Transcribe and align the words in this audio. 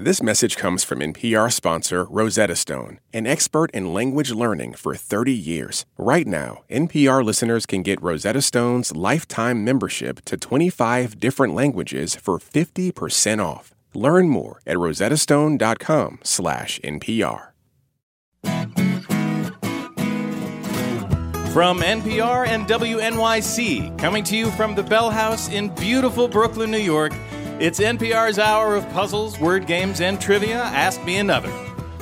This 0.00 0.22
message 0.22 0.56
comes 0.56 0.84
from 0.84 1.00
NPR 1.00 1.52
sponsor 1.52 2.04
Rosetta 2.04 2.54
Stone, 2.54 3.00
an 3.12 3.26
expert 3.26 3.68
in 3.72 3.92
language 3.92 4.30
learning 4.30 4.74
for 4.74 4.94
30 4.94 5.32
years. 5.32 5.86
Right 5.96 6.24
now, 6.24 6.62
NPR 6.70 7.24
listeners 7.24 7.66
can 7.66 7.82
get 7.82 8.00
Rosetta 8.00 8.40
Stone's 8.42 8.94
lifetime 8.94 9.64
membership 9.64 10.24
to 10.26 10.36
25 10.36 11.18
different 11.18 11.52
languages 11.52 12.14
for 12.14 12.38
50% 12.38 13.44
off. 13.44 13.74
Learn 13.92 14.28
more 14.28 14.60
at 14.64 14.76
rosettastone.com/npr. 14.76 17.42
From 21.52 21.82
NPR 21.82 22.46
and 22.46 22.68
WNYC, 22.68 23.98
coming 23.98 24.22
to 24.22 24.36
you 24.36 24.52
from 24.52 24.76
the 24.76 24.84
Bell 24.84 25.10
House 25.10 25.48
in 25.48 25.74
beautiful 25.74 26.28
Brooklyn, 26.28 26.70
New 26.70 26.78
York, 26.78 27.12
it's 27.60 27.80
NPR's 27.80 28.38
hour 28.38 28.76
of 28.76 28.88
puzzles, 28.90 29.40
word 29.40 29.66
games, 29.66 30.00
and 30.00 30.20
trivia. 30.20 30.62
Ask 30.62 31.02
me 31.04 31.18
another. 31.18 31.52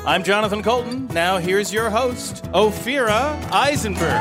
I'm 0.05 0.23
Jonathan 0.23 0.63
Coulton. 0.63 1.07
Now 1.09 1.39
here's 1.39 1.73
your 1.73 1.89
host, 1.91 2.45
Ophira 2.53 3.35
Eisenberg. 3.51 4.21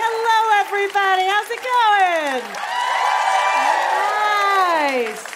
Hello, 0.00 0.40
everybody. 0.64 1.24
How's 1.28 1.50
it 1.50 1.62
going? 1.62 2.42
Nice. 5.12 5.26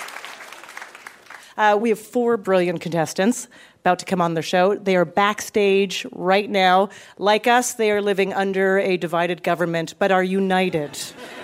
Uh, 1.56 1.76
we 1.76 1.90
have 1.90 2.00
four 2.00 2.36
brilliant 2.38 2.80
contestants 2.80 3.46
about 3.82 3.98
to 3.98 4.04
come 4.04 4.20
on 4.20 4.34
the 4.34 4.42
show. 4.42 4.76
They 4.76 4.94
are 4.94 5.04
backstage 5.04 6.06
right 6.12 6.48
now. 6.48 6.90
Like 7.18 7.48
us, 7.48 7.74
they 7.74 7.90
are 7.90 8.00
living 8.00 8.32
under 8.32 8.78
a 8.78 8.96
divided 8.96 9.42
government, 9.42 9.94
but 9.98 10.12
are 10.12 10.22
united 10.22 10.96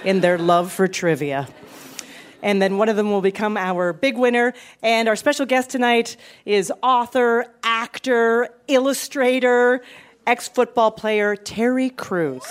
in 0.04 0.20
their 0.20 0.38
love 0.38 0.70
for 0.70 0.86
trivia. 0.86 1.48
And 2.40 2.62
then 2.62 2.78
one 2.78 2.88
of 2.88 2.94
them 2.94 3.10
will 3.10 3.22
become 3.22 3.56
our 3.56 3.92
big 3.92 4.16
winner. 4.16 4.54
And 4.84 5.08
our 5.08 5.16
special 5.16 5.46
guest 5.46 5.70
tonight 5.70 6.16
is 6.44 6.72
author, 6.80 7.46
actor, 7.64 8.50
illustrator, 8.68 9.82
ex 10.24 10.48
football 10.48 10.92
player 10.92 11.34
Terry 11.34 11.90
Crews. 11.90 12.46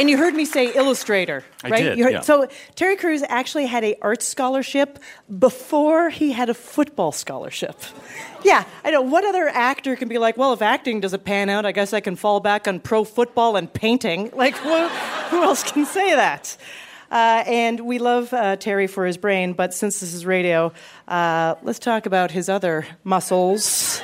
And 0.00 0.08
you 0.08 0.16
heard 0.16 0.34
me 0.34 0.46
say 0.46 0.72
illustrator, 0.72 1.44
I 1.62 1.68
right? 1.68 1.82
did, 1.82 1.98
You 1.98 2.04
heard- 2.04 2.12
yeah. 2.14 2.20
So 2.22 2.48
Terry 2.74 2.96
Crews 2.96 3.22
actually 3.28 3.66
had 3.66 3.84
a 3.84 3.94
art 4.00 4.22
scholarship 4.22 4.98
before 5.38 6.08
he 6.08 6.32
had 6.32 6.48
a 6.48 6.54
football 6.54 7.12
scholarship. 7.12 7.76
Yeah, 8.42 8.64
I 8.82 8.90
know. 8.90 9.02
What 9.02 9.26
other 9.26 9.48
actor 9.50 9.96
can 9.96 10.08
be 10.08 10.16
like, 10.16 10.38
well, 10.38 10.54
if 10.54 10.62
acting 10.62 11.00
doesn't 11.00 11.24
pan 11.24 11.50
out, 11.50 11.66
I 11.66 11.72
guess 11.72 11.92
I 11.92 12.00
can 12.00 12.16
fall 12.16 12.40
back 12.40 12.66
on 12.66 12.80
pro 12.80 13.04
football 13.04 13.56
and 13.56 13.70
painting. 13.70 14.30
Like, 14.34 14.56
who, 14.56 14.88
who 15.28 15.42
else 15.42 15.62
can 15.62 15.84
say 15.84 16.14
that? 16.14 16.56
Uh, 17.10 17.42
and 17.46 17.80
we 17.80 17.98
love 17.98 18.32
uh, 18.32 18.56
Terry 18.56 18.86
for 18.86 19.04
his 19.04 19.18
brain, 19.18 19.52
but 19.52 19.74
since 19.74 20.00
this 20.00 20.14
is 20.14 20.24
radio, 20.24 20.72
uh, 21.06 21.56
let's 21.62 21.78
talk 21.78 22.06
about 22.06 22.30
his 22.30 22.48
other 22.48 22.86
muscles. 23.04 24.00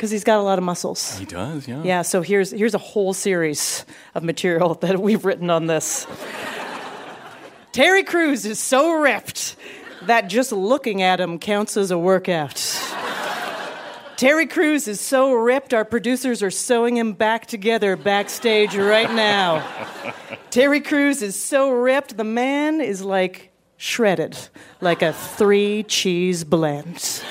Because 0.00 0.10
he's 0.10 0.24
got 0.24 0.38
a 0.38 0.42
lot 0.42 0.56
of 0.56 0.64
muscles. 0.64 1.18
He 1.18 1.26
does, 1.26 1.68
yeah. 1.68 1.82
Yeah, 1.82 2.00
so 2.00 2.22
here's 2.22 2.52
here's 2.52 2.72
a 2.72 2.78
whole 2.78 3.12
series 3.12 3.84
of 4.14 4.22
material 4.22 4.72
that 4.80 4.98
we've 4.98 5.26
written 5.26 5.50
on 5.50 5.66
this. 5.66 6.06
Terry 7.72 8.02
Crews 8.02 8.46
is 8.46 8.58
so 8.58 8.94
ripped 8.94 9.56
that 10.06 10.28
just 10.28 10.52
looking 10.52 11.02
at 11.02 11.20
him 11.20 11.38
counts 11.38 11.76
as 11.76 11.90
a 11.90 11.98
workout. 11.98 12.54
Terry 14.16 14.46
Crews 14.46 14.88
is 14.88 15.02
so 15.02 15.34
ripped, 15.34 15.74
our 15.74 15.84
producers 15.84 16.42
are 16.42 16.50
sewing 16.50 16.96
him 16.96 17.12
back 17.12 17.44
together 17.44 17.94
backstage 17.94 18.74
right 18.74 19.12
now. 19.12 19.62
Terry 20.48 20.80
Crews 20.80 21.20
is 21.20 21.38
so 21.38 21.70
ripped, 21.72 22.16
the 22.16 22.24
man 22.24 22.80
is 22.80 23.02
like 23.02 23.52
shredded, 23.76 24.38
like 24.80 25.02
a 25.02 25.12
three 25.12 25.82
cheese 25.82 26.42
blend. 26.42 27.22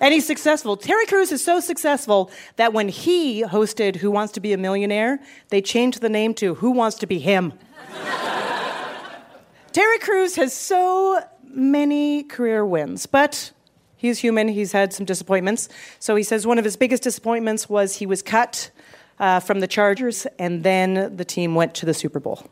And 0.00 0.14
he's 0.14 0.26
successful. 0.26 0.78
Terry 0.78 1.04
Crews 1.06 1.30
is 1.30 1.44
so 1.44 1.60
successful 1.60 2.30
that 2.56 2.72
when 2.72 2.88
he 2.88 3.42
hosted 3.42 3.96
Who 3.96 4.10
Wants 4.10 4.32
to 4.32 4.40
Be 4.40 4.54
a 4.54 4.58
Millionaire, 4.58 5.20
they 5.50 5.60
changed 5.60 6.00
the 6.00 6.08
name 6.08 6.32
to 6.34 6.54
Who 6.54 6.70
Wants 6.70 6.96
to 6.98 7.06
Be 7.06 7.18
Him. 7.18 7.52
Terry 9.72 9.98
Crews 9.98 10.36
has 10.36 10.54
so 10.54 11.20
many 11.44 12.22
career 12.22 12.64
wins, 12.64 13.04
but 13.04 13.52
he's 13.96 14.18
human. 14.18 14.48
He's 14.48 14.72
had 14.72 14.94
some 14.94 15.04
disappointments. 15.04 15.68
So 15.98 16.16
he 16.16 16.22
says 16.22 16.46
one 16.46 16.58
of 16.58 16.64
his 16.64 16.76
biggest 16.76 17.02
disappointments 17.02 17.68
was 17.68 17.96
he 17.96 18.06
was 18.06 18.22
cut 18.22 18.70
uh, 19.18 19.38
from 19.38 19.60
the 19.60 19.68
Chargers, 19.68 20.26
and 20.38 20.64
then 20.64 21.14
the 21.14 21.24
team 21.26 21.54
went 21.54 21.74
to 21.74 21.86
the 21.86 21.94
Super 21.94 22.18
Bowl. 22.18 22.42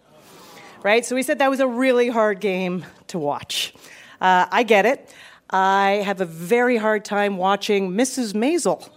Right? 0.83 1.05
So 1.05 1.17
he 1.17 1.23
said 1.23 1.39
that 1.39 1.51
was 1.51 1.61
a 1.61 1.67
really 1.67 2.09
hard 2.09 2.41
game 2.41 2.85
to 3.09 3.19
watch. 3.19 3.75
Uh, 4.21 4.47
I 4.51 4.63
get 4.65 4.85
it. 4.85 5.13
I 5.51 6.03
have 6.05 6.21
a 6.21 6.25
very 6.27 6.77
hard 6.77 7.05
time 7.05 7.37
watching 7.37 7.93
Mrs. 7.93 8.35
Maisel. 8.35 8.89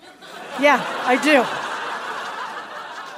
Yeah, 0.59 0.83
I 1.05 1.15
do. 1.23 1.45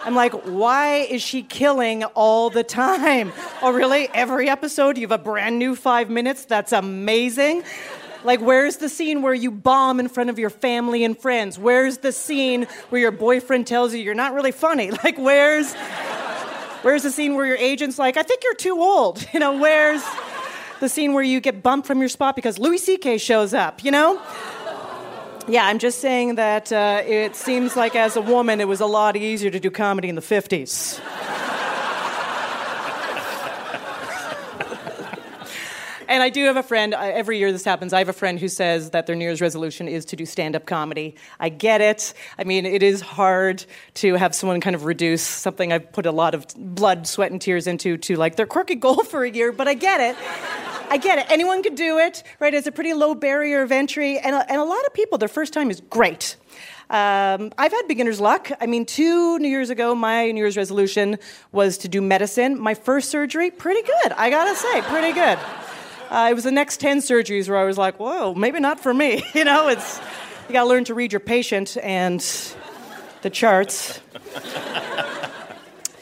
I'm 0.06 0.16
like, 0.16 0.34
why 0.44 0.98
is 0.98 1.22
she 1.22 1.44
killing 1.44 2.04
all 2.04 2.50
the 2.50 2.64
time? 2.64 3.32
Oh, 3.62 3.72
really? 3.72 4.10
Every 4.14 4.50
episode, 4.50 4.98
you 4.98 5.04
have 5.04 5.12
a 5.12 5.24
brand 5.24 5.58
new 5.58 5.76
five 5.76 6.10
minutes? 6.10 6.46
That's 6.46 6.74
amazing. 6.74 7.64
Like, 8.26 8.42
where's 8.42 8.78
the 8.78 8.90
scene 8.90 9.22
where 9.22 9.34
you 9.34 9.50
bomb 9.50 10.00
in 10.00 10.10
front 10.10 10.30
of 10.30 10.38
your 10.38 10.50
family 10.50 11.04
and 11.04 11.18
friends? 11.18 11.58
Where's 11.58 12.00
the 12.00 12.12
scene 12.12 12.68
where 12.90 13.02
your 13.02 13.12
boyfriend 13.12 13.66
tells 13.66 13.94
you 13.94 14.00
you're 14.00 14.14
not 14.14 14.34
really 14.34 14.52
funny? 14.52 14.92
Like, 15.04 15.18
where's. 15.18 15.74
Where's 16.84 17.04
the 17.04 17.12
scene 17.12 17.36
where 17.36 17.46
your 17.46 17.56
agent's 17.56 17.98
like, 17.98 18.18
I 18.18 18.24
think 18.24 18.44
you're 18.44 18.56
too 18.56 18.78
old? 18.80 19.26
You 19.34 19.40
know, 19.40 19.58
where's 19.58 20.04
the 20.80 20.90
scene 20.90 21.14
where 21.14 21.24
you 21.24 21.40
get 21.40 21.64
bumped 21.64 21.88
from 21.88 22.00
your 22.00 22.10
spot 22.10 22.36
because 22.36 22.60
Louis 22.60 22.78
C.K. 22.78 23.18
shows 23.18 23.54
up, 23.54 23.84
you 23.84 23.92
know? 23.92 24.22
Yeah, 25.48 25.66
I'm 25.66 25.80
just 25.80 26.00
saying 26.00 26.36
that 26.36 26.72
uh, 26.72 27.02
it 27.06 27.36
seems 27.36 27.76
like 27.76 27.96
as 27.96 28.16
a 28.16 28.22
woman, 28.22 28.62
it 28.62 28.68
was 28.68 28.80
a 28.80 28.86
lot 28.86 29.18
easier 29.18 29.52
to 29.52 29.60
do 29.60 29.70
comedy 29.70 30.08
in 30.08 30.16
the 30.16 30.22
50s. 30.22 31.02
And 36.08 36.22
I 36.24 36.30
do 36.30 36.46
have 36.46 36.58
a 36.58 36.64
friend, 36.64 36.94
every 36.94 37.40
year 37.40 37.52
this 37.52 37.64
happens, 37.64 37.94
I 37.94 38.00
have 38.00 38.10
a 38.10 38.14
friend 38.14 38.40
who 38.40 38.48
says 38.48 38.92
that 38.92 39.08
their 39.08 39.16
New 39.16 39.26
Year's 39.26 39.42
resolution 39.42 39.88
is 39.88 40.06
to 40.06 40.16
do 40.16 40.26
stand 40.26 40.56
up 40.56 40.66
comedy. 40.66 41.16
I 41.40 41.50
get 41.50 41.82
it. 41.82 42.14
I 42.38 42.44
mean, 42.44 42.66
it 42.66 42.84
is 42.84 43.02
hard 43.02 43.66
to 43.96 44.16
have 44.16 44.36
someone 44.36 44.62
kind 44.62 44.76
of 44.76 44.86
reduce 44.86 45.22
something 45.22 45.72
I've 45.72 45.92
put 45.92 46.06
a 46.06 46.12
lot 46.12 46.34
of 46.34 46.48
blood, 46.56 47.08
sweat, 47.08 47.32
and 47.32 47.42
tears 47.42 47.68
into 47.68 47.98
to 47.98 48.16
like 48.16 48.36
their 48.36 48.46
quirky 48.46 48.76
goal 48.76 49.04
for 49.04 49.24
a 49.24 49.30
year, 49.30 49.52
but 49.52 49.68
I 49.68 49.74
get 49.74 50.00
it. 50.00 50.18
I 50.90 50.98
get 50.98 51.18
it. 51.18 51.26
Anyone 51.32 51.64
could 51.64 51.76
do 51.76 51.98
it, 51.98 52.24
right? 52.40 52.54
It's 52.54 52.68
a 52.68 52.72
pretty 52.72 52.94
low 52.94 53.16
barrier 53.16 53.64
of 53.64 53.72
entry. 53.72 54.20
And 54.20 54.36
a, 54.36 54.52
and 54.52 54.60
a 54.60 54.64
lot 54.64 54.86
of 54.86 54.94
people, 54.94 55.18
their 55.18 55.30
first 55.30 55.54
time 55.54 55.72
is 55.72 55.82
great. 55.82 56.36
Um, 56.90 57.52
I've 57.58 57.72
had 57.72 57.88
beginner's 57.88 58.20
luck. 58.20 58.52
I 58.62 58.68
mean, 58.68 58.86
two 58.86 59.40
New 59.40 59.48
Year's 59.48 59.72
ago, 59.72 59.96
my 59.96 60.30
New 60.32 60.42
Year's 60.42 60.58
resolution 60.58 61.18
was 61.52 61.80
to 61.80 61.88
do 61.88 62.02
medicine. 62.02 62.60
My 62.60 62.76
first 62.76 63.10
surgery, 63.10 63.50
pretty 63.50 63.82
good. 63.82 64.12
I 64.12 64.30
gotta 64.30 64.56
say, 64.56 64.82
pretty 64.82 65.14
good. 65.14 65.40
Uh, 66.14 66.28
it 66.30 66.36
was 66.36 66.44
the 66.44 66.52
next 66.52 66.80
10 66.80 67.00
surgeries 67.00 67.50
where 67.50 67.58
I 67.58 67.64
was 67.64 67.76
like, 67.76 68.00
whoa, 68.00 68.36
maybe 68.36 68.60
not 68.60 68.80
for 68.80 68.94
me. 68.94 69.24
You 69.34 69.46
know, 69.46 69.68
it's, 69.68 70.00
you 70.48 70.54
gotta 70.54 70.70
learn 70.70 70.84
to 70.86 70.94
read 70.94 71.12
your 71.12 71.20
patient 71.20 71.76
and 71.82 72.24
the 73.24 73.30
charts. 73.32 74.00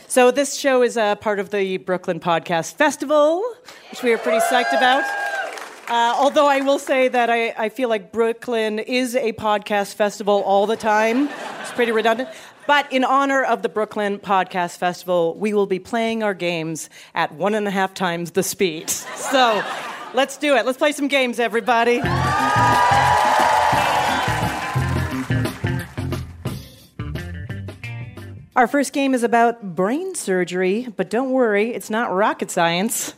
So, 0.07 0.29
this 0.29 0.57
show 0.57 0.83
is 0.83 0.97
a 0.97 1.17
part 1.21 1.39
of 1.39 1.51
the 1.51 1.77
Brooklyn 1.77 2.19
Podcast 2.19 2.75
Festival, 2.75 3.41
which 3.91 4.03
we 4.03 4.11
are 4.11 4.17
pretty 4.17 4.39
psyched 4.39 4.75
about. 4.75 5.05
Uh, 5.87 6.13
although 6.17 6.47
I 6.47 6.59
will 6.59 6.79
say 6.79 7.07
that 7.07 7.29
I, 7.29 7.51
I 7.57 7.69
feel 7.69 7.87
like 7.87 8.11
Brooklyn 8.11 8.79
is 8.79 9.15
a 9.15 9.31
podcast 9.31 9.93
festival 9.93 10.41
all 10.41 10.67
the 10.67 10.75
time. 10.75 11.29
It's 11.61 11.71
pretty 11.71 11.93
redundant. 11.93 12.27
But 12.67 12.91
in 12.91 13.05
honor 13.05 13.41
of 13.43 13.61
the 13.61 13.69
Brooklyn 13.69 14.19
Podcast 14.19 14.77
Festival, 14.77 15.35
we 15.37 15.53
will 15.53 15.65
be 15.65 15.79
playing 15.79 16.23
our 16.23 16.33
games 16.33 16.89
at 17.15 17.33
one 17.33 17.55
and 17.55 17.65
a 17.65 17.71
half 17.71 17.93
times 17.93 18.31
the 18.31 18.43
speed. 18.43 18.91
So 19.15 19.63
let's 20.13 20.37
do 20.37 20.55
it. 20.55 20.65
Let's 20.65 20.77
play 20.77 20.91
some 20.91 21.07
games, 21.07 21.39
everybody. 21.39 22.01
Our 28.53 28.67
first 28.67 28.91
game 28.91 29.13
is 29.13 29.23
about 29.23 29.75
brain 29.75 30.13
surgery, 30.13 30.87
but 30.95 31.09
don't 31.09 31.31
worry, 31.31 31.73
it's 31.73 31.89
not 31.89 32.11
rocket 32.11 32.51
science. 32.51 33.13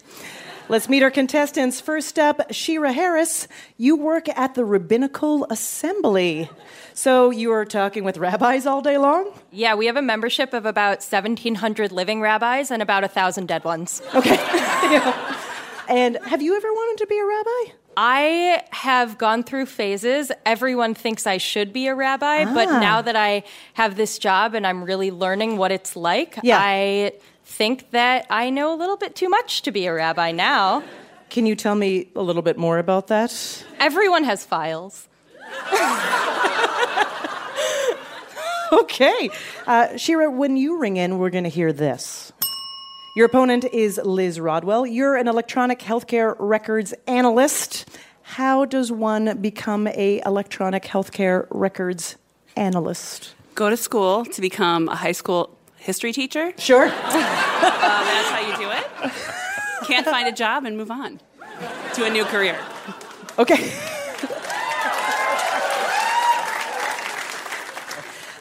Let's 0.69 0.87
meet 0.87 1.03
our 1.03 1.11
contestants. 1.11 1.81
First 1.81 2.17
up, 2.17 2.53
Shira 2.53 2.93
Harris. 2.93 3.47
You 3.77 3.97
work 3.97 4.29
at 4.29 4.53
the 4.53 4.63
Rabbinical 4.63 5.45
Assembly. 5.49 6.49
So 6.93 7.31
you 7.31 7.51
are 7.51 7.65
talking 7.65 8.03
with 8.03 8.17
rabbis 8.17 8.65
all 8.65 8.81
day 8.81 8.97
long? 8.97 9.33
Yeah, 9.51 9.75
we 9.75 9.87
have 9.87 9.97
a 9.97 10.01
membership 10.01 10.53
of 10.53 10.65
about 10.65 10.99
1,700 10.99 11.91
living 11.91 12.21
rabbis 12.21 12.71
and 12.71 12.81
about 12.81 13.03
1,000 13.03 13.47
dead 13.47 13.63
ones. 13.65 14.01
Okay. 14.15 14.35
Yeah. 14.35 15.39
And 15.87 16.17
have 16.23 16.41
you 16.41 16.55
ever 16.55 16.71
wanted 16.71 17.03
to 17.03 17.07
be 17.07 17.19
a 17.19 17.25
rabbi? 17.25 17.73
I 17.95 18.63
have 18.71 19.17
gone 19.19 19.43
through 19.43 19.67
phases. 19.67 20.31
Everyone 20.45 20.95
thinks 20.95 21.27
I 21.27 21.37
should 21.37 21.71
be 21.71 21.85
a 21.87 21.93
rabbi, 21.95 22.45
but 22.45 22.67
Ah. 22.67 22.79
now 22.79 23.01
that 23.03 23.15
I 23.15 23.43
have 23.73 23.95
this 23.95 24.17
job 24.17 24.55
and 24.55 24.65
I'm 24.65 24.83
really 24.83 25.11
learning 25.11 25.57
what 25.57 25.71
it's 25.71 25.95
like, 25.95 26.39
Yeah. 26.41 26.57
I 26.59 27.11
think 27.45 27.91
that 27.91 28.25
I 28.31 28.49
know 28.49 28.73
a 28.73 28.77
little 28.77 28.97
bit 28.97 29.15
too 29.15 29.29
much 29.29 29.61
to 29.63 29.71
be 29.71 29.85
a 29.85 29.93
rabbi 29.93 30.31
now. 30.31 30.81
Can 31.29 31.45
you 31.45 31.55
tell 31.55 31.75
me 31.75 32.07
a 32.15 32.21
little 32.21 32.41
bit 32.41 32.57
more 32.57 32.79
about 32.79 33.07
that? 33.07 33.63
Everyone 33.79 34.23
has 34.23 34.43
files. 34.43 35.07
okay. 38.71 39.29
Uh, 39.67 39.95
Shira, 39.97 40.31
when 40.31 40.57
you 40.57 40.79
ring 40.79 40.97
in, 40.97 41.19
we're 41.19 41.29
going 41.29 41.43
to 41.43 41.49
hear 41.49 41.71
this. 41.71 42.32
Your 43.15 43.27
opponent 43.27 43.65
is 43.65 43.99
Liz 44.03 44.39
Rodwell. 44.39 44.87
You're 44.87 45.15
an 45.15 45.27
electronic 45.27 45.77
healthcare 45.77 46.35
records 46.39 46.95
analyst. 47.05 47.87
How 48.23 48.65
does 48.65 48.91
one 48.91 49.37
become 49.39 49.85
a 49.85 50.19
electronic 50.25 50.81
healthcare 50.81 51.45
records 51.51 52.15
analyst? 52.55 53.35
Go 53.53 53.69
to 53.69 53.77
school 53.77 54.25
to 54.25 54.41
become 54.41 54.89
a 54.89 54.95
high 54.95 55.11
school 55.11 55.55
history 55.77 56.11
teacher. 56.11 56.53
Sure. 56.57 56.91
Uh, 57.63 58.03
that's 58.03 58.29
how 58.29 58.39
you 58.39 58.57
do 58.57 58.71
it. 58.71 59.87
Can't 59.87 60.05
find 60.05 60.27
a 60.27 60.31
job 60.33 60.65
and 60.65 60.75
move 60.75 60.91
on 60.91 61.21
to 61.93 62.03
a 62.03 62.09
new 62.09 62.25
career. 62.25 62.59
Okay. 63.39 63.71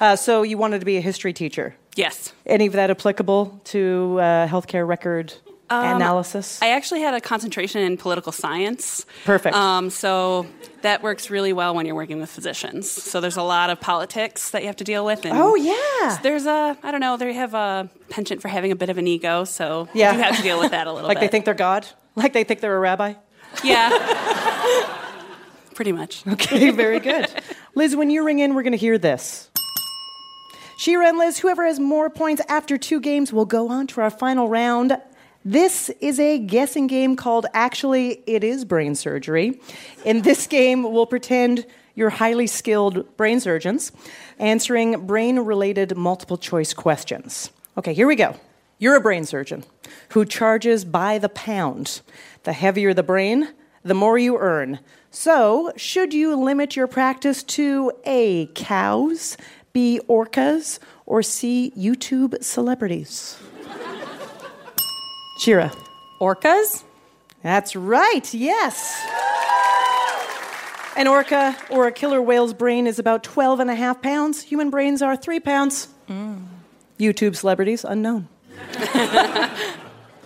uh, 0.00 0.16
so 0.16 0.42
you 0.42 0.58
wanted 0.58 0.80
to 0.80 0.84
be 0.84 0.96
a 0.96 1.00
history 1.00 1.32
teacher. 1.32 1.76
Yes. 1.97 2.33
Any 2.47 2.67
of 2.67 2.73
that 2.75 2.91
applicable 2.91 3.61
to 3.65 4.19
uh, 4.21 4.49
healthcare 4.49 4.87
record 4.87 5.35
analysis? 5.69 6.61
I 6.62 6.71
actually 6.71 7.00
had 7.00 7.15
a 7.15 7.21
concentration 7.21 7.81
in 7.83 7.97
political 7.97 8.33
science. 8.33 9.06
Perfect. 9.25 9.55
Um, 9.56 9.89
so 9.91 10.47
that 10.83 11.03
works 11.03 11.31
really 11.31 11.53
well 11.53 11.75
when 11.75 11.87
you're 11.87 11.94
working 11.94 12.21
with 12.21 12.31
physicians. 12.31 12.91
So 12.91 13.21
there's 13.21 13.37
a 13.37 13.43
lot 13.43 13.71
of 13.71 13.81
politics 13.81 14.50
that 14.50 14.62
you 14.62 14.69
have 14.69 14.77
to 14.77 14.85
deal 14.85 15.05
with. 15.05 15.25
And 15.25 15.37
oh 15.37 15.55
yeah. 15.55 16.19
There's 16.23 16.47
a 16.47 16.77
I 16.83 16.91
don't 16.91 17.00
know. 17.00 17.17
They 17.17 17.33
have 17.35 17.55
a 17.55 17.89
penchant 18.11 18.43
for 18.43 18.49
having 18.49 18.73
a 18.73 18.77
bit 18.77 18.89
of 18.91 18.99
an 18.99 19.06
ego, 19.06 19.44
so 19.44 19.89
Yeah. 19.94 20.15
you 20.15 20.23
have 20.23 20.37
to 20.37 20.43
deal 20.43 20.59
with 20.61 20.71
that 20.73 20.87
a 20.87 20.93
little 20.93 21.09
bit. 21.09 21.15
like 21.15 21.17
bit. 21.21 21.27
they 21.27 21.31
think 21.31 21.44
they're 21.47 21.55
God? 21.55 21.87
Like 22.17 22.33
they 22.33 22.44
think 22.44 22.61
they're 22.61 22.77
a 22.77 22.81
rabbi? 22.81 23.15
Yeah. 23.65 23.91
Pretty 25.75 25.93
much. 25.93 26.27
Okay, 26.27 26.71
very 26.71 27.00
good. 27.00 27.29
Liz, 27.75 27.97
when 27.97 28.11
you 28.11 28.25
ring 28.25 28.39
in, 28.41 28.55
we're 28.55 28.62
going 28.62 28.73
to 28.73 28.79
hear 28.79 28.99
this. 28.99 29.49
Shira 30.82 31.06
and 31.06 31.17
Liz, 31.17 31.38
whoever 31.38 31.64
has 31.64 31.79
more 31.79 32.11
points 32.11 32.43
after 32.49 32.76
two 32.76 33.00
games 33.00 33.32
will 33.32 33.44
go 33.44 33.69
on 33.69 33.87
to 33.87 34.00
our 34.00 34.11
final 34.11 34.49
round. 34.49 35.00
This 35.44 35.90
is 36.00 36.19
a 36.19 36.40
guessing 36.40 36.88
game 36.88 37.14
called 37.14 37.46
Actually, 37.55 38.20
It 38.26 38.43
Is 38.43 38.64
Brain 38.64 38.96
Surgery. 38.96 39.61
In 40.05 40.23
this 40.23 40.49
game, 40.49 40.82
we'll 40.82 41.06
pretend 41.06 41.67
you're 41.94 42.11
highly 42.11 42.49
skilled 42.49 43.17
brain 43.17 43.38
surgeons 43.38 43.93
answering 44.40 45.06
brain 45.06 45.38
related 45.38 45.96
multiple 45.96 46.37
choice 46.37 46.75
questions. 46.75 47.52
Okay, 47.79 47.94
here 47.94 48.08
we 48.08 48.17
go. 48.17 48.34
You're 48.81 48.96
a 48.96 49.00
brain 49.00 49.25
surgeon 49.25 49.62
who 50.08 50.25
charges 50.25 50.84
by 50.84 51.19
the 51.19 51.29
pound. 51.29 52.00
The 52.43 52.55
heavier 52.55 52.93
the 52.93 53.05
brain, 53.05 53.55
the 53.84 53.94
more 53.94 54.19
you 54.19 54.37
earn. 54.37 54.81
So, 55.14 55.73
should 55.76 56.14
you 56.14 56.34
limit 56.34 56.75
your 56.75 56.87
practice 56.87 57.43
to 57.44 57.93
A, 58.05 58.46
cows, 58.55 59.37
B, 59.72 60.00
orcas, 60.08 60.78
or 61.06 61.22
C, 61.22 61.72
YouTube 61.76 62.42
celebrities? 62.42 63.38
Shira. 65.38 65.72
Orcas? 66.20 66.84
That's 67.42 67.74
right, 67.74 68.32
yes. 68.32 69.00
An 70.96 71.08
orca 71.08 71.56
or 71.70 71.86
a 71.86 71.92
killer 71.92 72.20
whale's 72.20 72.52
brain 72.52 72.86
is 72.86 72.98
about 72.98 73.22
12 73.24 73.60
and 73.60 73.70
a 73.70 73.74
half 73.74 74.02
pounds. 74.02 74.42
Human 74.42 74.70
brains 74.70 75.00
are 75.02 75.16
three 75.16 75.40
pounds. 75.40 75.88
Mm. 76.08 76.44
YouTube 76.98 77.34
celebrities, 77.34 77.84
unknown. 77.84 78.28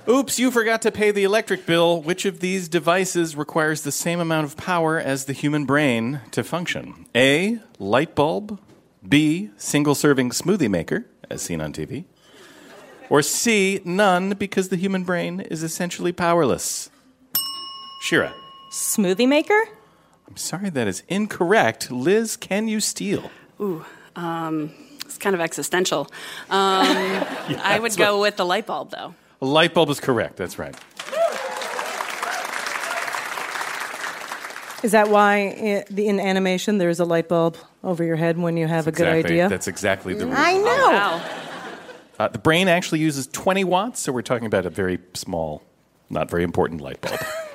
Oops, 0.09 0.39
you 0.39 0.51
forgot 0.51 0.83
to 0.83 0.93
pay 0.93 1.11
the 1.11 1.25
electric 1.25 1.67
bill. 1.67 2.03
Which 2.03 2.27
of 2.27 2.41
these 2.41 2.69
devices 2.69 3.35
requires 3.37 3.83
the 3.83 3.93
same 3.93 4.21
amount 4.21 4.45
of 4.45 4.57
power 4.57 4.99
as 4.99 5.25
the 5.25 5.33
human 5.33 5.65
brain 5.65 6.21
to 6.33 6.45
function? 6.45 7.07
A. 7.15 7.61
Light 7.79 8.15
bulb. 8.15 8.61
B. 9.09 9.51
Single 9.57 9.95
serving 9.95 10.31
smoothie 10.31 10.71
maker, 10.71 11.07
as 11.31 11.43
seen 11.43 11.61
on 11.61 11.73
TV. 11.73 12.05
Or 13.09 13.23
C. 13.23 13.81
None, 13.85 14.31
because 14.31 14.69
the 14.69 14.77
human 14.77 15.05
brain 15.05 15.41
is 15.41 15.63
essentially 15.63 16.13
powerless. 16.13 16.91
Shira. 18.03 18.35
Smoothie 18.73 19.29
maker? 19.29 19.69
I'm 20.29 20.37
sorry, 20.37 20.71
that 20.71 20.89
is 20.89 21.03
incorrect. 21.09 21.91
Liz, 21.91 22.37
can 22.37 22.67
you 22.69 22.81
steal? 22.81 23.31
Ooh, 23.61 23.85
um, 24.17 24.73
it's 25.05 25.19
kind 25.19 25.35
of 25.35 25.41
existential. 25.41 26.09
Um, 26.51 26.87
I 27.63 27.79
would 27.81 27.97
go 27.97 28.21
with 28.21 28.37
the 28.37 28.45
light 28.45 28.67
bulb, 28.67 28.91
though. 28.91 29.15
A 29.41 29.47
light 29.47 29.73
bulb 29.73 29.89
is 29.91 30.01
correct. 30.01 30.37
That's 30.37 30.59
right. 30.59 30.75
Is 34.83 34.93
that 34.93 35.09
why 35.09 35.85
the- 35.91 36.07
in 36.07 36.21
animation 36.21 36.79
there's 36.79 37.01
a 37.01 37.05
light 37.05 37.29
bulb 37.29 37.57
over 37.87 38.05
your 38.05 38.17
head 38.17 38.37
when 38.37 38.57
you 38.57 38.67
have 38.67 38.87
a 38.87 38.93
good 38.93 39.07
exactly, 39.09 39.35
idea? 39.35 39.49
That's 39.49 39.69
exactly 39.69 40.15
the 40.15 40.27
reason. 40.27 40.39
I 40.39 40.53
know. 40.55 40.63
Wow. 40.63 41.31
Uh, 42.19 42.29
the 42.29 42.39
brain 42.39 42.69
actually 42.69 42.99
uses 43.01 43.27
20 43.29 43.65
watts, 43.65 44.01
so 44.01 44.13
we're 44.13 44.23
talking 44.23 44.47
about 44.47 44.67
a 44.67 44.71
very 44.71 44.99
small, 45.15 45.63
not 46.11 46.31
very 46.31 46.45
important 46.45 46.81
light 46.81 47.01
bulb. 47.01 47.21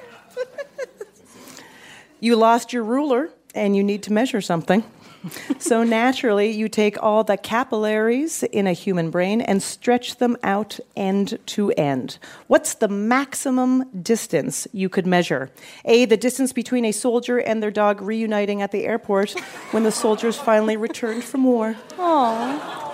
You 2.23 2.35
lost 2.35 2.71
your 2.71 2.83
ruler 2.83 3.31
and 3.55 3.75
you 3.75 3.83
need 3.83 4.03
to 4.03 4.13
measure 4.13 4.41
something. 4.41 4.83
so 5.59 5.83
naturally, 5.83 6.51
you 6.51 6.67
take 6.67 7.01
all 7.01 7.23
the 7.23 7.37
capillaries 7.37 8.43
in 8.43 8.67
a 8.67 8.73
human 8.73 9.09
brain 9.09 9.41
and 9.41 9.61
stretch 9.61 10.17
them 10.17 10.37
out 10.43 10.79
end 10.95 11.37
to 11.47 11.71
end. 11.71 12.17
What's 12.47 12.75
the 12.75 12.87
maximum 12.87 13.85
distance 14.01 14.67
you 14.71 14.89
could 14.89 15.05
measure? 15.05 15.49
A, 15.85 16.05
the 16.05 16.17
distance 16.17 16.53
between 16.53 16.85
a 16.85 16.91
soldier 16.91 17.37
and 17.37 17.61
their 17.61 17.71
dog 17.71 18.01
reuniting 18.01 18.61
at 18.61 18.71
the 18.71 18.85
airport 18.85 19.31
when 19.71 19.83
the 19.83 19.91
soldiers 19.91 20.37
finally 20.37 20.77
returned 20.77 21.23
from 21.23 21.43
war. 21.43 21.75
Aww. 21.97 22.89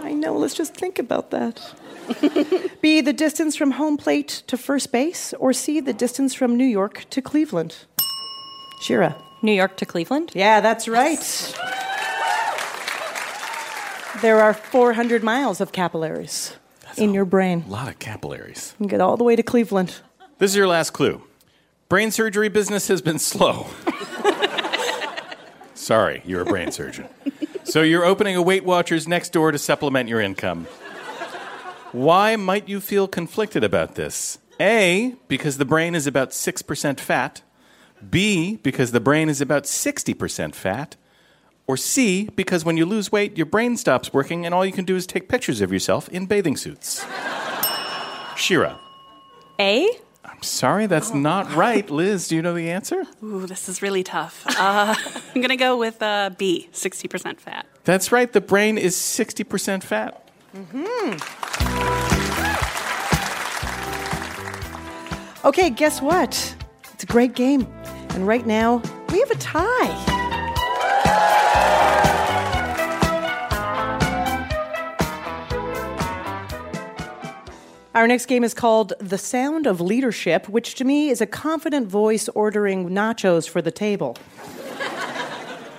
I 0.00 0.12
know, 0.12 0.36
let's 0.36 0.54
just 0.54 0.74
think 0.74 0.98
about 0.98 1.30
that. 1.30 1.60
B, 2.80 3.00
the 3.00 3.12
distance 3.12 3.56
from 3.56 3.72
home 3.72 3.96
plate 3.96 4.42
to 4.46 4.56
first 4.56 4.92
base, 4.92 5.34
or 5.34 5.52
C, 5.52 5.80
the 5.80 5.92
distance 5.92 6.34
from 6.34 6.56
New 6.56 6.64
York 6.64 7.04
to 7.10 7.20
Cleveland? 7.20 7.76
Shira. 8.80 9.16
New 9.42 9.52
York 9.52 9.76
to 9.78 9.86
Cleveland? 9.86 10.32
Yeah, 10.34 10.60
that's 10.60 10.88
right. 10.88 11.54
There 14.20 14.40
are 14.40 14.52
400 14.52 15.22
miles 15.22 15.60
of 15.60 15.70
capillaries 15.72 16.56
in 16.96 17.14
your 17.14 17.24
brain. 17.24 17.64
a 17.68 17.70
lot 17.70 17.86
of 17.88 17.98
capillaries. 18.00 18.74
You 18.78 18.84
can 18.84 18.88
get 18.88 19.00
all 19.00 19.16
the 19.16 19.22
way 19.24 19.36
to 19.36 19.42
Cleveland. 19.44 20.00
This 20.38 20.50
is 20.50 20.56
your 20.56 20.66
last 20.66 20.90
clue. 20.90 21.22
Brain 21.88 22.10
surgery 22.10 22.48
business 22.48 22.88
has 22.88 23.00
been 23.00 23.18
slow. 23.20 23.66
Sorry, 25.74 26.22
you're 26.26 26.42
a 26.42 26.44
brain 26.44 26.72
surgeon. 26.72 27.06
So 27.64 27.82
you're 27.82 28.04
opening 28.04 28.34
a 28.34 28.42
Weight 28.42 28.64
Watchers 28.64 29.06
next 29.06 29.32
door 29.32 29.52
to 29.52 29.58
supplement 29.58 30.08
your 30.08 30.20
income. 30.20 30.64
Why 31.92 32.34
might 32.36 32.68
you 32.68 32.80
feel 32.80 33.06
conflicted 33.08 33.62
about 33.62 33.94
this? 33.94 34.38
A, 34.60 35.14
because 35.28 35.58
the 35.58 35.64
brain 35.64 35.94
is 35.94 36.06
about 36.08 36.30
6% 36.30 36.98
fat. 37.00 37.42
B, 38.10 38.56
because 38.62 38.92
the 38.92 39.00
brain 39.00 39.28
is 39.28 39.40
about 39.40 39.64
60% 39.64 40.54
fat. 40.54 40.96
Or 41.66 41.76
C, 41.76 42.28
because 42.34 42.64
when 42.64 42.76
you 42.78 42.86
lose 42.86 43.12
weight, 43.12 43.36
your 43.36 43.46
brain 43.46 43.76
stops 43.76 44.12
working 44.12 44.46
and 44.46 44.54
all 44.54 44.64
you 44.64 44.72
can 44.72 44.86
do 44.86 44.96
is 44.96 45.06
take 45.06 45.28
pictures 45.28 45.60
of 45.60 45.70
yourself 45.70 46.08
in 46.08 46.24
bathing 46.26 46.56
suits. 46.56 47.04
Shira. 48.36 48.80
A? 49.60 49.86
I'm 50.24 50.42
sorry, 50.42 50.86
that's 50.86 51.12
not 51.12 51.52
right. 51.54 51.90
Liz, 51.90 52.28
do 52.28 52.36
you 52.36 52.42
know 52.42 52.54
the 52.54 52.70
answer? 52.70 53.04
Ooh, 53.22 53.44
this 53.44 53.68
is 53.68 53.82
really 53.82 54.02
tough. 54.02 54.44
Uh, 54.46 54.94
I'm 55.34 55.40
going 55.40 55.48
to 55.48 55.56
go 55.56 55.76
with 55.76 56.00
uh, 56.00 56.30
B, 56.38 56.68
60% 56.72 57.38
fat. 57.40 57.66
That's 57.84 58.12
right, 58.12 58.32
the 58.32 58.40
brain 58.40 58.78
is 58.78 58.96
60% 58.96 59.82
fat. 59.82 60.30
Mm-hmm. 60.56 61.18
Okay, 65.46 65.70
guess 65.70 66.00
what? 66.00 66.54
It's 66.94 67.04
a 67.04 67.06
great 67.06 67.34
game. 67.34 67.66
And 68.10 68.26
right 68.26 68.46
now, 68.46 68.82
we 69.12 69.20
have 69.20 69.30
a 69.30 69.36
tie. 69.36 70.14
Our 77.94 78.06
next 78.06 78.26
game 78.26 78.44
is 78.44 78.54
called 78.54 78.92
The 79.00 79.18
Sound 79.18 79.66
of 79.66 79.80
Leadership, 79.80 80.48
which 80.48 80.76
to 80.76 80.84
me 80.84 81.10
is 81.10 81.20
a 81.20 81.26
confident 81.26 81.88
voice 81.88 82.28
ordering 82.28 82.90
nachos 82.90 83.48
for 83.48 83.60
the 83.60 83.72
table. 83.72 84.16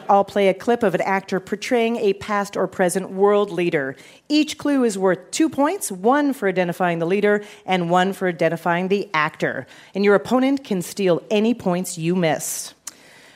I'll 0.10 0.26
play 0.26 0.50
a 0.50 0.54
clip 0.54 0.84
of 0.84 0.96
an 0.96 1.02
actor 1.02 1.40
portraying 1.40 1.98
a 1.98 2.14
past 2.14 2.58
or 2.58 2.68
present 2.68 3.12
world 3.12 3.52
leader. 3.52 3.96
Each 4.28 4.58
clue 4.58 4.84
is 4.84 4.98
worth 4.98 5.32
two 5.32 5.50
points 5.50 5.92
one 5.92 6.34
for 6.34 6.50
identifying 6.50 7.00
the 7.00 7.06
leader, 7.06 7.44
and 7.66 7.90
one 7.90 8.14
for 8.14 8.28
identifying 8.28 8.88
the 8.88 9.10
actor. 9.14 9.68
And 9.94 10.04
your 10.04 10.16
opponent 10.16 10.64
can 10.64 10.82
steal 10.82 11.22
any 11.30 11.54
points 11.54 11.98
you 11.98 12.16
miss. 12.16 12.74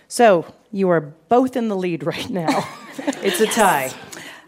So, 0.08 0.52
you 0.72 0.90
are 0.90 1.02
both 1.02 1.56
in 1.56 1.68
the 1.70 1.78
lead 1.78 2.04
right 2.06 2.30
now. 2.30 2.68
it's 2.98 3.40
a 3.40 3.48
tie. 3.48 3.94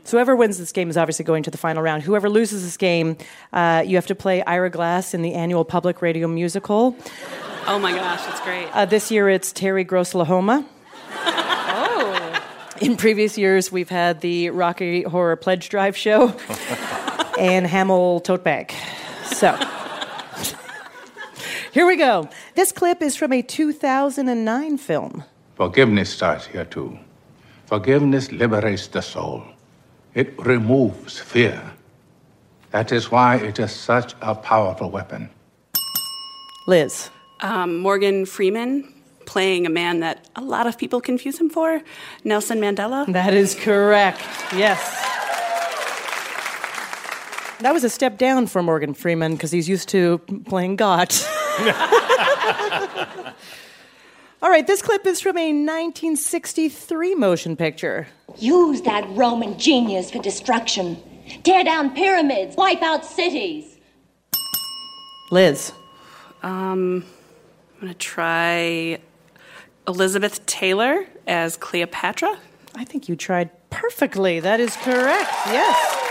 So 0.04 0.18
whoever 0.18 0.36
wins 0.36 0.60
this 0.60 0.72
game 0.72 0.92
is 0.92 0.98
obviously 0.98 1.26
going 1.26 1.42
to 1.44 1.52
the 1.52 1.58
final 1.58 1.82
round. 1.82 2.04
Whoever 2.04 2.30
loses 2.30 2.64
this 2.64 2.78
game, 2.78 3.18
uh, 3.54 3.84
you 3.86 3.96
have 3.96 4.06
to 4.08 4.16
play 4.16 4.44
Ira 4.44 4.70
Glass 4.70 5.16
in 5.16 5.24
the 5.24 5.34
annual 5.34 5.66
public 5.66 6.02
radio 6.04 6.28
musical. 6.28 6.96
Oh 7.66 7.80
my 7.80 7.92
gosh, 7.92 8.24
that's 8.24 8.42
great. 8.42 8.68
Uh, 8.72 8.86
this 8.86 9.10
year 9.10 9.30
it's 9.30 9.52
Terry 9.52 9.84
Gross 9.84 10.14
Lahoma. 10.14 10.64
Oh. 10.64 10.75
In 12.82 12.98
previous 12.98 13.38
years, 13.38 13.72
we've 13.72 13.90
had 13.90 14.20
the 14.20 14.50
Rocky 14.50 15.04
Horror 15.04 15.38
Pledge 15.38 15.70
Drive 15.70 15.96
show 15.96 16.30
and 17.40 17.66
Hamel 17.66 18.20
Tote 18.20 18.44
Bag. 18.44 18.74
So, 19.32 19.58
here 21.72 21.88
we 21.88 21.96
go. 21.96 22.30
This 22.56 22.74
clip 22.74 23.02
is 23.02 23.16
from 23.16 23.32
a 23.32 23.42
2009 23.42 24.78
film. 24.78 25.24
Forgiveness 25.56 26.10
starts 26.10 26.48
here 26.48 26.66
too. 26.66 27.00
Forgiveness 27.66 28.34
liberates 28.34 28.88
the 28.88 29.02
soul. 29.02 29.44
It 30.14 30.38
removes 30.38 31.18
fear. 31.18 31.62
That 32.72 32.92
is 32.92 33.10
why 33.10 33.38
it 33.38 33.58
is 33.58 33.72
such 33.72 34.16
a 34.22 34.36
powerful 34.36 34.90
weapon. 34.90 35.30
Liz. 36.68 37.10
Um, 37.42 37.80
Morgan 37.80 38.26
Freeman 38.26 38.95
playing 39.26 39.66
a 39.66 39.70
man 39.70 40.00
that 40.00 40.28
a 40.36 40.42
lot 40.42 40.68
of 40.68 40.78
people 40.78 41.02
confuse 41.02 41.40
him 41.40 41.50
for, 41.50 41.82
Nelson 42.24 42.60
Mandela. 42.60 43.12
That 43.12 43.34
is 43.34 43.56
correct. 43.56 44.22
Yes. 44.54 44.80
That 47.60 47.74
was 47.74 47.84
a 47.84 47.90
step 47.90 48.18
down 48.18 48.48
for 48.48 48.62
Morgan 48.62 48.94
Freeman 48.94 49.34
because 49.34 49.52
he's 49.52 49.70
used 49.70 49.90
to 49.90 50.20
playing 50.46 50.76
God. 50.76 51.14
All 54.42 54.50
right, 54.52 54.68
this 54.68 54.82
clip 54.82 55.08
is 55.08 55.22
from 55.22 55.38
a 55.38 55.48
1963 55.48 57.16
motion 57.16 57.56
picture. 57.56 58.08
Use 58.38 58.82
that 58.82 59.08
Roman 59.10 59.58
genius 59.58 60.12
for 60.12 60.22
destruction. 60.22 61.02
Tear 61.44 61.64
down 61.64 61.96
pyramids, 61.96 62.56
wipe 62.56 62.84
out 62.84 63.06
cities. 63.06 63.78
Liz. 65.32 65.72
Um, 66.44 67.04
I'm 67.76 67.82
gonna 67.82 67.94
try 67.96 69.00
Elizabeth 69.88 70.46
Taylor 70.46 71.06
as 71.28 71.58
Cleopatra. 71.58 72.38
I 72.76 72.86
think 72.86 73.08
you 73.08 73.16
tried 73.16 73.50
perfectly. 73.70 74.40
That 74.40 74.60
is 74.60 74.76
correct. 74.78 75.32
Yes. 75.48 76.02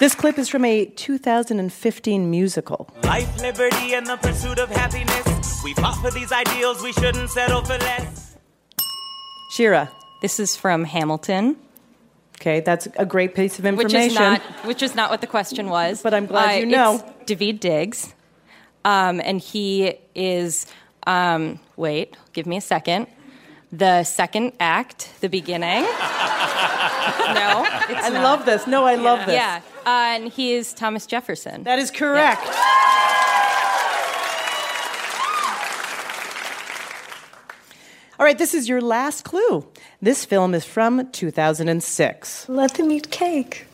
This 0.00 0.14
clip 0.14 0.38
is 0.38 0.48
from 0.48 0.64
a 0.64 0.86
2015 0.86 2.30
musical. 2.30 2.90
Life, 3.04 3.40
liberty, 3.40 3.94
and 3.94 4.06
the 4.06 4.16
pursuit 4.16 4.58
of 4.58 4.68
happiness. 4.70 5.62
We 5.64 5.72
fought 5.74 5.96
for 5.96 6.10
these 6.10 6.32
ideals, 6.32 6.82
we 6.82 6.92
shouldn't 6.92 7.30
settle 7.30 7.64
for 7.64 7.78
less. 7.78 8.36
Shira. 9.52 9.90
This 10.20 10.40
is 10.40 10.56
from 10.56 10.84
Hamilton. 10.84 11.56
Okay, 12.40 12.60
that's 12.60 12.88
a 12.96 13.04
great 13.04 13.34
piece 13.34 13.58
of 13.58 13.66
information. 13.66 14.00
Which 14.00 14.10
information. 14.12 14.32
is 14.32 14.40
not 14.40 14.66
which 14.66 14.82
is 14.82 14.94
not 14.94 15.10
what 15.10 15.20
the 15.20 15.26
question 15.26 15.68
was. 15.68 16.02
But 16.02 16.14
I'm 16.14 16.26
glad 16.26 16.56
uh, 16.56 16.58
you 16.60 16.66
know. 16.66 17.04
It's 17.20 17.30
Daveed 17.30 17.60
Diggs, 17.60 18.13
um, 18.84 19.20
and 19.20 19.40
he 19.40 19.94
is. 20.14 20.66
Um, 21.06 21.60
wait, 21.76 22.16
give 22.32 22.46
me 22.46 22.56
a 22.56 22.60
second. 22.62 23.06
The 23.72 24.04
second 24.04 24.52
act, 24.60 25.10
the 25.20 25.28
beginning. 25.28 25.82
no, 25.82 25.88
it's 27.88 28.04
I 28.04 28.10
not. 28.12 28.22
love 28.22 28.46
this. 28.46 28.66
No, 28.66 28.84
I 28.84 28.94
love 28.94 29.26
this. 29.26 29.34
Yeah, 29.34 29.60
uh, 29.84 29.88
and 29.88 30.32
he 30.32 30.52
is 30.52 30.72
Thomas 30.72 31.06
Jefferson. 31.06 31.64
That 31.64 31.78
is 31.78 31.90
correct. 31.90 32.46
All 38.16 38.24
right, 38.24 38.38
this 38.38 38.54
is 38.54 38.68
your 38.68 38.80
last 38.80 39.24
clue. 39.24 39.66
This 40.00 40.24
film 40.24 40.54
is 40.54 40.64
from 40.64 41.10
2006. 41.10 42.48
Let 42.48 42.74
them 42.74 42.90
eat 42.92 43.10
cake. 43.10 43.66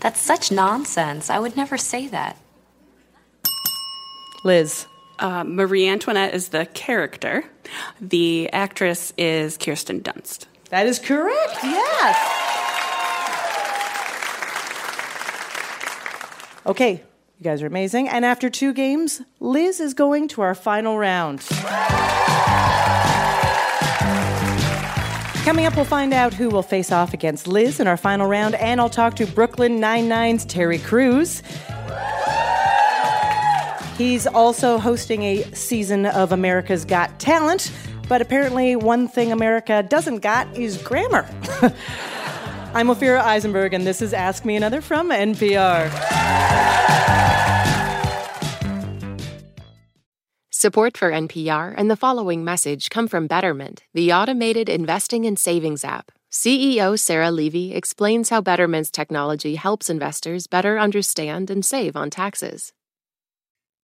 That's 0.00 0.20
such 0.20 0.52
nonsense. 0.52 1.28
I 1.30 1.38
would 1.40 1.56
never 1.56 1.76
say 1.76 2.06
that. 2.08 2.36
Liz. 4.44 4.86
Uh, 5.18 5.42
Marie 5.44 5.88
Antoinette 5.88 6.34
is 6.34 6.48
the 6.48 6.66
character. 6.66 7.44
The 8.00 8.50
actress 8.52 9.12
is 9.16 9.56
Kirsten 9.56 10.00
Dunst. 10.00 10.46
That 10.70 10.86
is 10.86 10.98
correct, 10.98 11.58
yes. 11.62 12.16
Okay, 16.66 17.02
you 17.38 17.44
guys 17.44 17.62
are 17.62 17.66
amazing. 17.66 18.08
And 18.08 18.24
after 18.24 18.50
two 18.50 18.72
games, 18.72 19.22
Liz 19.40 19.80
is 19.80 19.94
going 19.94 20.28
to 20.28 20.42
our 20.42 20.54
final 20.54 20.98
round. 20.98 21.40
Coming 25.44 25.66
up, 25.66 25.76
we'll 25.76 25.84
find 25.84 26.14
out 26.14 26.32
who 26.32 26.48
will 26.48 26.62
face 26.62 26.90
off 26.90 27.12
against 27.12 27.46
Liz 27.46 27.78
in 27.78 27.86
our 27.86 27.98
final 27.98 28.26
round, 28.26 28.54
and 28.54 28.80
I'll 28.80 28.88
talk 28.88 29.14
to 29.16 29.26
Brooklyn 29.26 29.78
Nine-Nine's 29.78 30.46
Terry 30.46 30.78
Crews. 30.78 31.42
He's 33.96 34.26
also 34.26 34.78
hosting 34.78 35.22
a 35.22 35.44
season 35.54 36.06
of 36.06 36.32
America's 36.32 36.84
Got 36.84 37.20
Talent, 37.20 37.70
but 38.08 38.20
apparently, 38.20 38.74
one 38.74 39.06
thing 39.06 39.30
America 39.30 39.84
doesn't 39.88 40.18
got 40.18 40.52
is 40.56 40.78
grammar. 40.78 41.28
I'm 42.74 42.88
Ophira 42.88 43.20
Eisenberg, 43.20 43.72
and 43.72 43.86
this 43.86 44.02
is 44.02 44.12
Ask 44.12 44.44
Me 44.44 44.56
Another 44.56 44.80
from 44.80 45.10
NPR. 45.10 45.92
Support 50.50 50.96
for 50.96 51.12
NPR 51.12 51.72
and 51.76 51.88
the 51.88 51.96
following 51.96 52.44
message 52.44 52.90
come 52.90 53.06
from 53.06 53.28
Betterment, 53.28 53.84
the 53.92 54.12
automated 54.12 54.68
investing 54.68 55.24
and 55.24 55.38
savings 55.38 55.84
app. 55.84 56.10
CEO 56.32 56.98
Sarah 56.98 57.30
Levy 57.30 57.72
explains 57.72 58.30
how 58.30 58.40
Betterment's 58.40 58.90
technology 58.90 59.54
helps 59.54 59.88
investors 59.88 60.48
better 60.48 60.80
understand 60.80 61.48
and 61.48 61.64
save 61.64 61.94
on 61.94 62.10
taxes. 62.10 62.72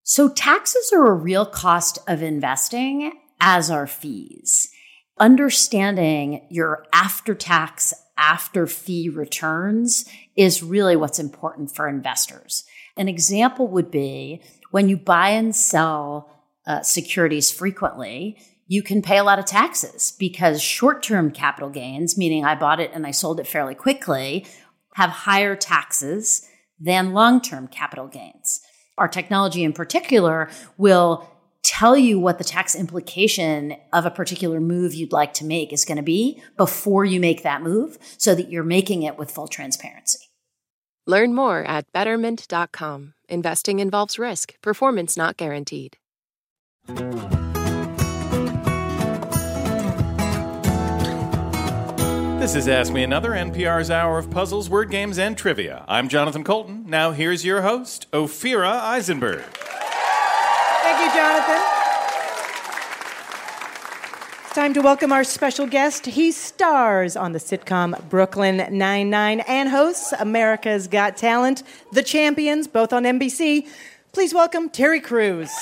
So, 0.02 0.28
taxes 0.28 0.92
are 0.92 1.07
a 1.07 1.14
real 1.14 1.47
cost 1.47 1.99
of 2.09 2.23
investing, 2.23 3.12
as 3.40 3.71
are 3.71 3.87
fees. 3.87 4.71
Understanding 5.19 6.47
your 6.50 6.87
after 6.92 7.35
tax, 7.35 7.92
after 8.16 8.66
fee 8.66 9.09
returns 9.09 10.09
is 10.37 10.62
really 10.62 10.97
what's 10.97 11.19
important 11.19 11.75
for 11.75 11.88
investors. 11.88 12.64
An 12.97 13.09
example 13.09 13.69
would 13.69 13.90
be 13.90 14.42
when 14.71 14.88
you 14.88 14.97
buy 14.97 15.30
and 15.30 15.54
sell 15.54 16.30
uh, 16.66 16.83
securities 16.83 17.50
frequently, 17.50 18.38
you 18.66 18.83
can 18.83 19.02
pay 19.02 19.19
a 19.19 19.25
lot 19.25 19.38
of 19.38 19.47
taxes 19.47 20.12
because 20.19 20.62
short 20.62 21.02
term 21.02 21.30
capital 21.30 21.71
gains, 21.71 22.16
meaning 22.16 22.45
I 22.45 22.54
bought 22.54 22.80
it 22.80 22.90
and 22.95 23.07
I 23.07 23.11
sold 23.11 23.40
it 23.40 23.47
fairly 23.47 23.75
quickly, 23.75 24.47
have 24.95 25.11
higher 25.11 25.57
taxes 25.57 26.47
than 26.78 27.12
long 27.12 27.40
term 27.40 27.66
capital 27.66 28.07
gains. 28.07 28.61
Our 29.00 29.09
technology 29.09 29.64
in 29.64 29.73
particular 29.73 30.50
will 30.76 31.26
tell 31.62 31.97
you 31.97 32.21
what 32.21 32.37
the 32.37 32.45
tax 32.45 32.75
implication 32.75 33.76
of 33.95 34.04
a 34.04 34.11
particular 34.11 34.61
move 34.61 34.92
you'd 34.95 35.12
like 35.12 35.33
to 35.35 35.45
make 35.45 35.73
is 35.73 35.87
going 35.87 35.97
to 35.97 36.02
be 36.02 36.42
before 36.59 37.07
you 37.07 37.19
make 37.19 37.42
that 37.42 37.62
move 37.62 37.99
so 38.19 38.35
that 38.35 38.50
you're 38.50 38.62
making 38.62 39.02
it 39.02 39.19
with 39.19 39.30
full 39.30 39.49
transparency. 39.49 40.19
Learn 41.07 41.35
more 41.35 41.64
at 41.64 41.90
betterment.com. 41.92 43.14
Investing 43.28 43.80
involves 43.80 44.19
risk, 44.19 44.61
performance 44.61 45.16
not 45.16 45.38
guaranteed. 45.38 45.97
This 52.50 52.64
is 52.64 52.69
Ask 52.69 52.92
Me 52.92 53.04
Another, 53.04 53.30
NPR's 53.30 53.92
hour 53.92 54.19
of 54.19 54.28
puzzles, 54.28 54.69
word 54.69 54.90
games, 54.90 55.21
and 55.21 55.38
trivia. 55.38 55.85
I'm 55.87 56.09
Jonathan 56.09 56.42
Coulton. 56.42 56.83
Now 56.85 57.12
here's 57.12 57.45
your 57.45 57.62
host, 57.62 58.11
Ophira 58.11 58.73
Eisenberg. 58.73 59.45
Thank 60.83 60.99
you, 60.99 61.12
Jonathan. 61.16 61.62
It's 64.47 64.54
time 64.57 64.75
to 64.75 64.80
welcome 64.80 65.12
our 65.12 65.23
special 65.23 65.69
guest. 65.69 66.07
He 66.07 66.33
stars 66.33 67.14
on 67.14 67.30
the 67.30 67.38
sitcom 67.38 68.09
Brooklyn 68.09 68.66
Nine-Nine 68.76 69.45
and 69.47 69.69
hosts 69.69 70.12
America's 70.19 70.88
Got 70.88 71.16
Talent, 71.16 71.62
The 71.92 72.02
Champions, 72.02 72.66
both 72.66 72.92
on 72.92 73.04
NBC. 73.04 73.69
Please 74.11 74.35
welcome 74.35 74.69
Terry 74.69 75.00
Crews. 75.00 75.52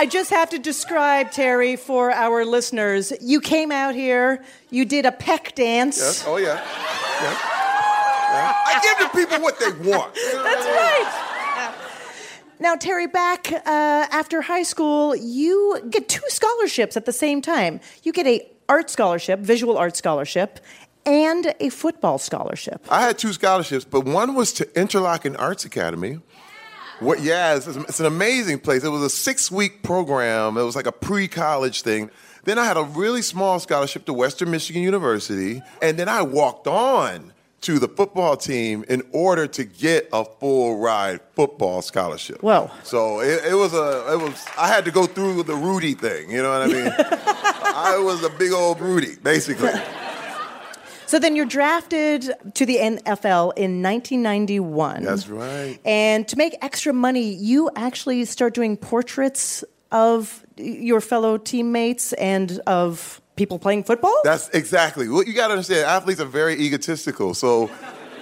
I 0.00 0.06
just 0.06 0.30
have 0.30 0.50
to 0.50 0.60
describe 0.60 1.32
Terry 1.32 1.74
for 1.74 2.12
our 2.12 2.44
listeners. 2.44 3.12
You 3.20 3.40
came 3.40 3.72
out 3.72 3.96
here, 3.96 4.44
you 4.70 4.84
did 4.84 5.04
a 5.04 5.10
pec 5.10 5.56
dance. 5.56 5.98
Yes. 5.98 6.24
Oh, 6.24 6.36
yeah. 6.36 6.54
yeah. 6.54 7.32
yeah. 8.30 8.52
I 8.64 8.78
give 8.80 9.10
the 9.10 9.18
people 9.18 9.42
what 9.42 9.58
they 9.58 9.90
want. 9.90 10.14
That's 10.14 10.66
right. 10.66 11.74
Now, 12.60 12.76
Terry, 12.76 13.08
back 13.08 13.50
uh, 13.50 13.60
after 13.66 14.40
high 14.40 14.62
school, 14.62 15.16
you 15.16 15.80
get 15.90 16.08
two 16.08 16.22
scholarships 16.28 16.96
at 16.96 17.04
the 17.04 17.12
same 17.12 17.42
time. 17.42 17.80
You 18.04 18.12
get 18.12 18.28
a 18.28 18.48
art 18.68 18.90
scholarship, 18.90 19.40
visual 19.40 19.76
art 19.76 19.96
scholarship, 19.96 20.60
and 21.06 21.54
a 21.58 21.70
football 21.70 22.18
scholarship. 22.18 22.86
I 22.88 23.00
had 23.00 23.18
two 23.18 23.32
scholarships, 23.32 23.84
but 23.84 24.04
one 24.04 24.36
was 24.36 24.52
to 24.54 24.64
Interlochen 24.66 25.34
Arts 25.40 25.64
Academy. 25.64 26.20
What? 27.00 27.20
Yeah, 27.20 27.56
it's, 27.56 27.66
it's 27.66 28.00
an 28.00 28.06
amazing 28.06 28.58
place. 28.60 28.84
It 28.84 28.88
was 28.88 29.02
a 29.02 29.10
six-week 29.10 29.82
program. 29.82 30.56
It 30.56 30.62
was 30.62 30.76
like 30.76 30.86
a 30.86 30.92
pre-college 30.92 31.82
thing. 31.82 32.10
Then 32.44 32.58
I 32.58 32.64
had 32.64 32.76
a 32.76 32.82
really 32.84 33.22
small 33.22 33.58
scholarship 33.60 34.04
to 34.06 34.12
Western 34.12 34.50
Michigan 34.50 34.82
University, 34.82 35.62
and 35.82 35.98
then 35.98 36.08
I 36.08 36.22
walked 36.22 36.66
on 36.66 37.32
to 37.60 37.78
the 37.78 37.88
football 37.88 38.36
team 38.36 38.84
in 38.88 39.02
order 39.12 39.46
to 39.48 39.64
get 39.64 40.08
a 40.12 40.24
full 40.24 40.78
ride 40.78 41.20
football 41.34 41.82
scholarship. 41.82 42.42
Well, 42.42 42.72
So 42.84 43.20
it, 43.20 43.44
it 43.46 43.54
was 43.54 43.74
a 43.74 44.12
it 44.12 44.16
was 44.20 44.46
I 44.56 44.68
had 44.68 44.84
to 44.84 44.92
go 44.92 45.06
through 45.06 45.42
the 45.42 45.56
Rudy 45.56 45.94
thing. 45.94 46.30
You 46.30 46.42
know 46.42 46.50
what 46.50 46.62
I 46.62 46.66
mean? 46.68 46.92
I 46.98 47.98
was 47.98 48.22
a 48.24 48.30
big 48.30 48.52
old 48.52 48.80
Rudy, 48.80 49.16
basically. 49.22 49.70
So 51.08 51.18
then 51.18 51.34
you're 51.34 51.46
drafted 51.46 52.30
to 52.52 52.66
the 52.66 52.76
NFL 52.76 53.54
in 53.56 53.82
1991. 53.82 55.02
That's 55.04 55.26
right. 55.26 55.78
And 55.84 56.28
to 56.28 56.36
make 56.36 56.54
extra 56.60 56.92
money, 56.92 57.32
you 57.32 57.70
actually 57.74 58.26
start 58.26 58.52
doing 58.52 58.76
portraits 58.76 59.64
of 59.90 60.44
your 60.58 61.00
fellow 61.00 61.38
teammates 61.38 62.12
and 62.12 62.60
of 62.66 63.22
people 63.36 63.58
playing 63.58 63.84
football? 63.84 64.14
That's 64.22 64.50
exactly. 64.50 65.08
What 65.08 65.26
you 65.26 65.32
got 65.32 65.46
to 65.46 65.54
understand, 65.54 65.86
athletes 65.86 66.20
are 66.20 66.26
very 66.26 66.60
egotistical. 66.60 67.32
So 67.32 67.70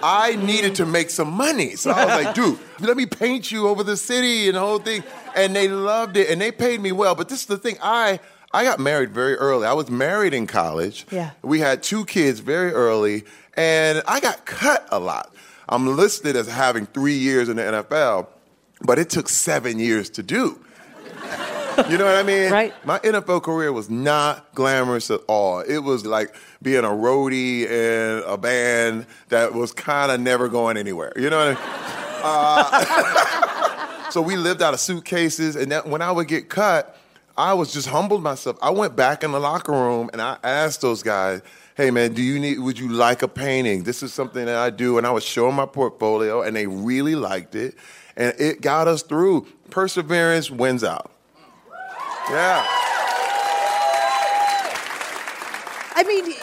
I 0.01 0.37
needed 0.37 0.75
to 0.75 0.85
make 0.85 1.09
some 1.09 1.31
money. 1.33 1.75
So 1.75 1.91
I 1.91 2.05
was 2.05 2.23
like, 2.23 2.35
dude, 2.35 2.57
let 2.79 2.95
me 2.95 3.05
paint 3.05 3.51
you 3.51 3.67
over 3.67 3.83
the 3.83 3.97
city 3.97 4.47
and 4.47 4.55
the 4.55 4.61
whole 4.61 4.79
thing. 4.79 5.03
And 5.35 5.53
they 5.53 5.67
loved 5.67 6.15
it 6.15 6.29
and 6.29 6.39
they 6.39 6.53
paid 6.53 6.79
me 6.79 6.93
well. 6.93 7.15
But 7.15 7.27
this 7.27 7.41
is 7.41 7.47
the 7.47 7.57
thing, 7.57 7.77
I 7.81 8.21
I 8.53 8.63
got 8.63 8.79
married 8.79 9.11
very 9.11 9.35
early. 9.35 9.67
I 9.67 9.73
was 9.73 9.89
married 9.89 10.33
in 10.33 10.47
college. 10.47 11.05
Yeah. 11.11 11.31
We 11.41 11.59
had 11.59 11.83
two 11.83 12.05
kids 12.05 12.39
very 12.39 12.71
early, 12.71 13.23
and 13.55 14.01
I 14.07 14.19
got 14.19 14.45
cut 14.45 14.87
a 14.91 14.99
lot. 14.99 15.33
I'm 15.69 15.97
listed 15.97 16.35
as 16.35 16.47
having 16.47 16.85
three 16.85 17.17
years 17.17 17.49
in 17.49 17.57
the 17.57 17.63
NFL, 17.63 18.27
but 18.81 18.99
it 18.99 19.09
took 19.09 19.27
seven 19.27 19.79
years 19.79 20.09
to 20.11 20.23
do. 20.23 20.59
You 21.89 21.97
know 21.97 22.05
what 22.05 22.15
I 22.15 22.23
mean? 22.23 22.51
Right. 22.51 22.73
My 22.85 22.97
NFL 22.99 23.43
career 23.43 23.71
was 23.71 23.87
not 23.87 24.51
glamorous 24.55 25.11
at 25.11 25.21
all. 25.27 25.59
It 25.59 25.77
was 25.79 26.07
like 26.07 26.33
being 26.63 26.83
a 26.83 26.89
roadie 26.89 27.67
in 27.67 28.23
a 28.25 28.35
band 28.35 29.05
that 29.29 29.53
was 29.53 29.73
kind 29.73 30.11
of 30.11 30.19
never 30.19 30.49
going 30.49 30.77
anywhere. 30.77 31.13
You 31.15 31.29
know 31.29 31.37
what 31.37 31.57
I 31.59 31.61
mean? 31.61 32.97
Uh, 34.03 34.09
so 34.09 34.23
we 34.23 34.37
lived 34.37 34.63
out 34.63 34.73
of 34.73 34.79
suitcases, 34.79 35.55
and 35.55 35.71
that, 35.71 35.85
when 35.85 36.01
I 36.01 36.11
would 36.11 36.27
get 36.27 36.49
cut, 36.49 36.97
I 37.37 37.53
was 37.53 37.71
just 37.71 37.87
humbled 37.87 38.23
myself. 38.23 38.57
I 38.63 38.71
went 38.71 38.95
back 38.95 39.23
in 39.23 39.31
the 39.31 39.39
locker 39.39 39.71
room 39.71 40.09
and 40.11 40.21
I 40.21 40.37
asked 40.43 40.81
those 40.81 41.03
guys, 41.03 41.41
"Hey 41.75 41.91
man, 41.91 42.13
do 42.13 42.23
you 42.23 42.39
need? 42.39 42.59
Would 42.59 42.79
you 42.79 42.89
like 42.89 43.21
a 43.21 43.27
painting? 43.27 43.83
This 43.83 44.01
is 44.01 44.11
something 44.11 44.45
that 44.45 44.55
I 44.55 44.71
do." 44.71 44.97
And 44.97 45.05
I 45.05 45.11
was 45.11 45.23
showing 45.23 45.53
my 45.53 45.67
portfolio, 45.67 46.41
and 46.41 46.55
they 46.55 46.65
really 46.65 47.13
liked 47.13 47.53
it, 47.53 47.75
and 48.15 48.33
it 48.39 48.61
got 48.61 48.87
us 48.87 49.03
through. 49.03 49.45
Perseverance 49.69 50.49
wins 50.49 50.83
out. 50.83 51.11
Yeah. 52.31 52.65
I 55.95 56.03
mean, 56.07 56.33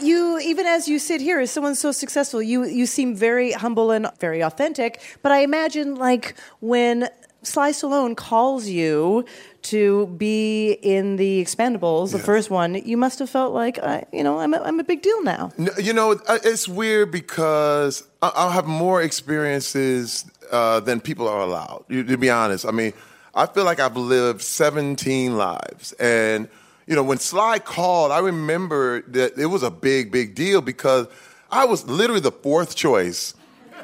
you 0.00 0.38
even 0.38 0.64
as 0.64 0.88
you 0.88 0.98
sit 0.98 1.20
here 1.20 1.40
as 1.40 1.50
someone 1.50 1.74
so 1.74 1.92
successful, 1.92 2.40
you 2.40 2.64
you 2.64 2.86
seem 2.86 3.14
very 3.14 3.52
humble 3.52 3.90
and 3.90 4.08
very 4.18 4.40
authentic. 4.40 5.00
But 5.22 5.32
I 5.32 5.40
imagine 5.40 5.96
like 5.96 6.34
when 6.60 7.10
Sly 7.42 7.70
Stallone 7.70 8.16
calls 8.16 8.66
you 8.68 9.24
to 9.62 10.06
be 10.16 10.72
in 10.82 11.16
the 11.16 11.42
Expendables, 11.42 12.12
the 12.12 12.18
first 12.18 12.50
one, 12.50 12.74
you 12.74 12.96
must 12.96 13.18
have 13.18 13.30
felt 13.30 13.52
like, 13.52 13.78
I, 13.78 14.04
you 14.12 14.22
know, 14.24 14.38
I'm 14.40 14.54
a, 14.54 14.58
I'm 14.60 14.80
a 14.80 14.84
big 14.84 15.02
deal 15.02 15.22
now. 15.22 15.52
No, 15.58 15.70
You 15.80 15.92
know, 15.92 16.12
uh, 16.26 16.38
it's 16.44 16.66
weird 16.68 17.10
because 17.12 18.04
I- 18.22 18.32
I'll 18.34 18.50
have 18.50 18.66
more 18.66 19.02
experiences 19.02 20.24
uh, 20.50 20.80
than 20.80 21.00
people 21.00 21.28
are 21.28 21.40
allowed. 21.40 21.84
To 21.90 22.16
be 22.16 22.30
honest, 22.30 22.64
I 22.66 22.70
mean, 22.70 22.92
I 23.34 23.46
feel 23.46 23.64
like 23.64 23.78
I've 23.80 23.96
lived 23.96 24.42
17 24.42 25.36
lives, 25.36 25.92
and 25.94 26.48
you 26.86 26.94
know, 26.96 27.02
when 27.02 27.18
Sly 27.18 27.58
called, 27.58 28.10
I 28.10 28.18
remember 28.20 29.02
that 29.08 29.36
it 29.38 29.46
was 29.46 29.62
a 29.62 29.70
big, 29.70 30.10
big 30.10 30.34
deal 30.34 30.62
because 30.62 31.06
I 31.50 31.66
was 31.66 31.84
literally 31.86 32.20
the 32.22 32.32
fourth 32.32 32.74
choice 32.74 33.34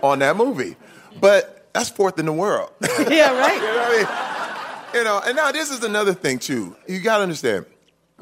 on 0.03 0.21
that 0.21 0.37
movie, 0.37 0.77
but 1.21 1.54
that's 1.75 1.91
fourth 1.91 2.19
in 2.19 2.27
the 2.27 2.33
world. 2.33 2.71
yeah, 2.81 3.37
right. 3.39 3.55
you 3.57 3.61
know 3.61 3.77
what 3.77 4.09
I 4.09 4.93
mean? 4.93 4.99
You 5.01 5.05
know, 5.05 5.21
and 5.27 5.37
now 5.37 5.51
this 5.51 5.71
is 5.71 5.83
another 5.83 6.15
thing 6.15 6.39
too. 6.39 6.77
You 6.87 7.01
got 7.01 7.19
to 7.19 7.25
understand. 7.25 7.67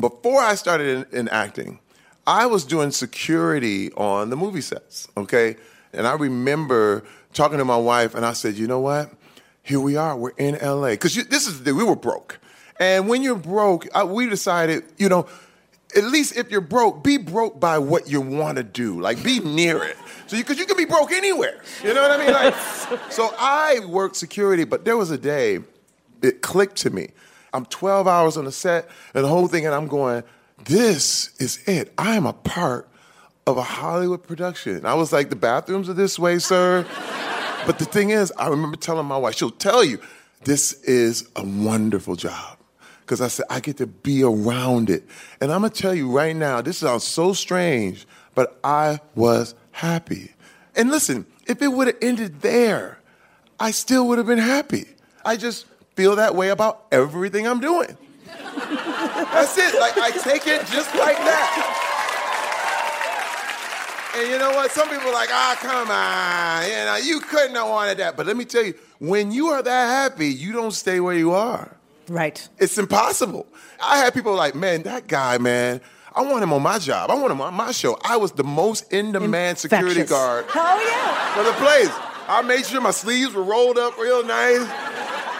Before 0.00 0.40
I 0.40 0.54
started 0.54 1.06
in, 1.12 1.18
in 1.18 1.28
acting, 1.28 1.78
I 2.26 2.46
was 2.46 2.64
doing 2.64 2.90
security 2.90 3.92
on 3.92 4.30
the 4.30 4.36
movie 4.36 4.62
sets. 4.62 5.06
Okay, 5.18 5.56
and 5.92 6.06
I 6.06 6.14
remember 6.14 7.04
talking 7.34 7.58
to 7.58 7.64
my 7.66 7.76
wife, 7.76 8.14
and 8.14 8.24
I 8.24 8.32
said, 8.32 8.54
"You 8.54 8.66
know 8.66 8.80
what? 8.80 9.12
Here 9.62 9.78
we 9.78 9.96
are. 9.96 10.16
We're 10.16 10.30
in 10.38 10.54
LA 10.54 10.90
because 10.90 11.14
this 11.26 11.46
is 11.46 11.60
we 11.62 11.84
were 11.84 11.94
broke, 11.94 12.40
and 12.80 13.06
when 13.06 13.22
you're 13.22 13.36
broke, 13.36 13.86
I, 13.94 14.04
we 14.04 14.28
decided, 14.28 14.84
you 14.96 15.08
know." 15.08 15.26
At 15.96 16.04
least 16.04 16.36
if 16.36 16.50
you're 16.50 16.60
broke, 16.60 17.04
be 17.04 17.18
broke 17.18 17.60
by 17.60 17.78
what 17.78 18.08
you 18.08 18.20
want 18.20 18.56
to 18.56 18.62
do. 18.62 19.00
Like, 19.00 19.22
be 19.22 19.40
near 19.40 19.82
it. 19.84 19.96
So, 20.26 20.36
because 20.36 20.58
you, 20.58 20.66
can 20.66 20.76
be 20.76 20.86
broke 20.86 21.12
anywhere. 21.12 21.60
You 21.82 21.92
know 21.92 22.02
what 22.02 22.10
I 22.10 22.18
mean? 22.18 22.32
Like, 22.32 22.54
so 23.10 23.34
I 23.38 23.80
worked 23.86 24.16
security, 24.16 24.64
but 24.64 24.84
there 24.84 24.96
was 24.96 25.10
a 25.10 25.18
day 25.18 25.60
it 26.22 26.40
clicked 26.40 26.76
to 26.76 26.90
me. 26.90 27.08
I'm 27.52 27.66
12 27.66 28.08
hours 28.08 28.36
on 28.36 28.44
the 28.46 28.52
set 28.52 28.88
and 29.14 29.24
the 29.24 29.28
whole 29.28 29.48
thing, 29.48 29.66
and 29.66 29.74
I'm 29.74 29.88
going, 29.88 30.22
this 30.64 31.36
is 31.38 31.58
it. 31.66 31.92
I 31.98 32.14
am 32.14 32.24
a 32.24 32.32
part 32.32 32.88
of 33.46 33.56
a 33.56 33.62
Hollywood 33.62 34.22
production. 34.22 34.86
I 34.86 34.94
was 34.94 35.12
like, 35.12 35.28
the 35.28 35.36
bathrooms 35.36 35.88
are 35.88 35.94
this 35.94 36.18
way, 36.18 36.38
sir. 36.38 36.86
but 37.66 37.78
the 37.78 37.84
thing 37.84 38.10
is, 38.10 38.32
I 38.38 38.48
remember 38.48 38.76
telling 38.76 39.06
my 39.06 39.16
wife, 39.16 39.34
she'll 39.34 39.50
tell 39.50 39.84
you, 39.84 40.00
this 40.44 40.72
is 40.84 41.28
a 41.36 41.44
wonderful 41.44 42.16
job. 42.16 42.58
Because 43.02 43.20
I 43.20 43.28
said, 43.28 43.46
I 43.50 43.60
get 43.60 43.76
to 43.78 43.86
be 43.86 44.22
around 44.22 44.88
it. 44.88 45.04
And 45.40 45.52
I'm 45.52 45.60
going 45.60 45.72
to 45.72 45.82
tell 45.82 45.94
you 45.94 46.10
right 46.10 46.34
now, 46.34 46.62
this 46.62 46.78
sounds 46.78 47.04
so 47.04 47.32
strange, 47.32 48.06
but 48.34 48.58
I 48.64 49.00
was 49.14 49.54
happy. 49.72 50.32
And 50.74 50.90
listen, 50.90 51.26
if 51.46 51.60
it 51.60 51.68
would 51.68 51.88
have 51.88 51.98
ended 52.00 52.40
there, 52.40 52.98
I 53.60 53.70
still 53.70 54.08
would 54.08 54.18
have 54.18 54.26
been 54.26 54.38
happy. 54.38 54.86
I 55.24 55.36
just 55.36 55.66
feel 55.94 56.16
that 56.16 56.34
way 56.34 56.48
about 56.48 56.86
everything 56.90 57.46
I'm 57.46 57.60
doing. 57.60 57.96
That's 58.26 59.58
it. 59.58 59.78
Like 59.78 59.98
I 59.98 60.10
take 60.10 60.46
it 60.46 60.66
just 60.66 60.94
like 60.94 61.16
that. 61.16 61.88
And 64.14 64.28
you 64.28 64.38
know 64.38 64.50
what? 64.50 64.70
Some 64.70 64.88
people 64.90 65.08
are 65.08 65.12
like, 65.12 65.30
ah, 65.32 65.56
come 65.60 65.90
on. 65.90 66.68
You 66.68 66.84
know, 66.84 66.96
you 66.96 67.20
couldn't 67.20 67.54
have 67.56 67.68
wanted 67.68 67.98
that. 67.98 68.16
But 68.16 68.26
let 68.26 68.36
me 68.36 68.44
tell 68.44 68.62
you, 68.62 68.74
when 68.98 69.32
you 69.32 69.48
are 69.48 69.62
that 69.62 70.10
happy, 70.10 70.28
you 70.28 70.52
don't 70.52 70.72
stay 70.72 71.00
where 71.00 71.14
you 71.14 71.32
are. 71.32 71.76
Right. 72.08 72.46
It's 72.58 72.78
impossible. 72.78 73.46
I 73.82 73.98
had 73.98 74.14
people 74.14 74.34
like, 74.34 74.54
man, 74.54 74.82
that 74.82 75.06
guy, 75.06 75.38
man, 75.38 75.80
I 76.14 76.22
want 76.22 76.42
him 76.42 76.52
on 76.52 76.62
my 76.62 76.78
job. 76.78 77.10
I 77.10 77.14
want 77.14 77.32
him 77.32 77.40
on 77.40 77.54
my 77.54 77.72
show. 77.72 77.98
I 78.04 78.16
was 78.16 78.32
the 78.32 78.44
most 78.44 78.92
in 78.92 79.12
demand 79.12 79.58
security 79.58 80.04
guard 80.04 80.44
Oh 80.54 80.86
yeah. 80.86 81.34
for 81.34 81.44
the 81.44 81.52
place. 81.64 81.90
I 82.28 82.42
made 82.42 82.66
sure 82.66 82.80
my 82.80 82.90
sleeves 82.90 83.34
were 83.34 83.42
rolled 83.42 83.78
up 83.78 83.96
real 83.98 84.24
nice. 84.24 84.60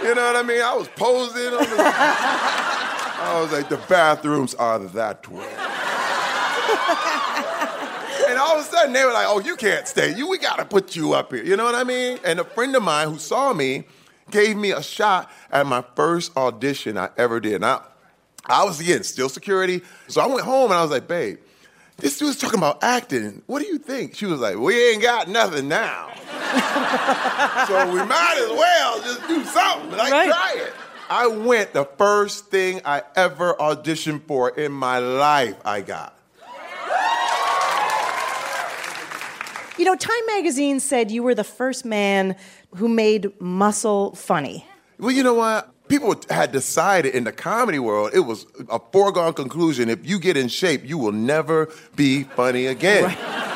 You 0.03 0.15
know 0.15 0.25
what 0.25 0.37
I 0.37 0.43
mean? 0.43 0.63
I 0.63 0.75
was 0.75 0.89
posing 0.89 1.53
on 1.53 1.63
the. 1.63 1.77
I 1.79 3.39
was 3.41 3.53
like, 3.53 3.69
the 3.69 3.77
bathrooms 3.89 4.55
are 4.55 4.79
that 4.81 5.29
way. 5.29 5.45
and 8.29 8.39
all 8.39 8.59
of 8.59 8.67
a 8.67 8.69
sudden 8.69 8.93
they 8.93 9.05
were 9.05 9.13
like, 9.13 9.27
oh, 9.29 9.41
you 9.41 9.57
can't 9.57 9.87
stay. 9.87 10.15
You, 10.17 10.29
we 10.29 10.39
gotta 10.39 10.65
put 10.65 10.97
you 10.97 11.13
up 11.13 11.33
here. 11.33 11.45
You 11.45 11.57
know 11.57 11.65
what 11.65 11.75
I 11.75 11.85
mean? 11.85 12.19
And 12.25 12.41
a 12.41 12.45
friend 12.45 12.75
of 12.75 12.83
mine 12.83 13.09
who 13.11 13.19
saw 13.19 13.53
me 13.53 13.85
gave 14.33 14.57
me 14.57 14.73
a 14.73 14.83
shot 14.83 15.31
at 15.51 15.67
my 15.67 15.85
first 15.95 16.37
audition 16.37 16.99
I 16.99 17.11
ever 17.17 17.39
did. 17.39 17.61
Now, 17.61 17.85
I 18.47 18.65
was 18.65 18.81
again 18.81 19.05
still 19.05 19.29
security. 19.29 19.83
So 20.09 20.21
I 20.21 20.27
went 20.27 20.41
home 20.41 20.71
and 20.73 20.79
I 20.79 20.83
was 20.83 20.91
like, 20.91 21.07
babe, 21.07 21.39
this 21.99 22.19
dude's 22.19 22.37
talking 22.39 22.59
about 22.59 22.83
acting. 22.83 23.43
What 23.47 23.61
do 23.63 23.69
you 23.69 23.79
think? 23.79 24.17
She 24.17 24.27
was 24.27 24.41
like, 24.41 24.57
we 24.57 24.91
ain't 24.91 25.03
got 25.03 25.29
nothing 25.29 25.69
now. 25.69 26.11
so 27.69 27.93
we 27.93 28.03
might 28.05 28.41
as 28.43 28.51
well 28.51 29.03
just 29.03 29.29
do 29.29 29.45
something. 29.45 29.91
Like, 29.93 30.13
Right. 30.13 30.29
try 30.29 30.55
it. 30.57 30.73
I 31.09 31.27
went 31.27 31.73
the 31.75 31.85
first 31.85 32.47
thing 32.47 32.81
I 32.85 33.03
ever 33.15 33.55
auditioned 33.55 34.23
for 34.27 34.49
in 34.51 34.73
my 34.73 34.99
life, 34.99 35.57
I 35.65 35.83
got. 35.83 36.17
You 39.79 39.87
know, 39.87 39.97
Time 39.97 40.27
magazine 40.27 40.81
said 40.81 41.11
you 41.11 41.23
were 41.23 41.35
the 41.35 41.45
first 41.45 41.85
man 41.85 42.37
who 42.77 42.89
made 42.89 43.33
muscle 43.41 44.15
funny. 44.15 44.67
Well, 44.99 45.11
you 45.11 45.23
know 45.23 45.35
what? 45.35 45.69
People 45.89 46.15
had 46.31 46.53
decided 46.53 47.15
in 47.15 47.25
the 47.25 47.33
comedy 47.33 47.79
world, 47.79 48.13
it 48.15 48.21
was 48.21 48.47
a 48.71 48.81
foregone 48.93 49.35
conclusion. 49.35 49.91
If 49.91 50.07
you 50.09 50.19
get 50.19 50.37
in 50.37 50.49
shape, 50.49 50.83
you 50.85 50.97
will 50.97 51.13
never 51.13 51.69
be 51.97 52.25
funny 52.25 52.67
again. 52.67 53.17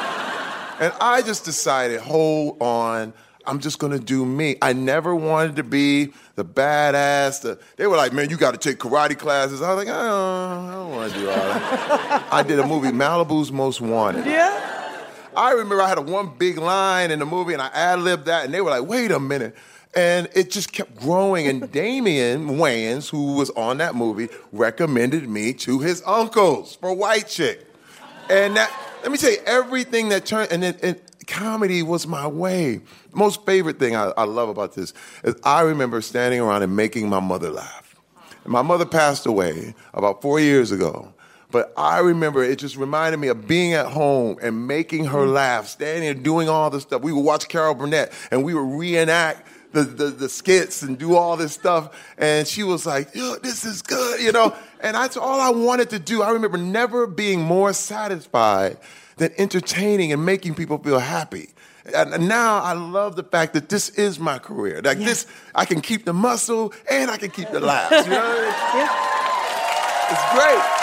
And 0.79 0.93
I 1.01 1.23
just 1.23 1.47
decided, 1.47 2.01
hold 2.01 2.61
on, 2.61 3.15
I'm 3.47 3.61
just 3.61 3.79
gonna 3.79 3.99
do 3.99 4.27
me. 4.27 4.57
I 4.61 4.75
never 4.75 5.15
wanted 5.15 5.57
to 5.57 5.63
be 5.63 6.13
the 6.35 6.45
badass. 6.45 7.41
The, 7.41 7.59
they 7.77 7.87
were 7.87 7.97
like, 7.97 8.13
man, 8.13 8.29
you 8.29 8.37
gotta 8.37 8.59
take 8.59 8.79
karate 8.79 9.17
classes. 9.17 9.63
I 9.63 9.73
was 9.73 9.87
like, 9.87 9.95
I 9.95 10.03
don't, 10.03 10.69
I 10.69 10.73
don't 10.75 10.91
wanna 10.91 11.15
do 11.15 11.31
all 11.31 11.37
that. 11.37 12.29
I 12.33 12.43
did 12.43 12.59
a 12.59 12.67
movie, 12.67 12.89
Malibu's 12.89 13.51
Most 13.51 13.81
Wanted. 13.81 14.27
Yeah. 14.27 14.86
I 15.37 15.53
remember 15.53 15.83
I 15.83 15.89
had 15.89 15.99
a 15.99 16.03
one 16.03 16.33
big 16.39 16.59
line 16.59 17.11
in 17.11 17.19
the 17.19 17.27
movie 17.27 17.53
and 17.53 17.63
I 17.63 17.69
ad 17.69 18.01
libbed 18.01 18.25
that, 18.27 18.45
and 18.45 18.55
they 18.55 18.61
were 18.61 18.71
like, 18.71 18.89
wait 18.89 19.11
a 19.11 19.21
minute. 19.21 19.55
And 19.95 20.29
it 20.35 20.51
just 20.51 20.73
kept 20.73 20.97
growing. 20.97 21.47
And 21.47 21.71
Damien 21.73 22.49
Wayans, 22.59 23.09
who 23.09 23.35
was 23.35 23.51
on 23.51 23.79
that 23.79 23.95
movie, 23.95 24.29
recommended 24.53 25.29
me 25.29 25.53
to 25.55 25.81
his 25.81 26.03
uncles 26.07 26.77
for 26.77 26.93
White 26.93 27.29
Chick. 27.29 27.67
And 28.29 28.57
that, 28.57 28.73
let 29.03 29.13
me 29.13 29.19
tell 29.19 29.31
you, 29.31 29.39
everything 29.47 30.09
that 30.09 30.27
turned, 30.27 30.51
and 30.51 30.65
it, 30.65 30.83
it, 30.83 31.03
comedy 31.27 31.83
was 31.83 32.07
my 32.07 32.27
way. 32.27 32.81
Most 33.13 33.45
favorite 33.47 33.79
thing 33.79 33.97
I, 33.97 34.13
I 34.17 34.25
love 34.25 34.49
about 34.49 34.75
this 34.75 34.93
is 35.25 35.35
I 35.45 35.63
remember 35.63 36.01
standing 36.01 36.41
around 36.41 36.63
and 36.63 36.75
making 36.75 37.09
my 37.09 37.21
mother 37.21 37.51
laugh. 37.51 37.97
And 38.45 38.53
my 38.53 38.63
mother 38.63 38.85
passed 38.87 39.27
away 39.27 39.75
about 39.95 40.23
four 40.23 40.41
years 40.41 40.73
ago. 40.73 41.13
But 41.57 41.73
I 41.75 42.01
remember 42.01 42.45
it 42.45 42.59
just 42.59 42.77
reminded 42.77 43.17
me 43.17 43.29
of 43.29 43.49
being 43.49 43.73
at 43.73 43.87
home 43.87 44.37
and 44.43 44.67
making 44.67 45.07
her 45.07 45.25
mm. 45.25 45.33
laugh, 45.33 45.69
standing 45.69 46.07
and 46.07 46.23
doing 46.23 46.51
all 46.51 46.69
this 46.69 46.83
stuff. 46.83 47.01
We 47.01 47.15
would 47.15 47.25
watch 47.25 47.49
Carol 47.49 47.73
Burnett 47.73 48.13
and 48.31 48.45
we 48.45 48.53
would 48.53 48.79
reenact 48.79 49.49
the, 49.73 49.85
the, 49.85 50.05
the 50.09 50.29
skits 50.29 50.83
and 50.83 50.99
do 50.99 51.15
all 51.15 51.39
this 51.39 51.55
stuff. 51.55 51.99
And 52.19 52.47
she 52.47 52.63
was 52.63 52.85
like, 52.85 53.15
Yo, 53.15 53.37
this 53.37 53.65
is 53.65 53.81
good, 53.81 54.21
you 54.21 54.33
know? 54.33 54.55
And 54.81 54.95
that's 54.95 55.17
all 55.17 55.41
I 55.41 55.49
wanted 55.49 55.89
to 55.91 55.99
do. 55.99 56.21
I 56.21 56.33
remember 56.33 56.59
never 56.59 57.07
being 57.07 57.41
more 57.41 57.73
satisfied 57.73 58.77
than 59.17 59.33
entertaining 59.39 60.13
and 60.13 60.27
making 60.27 60.57
people 60.57 60.77
feel 60.77 60.99
happy. 60.99 61.49
And 61.95 62.29
now 62.29 62.59
I 62.59 62.75
love 62.75 63.17
the 63.17 63.23
fact 63.23 63.55
that 63.55 63.71
this 63.71 63.89
is 63.89 64.21
my 64.21 64.39
career. 64.39 64.83
Like 64.85 64.99
yeah. 64.99 65.07
this, 65.07 65.27
I 65.55 65.65
can 65.65 65.81
keep 65.81 66.05
the 66.05 66.13
muscle 66.13 66.75
and 66.91 67.11
I 67.11 67.17
can 67.17 67.31
keep 67.31 67.49
the 67.49 67.61
laughs. 67.61 68.05
You 68.05 68.13
know 68.13 68.21
I 68.21 68.35
mean? 68.35 68.45
yeah. 68.77 69.17
It's 70.13 70.35
great. 70.35 70.76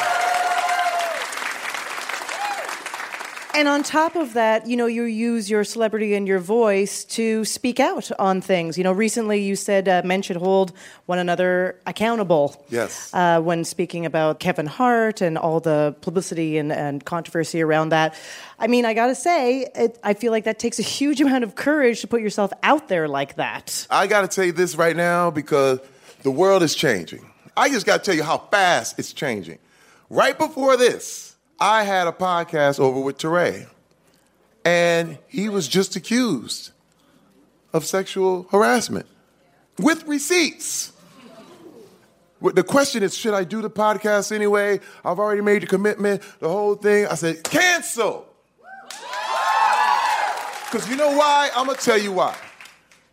And 3.55 3.67
on 3.67 3.83
top 3.83 4.15
of 4.15 4.33
that, 4.33 4.65
you 4.65 4.75
know, 4.75 4.87
you 4.87 5.03
use 5.03 5.47
your 5.47 5.63
celebrity 5.63 6.15
and 6.15 6.27
your 6.27 6.39
voice 6.39 7.05
to 7.05 7.45
speak 7.45 7.79
out 7.79 8.11
on 8.17 8.41
things. 8.41 8.79
You 8.79 8.83
know, 8.83 8.91
recently 8.91 9.43
you 9.43 9.55
said 9.55 9.87
uh, 9.87 10.01
men 10.03 10.23
should 10.23 10.37
hold 10.37 10.73
one 11.05 11.19
another 11.19 11.79
accountable. 11.85 12.65
Yes. 12.69 13.13
Uh, 13.13 13.39
when 13.41 13.63
speaking 13.63 14.07
about 14.07 14.39
Kevin 14.39 14.65
Hart 14.65 15.21
and 15.21 15.37
all 15.37 15.59
the 15.59 15.95
publicity 16.01 16.57
and, 16.57 16.71
and 16.71 17.05
controversy 17.05 17.61
around 17.61 17.89
that. 17.89 18.15
I 18.57 18.65
mean, 18.65 18.85
I 18.85 18.95
got 18.95 19.07
to 19.07 19.15
say, 19.15 19.67
it, 19.75 19.99
I 20.03 20.15
feel 20.15 20.31
like 20.31 20.45
that 20.45 20.57
takes 20.57 20.79
a 20.79 20.83
huge 20.83 21.21
amount 21.25 21.43
of 21.43 21.53
courage 21.53 22.01
to 22.01 22.07
put 22.07 22.21
yourself 22.21 22.51
out 22.63 22.87
there 22.87 23.07
like 23.07 23.35
that. 23.35 23.85
I 23.89 24.07
got 24.07 24.21
to 24.21 24.27
tell 24.27 24.45
you 24.45 24.51
this 24.51 24.75
right 24.75 24.95
now 24.95 25.29
because 25.29 25.79
the 26.23 26.31
world 26.31 26.63
is 26.63 26.73
changing. 26.73 27.29
I 27.55 27.69
just 27.69 27.85
got 27.85 27.97
to 27.97 28.03
tell 28.03 28.15
you 28.15 28.23
how 28.23 28.39
fast 28.39 28.97
it's 28.97 29.13
changing. 29.13 29.59
Right 30.09 30.37
before 30.37 30.75
this, 30.75 31.32
I 31.59 31.83
had 31.83 32.07
a 32.07 32.11
podcast 32.11 32.79
over 32.79 32.99
with 32.99 33.17
Teray, 33.17 33.67
and 34.65 35.17
he 35.27 35.49
was 35.49 35.67
just 35.67 35.95
accused 35.95 36.71
of 37.71 37.85
sexual 37.85 38.47
harassment 38.51 39.05
with 39.79 40.05
receipts. 40.05 40.91
The 42.41 42.63
question 42.63 43.03
is, 43.03 43.15
should 43.15 43.33
I 43.33 43.45
do 43.45 43.61
the 43.61 43.69
podcast 43.69 44.33
anyway? 44.33 44.81
I've 45.05 45.17
already 45.17 45.41
made 45.41 45.61
the 45.61 45.67
commitment, 45.67 46.21
the 46.39 46.49
whole 46.49 46.75
thing. 46.75 47.07
I 47.07 47.15
said, 47.15 47.43
cancel. 47.43 48.27
Because 50.65 50.89
you 50.89 50.97
know 50.97 51.15
why? 51.15 51.51
I'm 51.55 51.67
going 51.67 51.77
to 51.77 51.83
tell 51.83 51.97
you 51.97 52.11
why. 52.11 52.35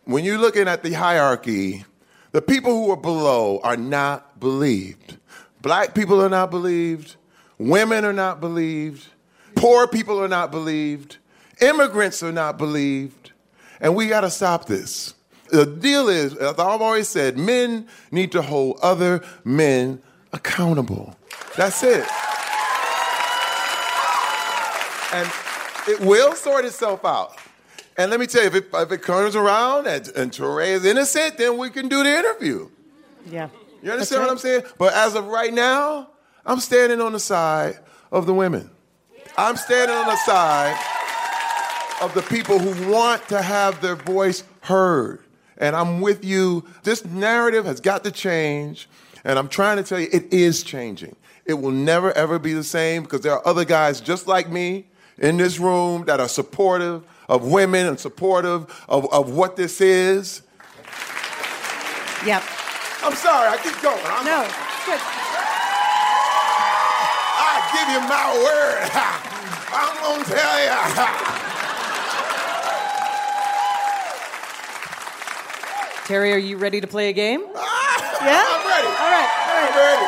When 0.03 0.25
you're 0.25 0.37
looking 0.37 0.67
at 0.67 0.83
the 0.83 0.91
hierarchy, 0.91 1.85
the 2.31 2.41
people 2.41 2.73
who 2.73 2.91
are 2.91 2.97
below 2.97 3.59
are 3.63 3.77
not 3.77 4.39
believed. 4.39 5.17
Black 5.61 5.93
people 5.93 6.21
are 6.21 6.29
not 6.29 6.51
believed. 6.51 7.15
Women 7.61 8.05
are 8.05 8.13
not 8.13 8.41
believed. 8.41 9.07
Poor 9.55 9.87
people 9.87 10.19
are 10.19 10.27
not 10.27 10.49
believed. 10.49 11.17
Immigrants 11.61 12.23
are 12.23 12.31
not 12.31 12.57
believed. 12.57 13.33
And 13.79 13.95
we 13.95 14.07
got 14.07 14.21
to 14.21 14.31
stop 14.31 14.65
this. 14.65 15.13
The 15.51 15.67
deal 15.67 16.09
is, 16.09 16.33
as 16.33 16.57
I've 16.57 16.81
always 16.81 17.07
said, 17.07 17.37
men 17.37 17.87
need 18.09 18.31
to 18.31 18.41
hold 18.41 18.79
other 18.81 19.23
men 19.43 20.01
accountable. 20.33 21.15
That's 21.55 21.83
it. 21.83 22.07
And 25.13 25.31
it 25.87 25.99
will 25.99 26.33
sort 26.33 26.65
itself 26.65 27.05
out. 27.05 27.37
And 27.95 28.09
let 28.09 28.19
me 28.19 28.25
tell 28.25 28.41
you, 28.41 28.47
if 28.47 28.55
it, 28.55 28.69
if 28.73 28.91
it 28.91 29.03
comes 29.03 29.35
around 29.35 29.85
and, 29.85 30.07
and 30.15 30.33
is 30.33 30.85
innocent, 30.85 31.37
then 31.37 31.59
we 31.59 31.69
can 31.69 31.89
do 31.89 32.03
the 32.03 32.17
interview. 32.17 32.69
Yeah. 33.29 33.49
You 33.83 33.91
understand 33.91 34.21
right. 34.21 34.25
what 34.25 34.31
I'm 34.31 34.39
saying? 34.39 34.63
But 34.79 34.93
as 34.93 35.13
of 35.13 35.27
right 35.27 35.53
now, 35.53 36.10
I'm 36.45 36.59
standing 36.59 37.01
on 37.01 37.13
the 37.13 37.19
side 37.19 37.79
of 38.11 38.25
the 38.25 38.33
women. 38.33 38.69
I'm 39.37 39.55
standing 39.55 39.95
on 39.95 40.07
the 40.07 40.17
side 40.17 40.77
of 42.01 42.13
the 42.13 42.21
people 42.23 42.59
who 42.59 42.91
want 42.91 43.27
to 43.29 43.41
have 43.41 43.81
their 43.81 43.95
voice 43.95 44.43
heard. 44.61 45.23
And 45.57 45.75
I'm 45.75 46.01
with 46.01 46.25
you. 46.25 46.65
This 46.83 47.05
narrative 47.05 47.65
has 47.65 47.79
got 47.79 48.03
to 48.03 48.11
change. 48.11 48.89
And 49.23 49.37
I'm 49.37 49.47
trying 49.47 49.77
to 49.77 49.83
tell 49.83 49.99
you, 49.99 50.07
it 50.11 50.33
is 50.33 50.63
changing. 50.63 51.15
It 51.45 51.53
will 51.55 51.71
never, 51.71 52.11
ever 52.13 52.39
be 52.39 52.53
the 52.53 52.63
same 52.63 53.03
because 53.03 53.21
there 53.21 53.33
are 53.33 53.47
other 53.47 53.65
guys 53.65 54.01
just 54.01 54.27
like 54.27 54.49
me 54.49 54.87
in 55.19 55.37
this 55.37 55.59
room 55.59 56.05
that 56.05 56.19
are 56.19 56.27
supportive 56.27 57.03
of 57.29 57.45
women 57.45 57.85
and 57.85 57.99
supportive 57.99 58.85
of, 58.89 59.11
of 59.13 59.31
what 59.31 59.55
this 59.55 59.79
is. 59.79 60.41
Yep. 62.25 62.43
I'm 63.03 63.15
sorry, 63.15 63.49
I 63.49 63.57
keep 63.63 63.79
going. 63.81 63.99
I'm 64.05 64.25
no, 64.25 64.43
good 64.85 64.99
give 67.81 67.93
you 67.93 68.01
my 68.07 68.33
word. 68.37 68.89
I'm 69.73 69.95
going 70.03 70.23
to 70.25 70.31
tell 70.31 70.57
you. 70.61 70.69
Terry, 76.05 76.33
are 76.33 76.37
you 76.37 76.57
ready 76.57 76.81
to 76.81 76.87
play 76.87 77.09
a 77.09 77.13
game? 77.13 77.43
Ah, 77.55 78.25
yeah? 78.25 78.43
I'm 78.47 78.67
ready. 78.67 78.87
All 78.87 79.11
right. 79.11 79.29
All 79.47 79.55
right. 79.55 79.71
I'm 79.71 79.77
ready. 79.77 80.05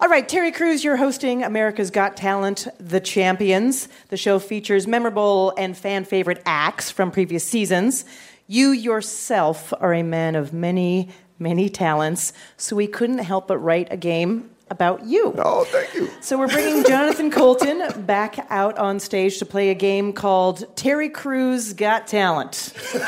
All 0.00 0.08
right, 0.08 0.28
Terry 0.28 0.52
Crews, 0.52 0.84
you're 0.84 0.96
hosting 0.96 1.42
America's 1.42 1.90
Got 1.90 2.16
Talent, 2.18 2.68
The 2.78 3.00
Champions. 3.00 3.88
The 4.08 4.18
show 4.18 4.38
features 4.38 4.86
memorable 4.86 5.54
and 5.56 5.74
fan 5.74 6.04
favorite 6.04 6.42
acts 6.44 6.90
from 6.90 7.10
previous 7.10 7.44
seasons. 7.44 8.04
You 8.46 8.72
yourself 8.72 9.72
are 9.80 9.94
a 9.94 10.02
man 10.02 10.34
of 10.34 10.52
many, 10.52 11.08
many 11.38 11.70
talents, 11.70 12.34
so 12.58 12.76
we 12.76 12.86
couldn't 12.86 13.18
help 13.18 13.48
but 13.48 13.56
write 13.56 13.88
a 13.90 13.96
game 13.96 14.50
about 14.70 15.04
you. 15.04 15.34
Oh, 15.38 15.64
thank 15.64 15.94
you. 15.94 16.08
So 16.20 16.38
we're 16.38 16.48
bringing 16.48 16.84
Jonathan 16.84 17.30
Coulton 17.30 18.02
back 18.02 18.46
out 18.50 18.78
on 18.78 18.98
stage 18.98 19.38
to 19.38 19.46
play 19.46 19.70
a 19.70 19.74
game 19.74 20.12
called 20.12 20.64
Terry 20.76 21.08
Crews 21.08 21.72
Got 21.72 22.06
Talent. 22.06 22.72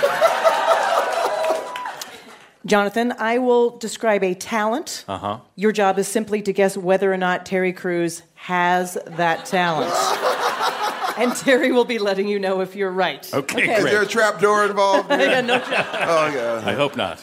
Jonathan, 2.67 3.15
I 3.19 3.39
will 3.39 3.79
describe 3.79 4.25
a 4.25 4.35
talent. 4.35 5.05
Uh-huh. 5.07 5.39
Your 5.55 5.71
job 5.71 5.99
is 5.99 6.09
simply 6.09 6.43
to 6.43 6.53
guess 6.53 6.77
whether 6.77 7.13
or 7.13 7.17
not 7.17 7.47
Terry 7.47 7.73
Crews 7.73 8.23
has 8.35 8.99
that 9.07 9.47
talent. 9.47 9.93
and 11.17 11.35
Terry 11.37 11.71
will 11.71 11.85
be 11.85 11.99
letting 11.99 12.27
you 12.27 12.41
know 12.41 12.61
if 12.61 12.75
you're 12.75 12.91
right. 12.91 13.33
Okay, 13.33 13.63
okay. 13.63 13.67
Great. 13.67 13.79
Is 13.79 13.85
there 13.85 14.03
a 14.03 14.07
trap 14.07 14.41
door 14.41 14.67
involved? 14.67 15.11
yeah, 15.13 15.41
no 15.43 15.61
trap. 15.61 15.87
Oh, 15.93 16.27
yeah. 16.35 16.63
I 16.69 16.73
hope 16.73 16.97
not. 16.97 17.23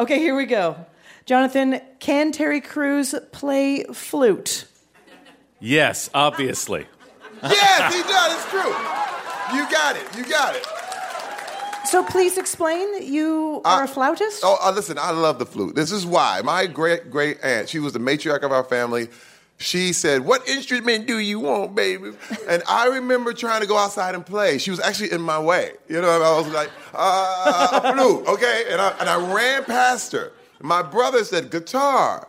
okay, 0.00 0.18
here 0.18 0.34
we 0.34 0.46
go. 0.46 0.84
Jonathan, 1.26 1.80
can 2.00 2.32
Terry 2.32 2.60
Crews 2.60 3.14
play 3.32 3.84
flute? 3.84 4.66
Yes, 5.58 6.10
obviously. 6.12 6.86
yes, 7.42 7.94
he 7.94 8.02
does. 8.02 8.34
It's 8.34 8.50
true. 8.50 9.56
You 9.56 9.70
got 9.70 9.96
it. 9.96 10.16
You 10.16 10.24
got 10.24 10.54
it. 10.54 10.66
So 11.86 12.04
please 12.04 12.36
explain. 12.36 12.92
That 12.92 13.04
you 13.04 13.62
are 13.64 13.84
a 13.84 13.88
flautist. 13.88 14.42
Oh, 14.44 14.58
uh, 14.62 14.72
listen. 14.72 14.98
I 14.98 15.12
love 15.12 15.38
the 15.38 15.46
flute. 15.46 15.74
This 15.74 15.92
is 15.92 16.04
why 16.04 16.40
my 16.42 16.66
great 16.66 17.10
great 17.10 17.38
aunt. 17.42 17.68
She 17.68 17.78
was 17.78 17.92
the 17.92 17.98
matriarch 17.98 18.42
of 18.42 18.52
our 18.52 18.64
family. 18.64 19.08
She 19.58 19.92
said, 19.92 20.24
"What 20.26 20.46
instrument 20.48 21.06
do 21.06 21.18
you 21.18 21.40
want, 21.40 21.74
baby?" 21.74 22.12
And 22.48 22.62
I 22.68 22.86
remember 22.88 23.32
trying 23.32 23.60
to 23.60 23.66
go 23.66 23.78
outside 23.78 24.14
and 24.14 24.26
play. 24.26 24.58
She 24.58 24.70
was 24.70 24.80
actually 24.80 25.12
in 25.12 25.22
my 25.22 25.38
way. 25.38 25.72
You 25.88 26.00
know, 26.00 26.10
I 26.10 26.38
was 26.38 26.48
like, 26.52 26.70
uh, 26.92 27.80
"A 27.84 27.94
flute, 27.94 28.26
okay?" 28.28 28.64
And 28.70 28.80
I, 28.80 28.90
and 28.98 29.08
I 29.08 29.34
ran 29.34 29.64
past 29.64 30.12
her. 30.12 30.32
My 30.60 30.82
brother 30.82 31.24
said, 31.24 31.50
guitar. 31.50 32.28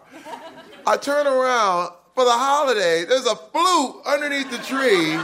I 0.87 0.97
turn 0.97 1.25
around 1.25 1.91
for 2.15 2.23
the 2.23 2.31
holiday, 2.31 3.03
there's 3.03 3.25
a 3.25 3.35
flute 3.35 3.95
underneath 4.05 4.49
the 4.49 4.59
tree, 4.59 5.19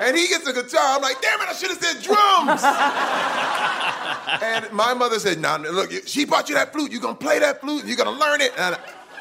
and 0.00 0.16
he 0.16 0.26
gets 0.26 0.44
a 0.46 0.52
guitar. 0.52 0.96
I'm 0.96 1.02
like, 1.02 1.22
damn 1.22 1.40
it, 1.40 1.48
I 1.48 1.52
should 1.52 1.70
have 1.70 1.78
said 1.78 2.02
drums. 2.02 2.64
and 4.42 4.72
my 4.72 4.92
mother 4.92 5.20
said, 5.20 5.38
no, 5.38 5.56
nah, 5.56 5.70
look, 5.70 5.92
she 6.06 6.24
bought 6.24 6.48
you 6.48 6.56
that 6.56 6.72
flute. 6.72 6.90
You're 6.90 7.00
going 7.00 7.16
to 7.16 7.24
play 7.24 7.38
that 7.38 7.60
flute. 7.60 7.86
You're 7.86 7.96
going 7.96 8.12
to 8.12 8.20
learn 8.20 8.40
it. 8.40 8.52
And 8.58 8.76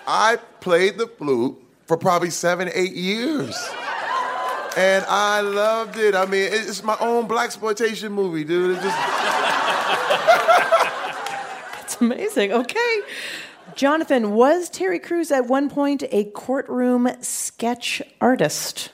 I 0.07 0.37
played 0.61 0.97
the 0.97 1.05
flute 1.05 1.61
for 1.85 1.95
probably 1.95 2.31
seven, 2.31 2.71
eight 2.73 2.93
years. 2.93 3.55
And 4.75 5.05
I 5.07 5.41
loved 5.41 5.97
it. 5.97 6.15
I 6.15 6.25
mean, 6.25 6.49
it's 6.51 6.83
my 6.83 6.97
own 6.99 7.27
blaxploitation 7.27 8.11
movie, 8.11 8.43
dude. 8.43 8.77
It 8.77 8.81
just 8.81 8.97
amazing. 11.99 12.51
Okay. 12.53 12.99
Jonathan, 13.75 14.33
was 14.33 14.69
Terry 14.69 14.99
Crews 14.99 15.31
at 15.31 15.47
one 15.47 15.69
point 15.69 16.03
a 16.11 16.25
courtroom 16.25 17.09
sketch 17.21 18.01
artist? 18.19 18.91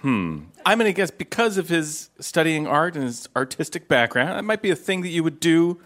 Hmm. 0.00 0.44
I'm 0.66 0.78
going 0.78 0.88
to 0.88 0.96
guess 0.96 1.10
because 1.10 1.58
of 1.58 1.68
his 1.68 2.10
studying 2.20 2.66
art 2.66 2.94
and 2.94 3.04
his 3.04 3.28
artistic 3.36 3.88
background, 3.88 4.30
that 4.30 4.44
might 4.44 4.62
be 4.62 4.70
a 4.70 4.76
thing 4.76 5.02
that 5.02 5.08
you 5.08 5.22
would 5.22 5.40
do 5.40 5.80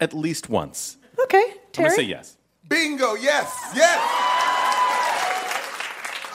at 0.00 0.12
least 0.12 0.48
once. 0.48 0.98
Okay, 1.20 1.38
I'm 1.38 1.58
Terry. 1.72 1.88
going 1.88 1.90
to 1.90 1.96
say 1.96 2.08
yes. 2.08 2.36
Bingo, 2.68 3.14
yes, 3.14 3.52
yes. 3.74 3.98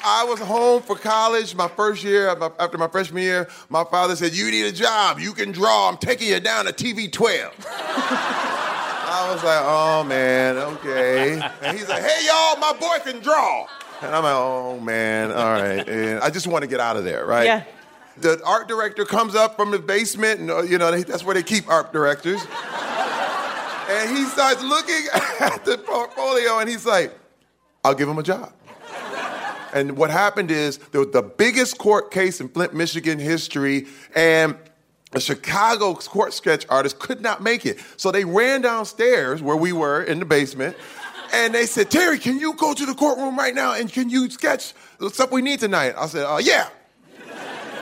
I 0.03 0.25
was 0.27 0.39
home 0.39 0.81
for 0.81 0.95
college 0.95 1.53
my 1.53 1.67
first 1.67 2.03
year, 2.03 2.29
after 2.59 2.77
my 2.77 2.87
freshman 2.87 3.21
year. 3.21 3.47
My 3.69 3.83
father 3.83 4.15
said, 4.15 4.33
You 4.33 4.49
need 4.49 4.65
a 4.65 4.71
job. 4.71 5.19
You 5.19 5.33
can 5.33 5.51
draw. 5.51 5.89
I'm 5.89 5.97
taking 5.97 6.29
you 6.29 6.39
down 6.39 6.65
to 6.65 6.73
TV 6.73 7.11
12. 7.11 7.53
I 9.11 9.33
was 9.33 9.43
like, 9.43 9.61
Oh, 9.63 10.03
man, 10.03 10.57
okay. 10.57 11.41
And 11.61 11.77
he's 11.77 11.89
like, 11.89 12.01
Hey, 12.03 12.25
y'all, 12.25 12.57
my 12.57 12.73
boy 12.79 12.97
can 13.03 13.21
draw. 13.21 13.67
And 14.01 14.15
I'm 14.15 14.23
like, 14.23 14.33
Oh, 14.33 14.79
man, 14.79 15.31
all 15.31 15.51
right. 15.51 15.87
And 15.87 16.19
I 16.21 16.29
just 16.29 16.47
want 16.47 16.63
to 16.63 16.67
get 16.67 16.79
out 16.79 16.97
of 16.97 17.03
there, 17.03 17.25
right? 17.25 17.45
Yeah. 17.45 17.63
The 18.17 18.41
art 18.45 18.67
director 18.67 19.05
comes 19.05 19.35
up 19.35 19.55
from 19.55 19.71
the 19.71 19.79
basement, 19.79 20.39
and 20.41 20.69
you 20.69 20.77
know, 20.77 20.91
that's 21.01 21.23
where 21.23 21.33
they 21.33 21.43
keep 21.43 21.69
art 21.69 21.93
directors. 21.93 22.41
And 23.91 24.17
he 24.17 24.23
starts 24.25 24.63
looking 24.63 25.05
at 25.41 25.65
the 25.65 25.77
portfolio 25.77 26.59
and 26.59 26.69
he's 26.69 26.85
like, 26.85 27.17
I'll 27.83 27.93
give 27.95 28.07
him 28.07 28.17
a 28.17 28.23
job. 28.23 28.53
And 29.73 29.97
what 29.97 30.09
happened 30.09 30.51
is 30.51 30.77
there 30.77 31.01
was 31.01 31.11
the 31.11 31.21
biggest 31.21 31.77
court 31.77 32.11
case 32.11 32.41
in 32.41 32.49
Flint, 32.49 32.73
Michigan 32.73 33.19
history, 33.19 33.87
and 34.15 34.57
a 35.13 35.19
Chicago 35.19 35.93
court 35.93 36.33
sketch 36.33 36.65
artist 36.69 36.99
could 36.99 37.21
not 37.21 37.41
make 37.41 37.65
it. 37.65 37.79
So 37.97 38.11
they 38.11 38.25
ran 38.25 38.61
downstairs 38.61 39.41
where 39.41 39.57
we 39.57 39.73
were 39.73 40.03
in 40.03 40.19
the 40.19 40.25
basement, 40.25 40.77
and 41.33 41.53
they 41.53 41.65
said, 41.65 41.89
Terry, 41.91 42.19
can 42.19 42.39
you 42.39 42.53
go 42.53 42.73
to 42.73 42.85
the 42.85 42.93
courtroom 42.93 43.37
right 43.37 43.55
now 43.55 43.73
and 43.73 43.91
can 43.91 44.09
you 44.09 44.29
sketch 44.29 44.73
the 44.99 45.09
stuff 45.09 45.31
we 45.31 45.41
need 45.41 45.59
tonight? 45.59 45.95
I 45.97 46.07
said, 46.07 46.25
uh, 46.25 46.39
yeah. 46.41 46.69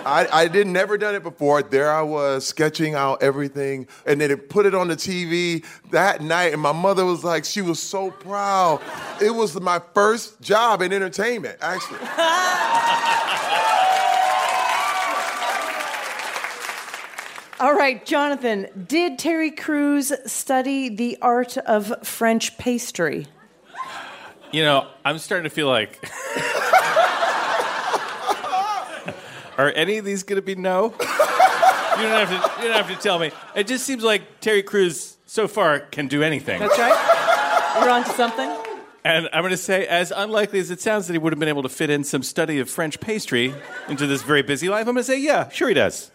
I, 0.06 0.28
I 0.32 0.48
did 0.48 0.66
never 0.66 0.98
done 0.98 1.14
it 1.14 1.24
before. 1.24 1.62
There 1.62 1.92
I 1.92 2.02
was 2.02 2.48
sketching 2.48 2.96
out 2.96 3.22
everything, 3.22 3.88
and 4.06 4.22
then 4.22 4.30
they 4.30 4.36
put 4.38 4.66
it 4.66 4.74
on 4.74 4.88
the 4.88 4.96
TV 4.96 5.66
that 5.92 6.22
night. 6.22 6.54
And 6.54 6.62
my 6.62 6.72
mother 6.72 7.06
was 7.06 7.24
like, 7.24 7.44
she 7.44 7.62
was 7.62 7.82
so 7.82 8.10
proud. 8.10 8.82
It 9.22 9.32
was 9.32 9.60
my 9.60 9.82
first 9.94 10.40
job 10.42 10.82
in 10.82 10.94
entertainment, 10.94 11.58
actually. 11.62 12.00
All 17.60 17.74
right, 17.74 18.06
Jonathan, 18.06 18.68
did 18.88 19.20
Terry 19.20 19.52
Crews 19.52 20.14
study 20.26 20.88
the 20.88 21.18
art 21.22 21.58
of 21.58 21.94
French 22.08 22.58
pastry? 22.58 23.28
You 24.54 24.64
know, 24.64 24.88
I'm 25.04 25.18
starting 25.18 25.44
to 25.44 25.50
feel 25.50 25.68
like. 25.68 26.00
Are 29.58 29.70
any 29.72 29.98
of 29.98 30.06
these 30.06 30.24
going 30.24 30.38
to 30.38 30.42
be 30.42 30.56
no? 30.56 30.86
You 30.86 30.98
don't 32.06 32.28
have 32.28 32.30
to. 32.30 32.62
You 32.62 32.70
don't 32.70 32.78
have 32.78 32.96
to 32.98 33.04
tell 33.04 33.20
me. 33.20 33.32
It 33.54 33.68
just 33.68 33.86
seems 33.86 34.04
like 34.04 34.40
Terry 34.40 34.64
Crews 34.64 35.18
so 35.26 35.46
far 35.50 35.82
can 35.82 36.08
do 36.08 36.24
anything. 36.24 36.62
That's 36.62 36.80
right. 36.80 37.82
We're 37.82 37.90
on 37.90 38.06
to 38.06 38.10
something. 38.12 38.56
And 39.04 39.28
I'm 39.34 39.42
going 39.42 39.52
to 39.52 39.58
say, 39.58 39.86
as 39.86 40.14
unlikely 40.16 40.60
as 40.60 40.72
it 40.72 40.80
sounds 40.80 41.08
that 41.08 41.14
he 41.14 41.20
would 41.20 41.34
have 41.34 41.40
been 41.40 41.50
able 41.50 41.64
to 41.64 41.70
fit 41.70 41.90
in 41.90 42.06
some 42.06 42.24
study 42.24 42.60
of 42.60 42.70
French 42.70 43.02
pastry 43.02 43.54
into 43.90 44.08
this 44.08 44.22
very 44.22 44.44
busy 44.44 44.70
life, 44.70 44.88
I'm 44.88 44.94
going 44.94 44.98
to 44.98 45.04
say, 45.04 45.20
yeah, 45.20 45.50
sure 45.50 45.68
he 45.68 45.74
does. 45.74 46.10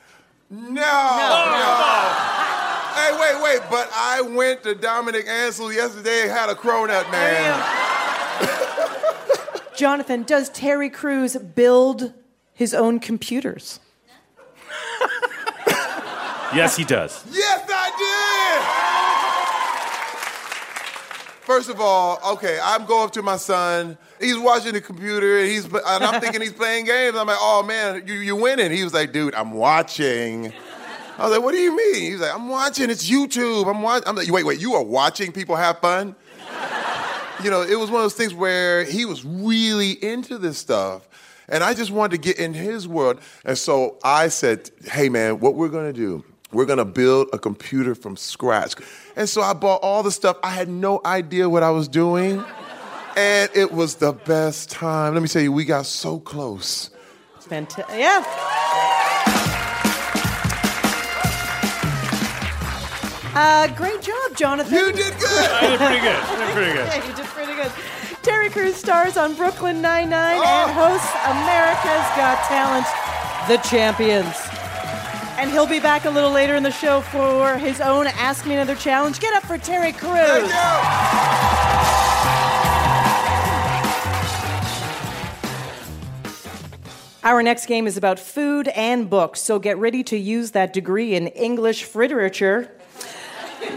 No, 0.54 0.70
no. 0.72 2.30
Hey, 2.94 3.10
wait, 3.20 3.42
wait, 3.42 3.60
but 3.68 3.90
I 3.92 4.20
went 4.20 4.62
to 4.62 4.74
Dominique 4.76 5.26
Ansel 5.26 5.72
yesterday 5.72 6.22
and 6.22 6.30
had 6.30 6.48
a 6.48 6.54
cronut, 6.54 7.10
man. 7.10 7.60
Jonathan, 9.76 10.22
does 10.22 10.48
Terry 10.50 10.88
Crews 10.88 11.36
build 11.36 12.14
his 12.52 12.72
own 12.72 13.00
computers? 13.00 13.80
Yes, 16.54 16.76
he 16.76 16.84
does. 16.84 17.24
Yes, 17.32 17.68
I 17.68 17.90
did. 17.98 18.94
First 21.44 21.68
of 21.68 21.78
all, 21.78 22.18
okay, 22.34 22.58
I'm 22.62 22.86
going 22.86 23.04
up 23.04 23.12
to 23.12 23.22
my 23.22 23.36
son. 23.36 23.98
He's 24.18 24.38
watching 24.38 24.72
the 24.72 24.80
computer, 24.80 25.38
and 25.38 25.46
he's 25.48 25.66
and 25.66 26.04
I'm 26.04 26.20
thinking 26.20 26.40
he's 26.40 26.54
playing 26.54 26.86
games. 26.86 27.16
I'm 27.16 27.26
like, 27.26 27.36
oh 27.38 27.62
man, 27.62 28.06
you 28.06 28.14
you 28.14 28.34
winning? 28.34 28.72
He 28.72 28.82
was 28.82 28.94
like, 28.94 29.12
dude, 29.12 29.34
I'm 29.34 29.52
watching. 29.52 30.52
I 31.18 31.22
was 31.22 31.32
like, 31.32 31.42
what 31.42 31.52
do 31.52 31.58
you 31.58 31.76
mean? 31.76 32.12
He's 32.12 32.20
like, 32.20 32.34
I'm 32.34 32.48
watching. 32.48 32.88
It's 32.88 33.08
YouTube. 33.08 33.68
I'm 33.68 33.82
watching. 33.82 34.08
I'm 34.08 34.16
like, 34.16 34.30
wait, 34.30 34.44
wait, 34.44 34.58
you 34.58 34.74
are 34.74 34.82
watching 34.82 35.32
people 35.32 35.54
have 35.54 35.78
fun? 35.80 36.16
you 37.42 37.50
know, 37.50 37.62
it 37.62 37.78
was 37.78 37.90
one 37.90 38.00
of 38.00 38.04
those 38.04 38.14
things 38.14 38.32
where 38.32 38.84
he 38.84 39.04
was 39.04 39.24
really 39.24 39.92
into 40.02 40.38
this 40.38 40.56
stuff. 40.58 41.08
And 41.48 41.62
I 41.62 41.74
just 41.74 41.90
wanted 41.90 42.22
to 42.22 42.26
get 42.26 42.38
in 42.38 42.54
his 42.54 42.88
world. 42.88 43.20
And 43.44 43.58
so 43.58 43.98
I 44.02 44.28
said, 44.28 44.70
hey, 44.84 45.10
man, 45.10 45.40
what 45.40 45.54
we're 45.54 45.68
going 45.68 45.92
to 45.92 45.98
do, 45.98 46.24
we're 46.54 46.64
going 46.64 46.78
to 46.78 46.84
build 46.84 47.28
a 47.32 47.38
computer 47.38 47.94
from 47.94 48.16
scratch. 48.16 48.74
And 49.16 49.28
so 49.28 49.42
I 49.42 49.52
bought 49.52 49.80
all 49.82 50.02
the 50.02 50.10
stuff. 50.10 50.38
I 50.42 50.50
had 50.50 50.68
no 50.68 51.00
idea 51.04 51.48
what 51.48 51.62
I 51.62 51.70
was 51.70 51.88
doing. 51.88 52.42
And 53.16 53.50
it 53.54 53.72
was 53.72 53.96
the 53.96 54.12
best 54.12 54.70
time. 54.70 55.14
Let 55.14 55.22
me 55.22 55.28
tell 55.28 55.42
you, 55.42 55.52
we 55.52 55.64
got 55.64 55.86
so 55.86 56.18
close. 56.18 56.90
Fantastic. 57.40 57.98
Yeah. 57.98 58.24
Uh, 63.36 63.66
great 63.74 64.00
job, 64.00 64.36
Jonathan. 64.36 64.72
You 64.72 64.92
did 64.92 65.18
good. 65.18 65.50
I 65.50 65.66
did 65.66 65.78
pretty 65.78 66.00
good. 66.00 66.16
I 66.16 66.36
did 66.38 66.54
pretty 66.54 66.72
good. 66.72 66.86
yeah, 66.86 67.08
you 67.08 67.14
did 67.14 67.26
pretty 67.26 67.54
good. 67.54 67.72
Terry 68.22 68.48
Crews 68.48 68.76
stars 68.76 69.16
on 69.16 69.34
Brooklyn 69.34 69.82
Nine-Nine 69.82 70.40
and 70.40 70.70
hosts 70.70 71.10
America's 71.26 72.08
Got 72.16 72.38
Talent, 72.46 72.86
The 73.48 73.58
Champions. 73.68 74.63
And 75.36 75.50
he'll 75.50 75.66
be 75.66 75.80
back 75.80 76.04
a 76.04 76.10
little 76.10 76.30
later 76.30 76.54
in 76.54 76.62
the 76.62 76.70
show 76.70 77.00
for 77.00 77.58
his 77.58 77.80
own 77.80 78.06
Ask 78.06 78.46
Me 78.46 78.54
Another 78.54 78.76
challenge. 78.76 79.20
Get 79.20 79.34
up 79.34 79.42
for 79.42 79.58
Terry 79.58 79.92
Crews. 79.92 80.50
Our 87.24 87.42
next 87.42 87.66
game 87.66 87.86
is 87.86 87.96
about 87.96 88.18
food 88.18 88.68
and 88.68 89.08
books, 89.08 89.40
so 89.40 89.58
get 89.58 89.78
ready 89.78 90.04
to 90.04 90.16
use 90.16 90.50
that 90.50 90.72
degree 90.72 91.14
in 91.14 91.28
English 91.28 91.94
literature. 91.94 92.70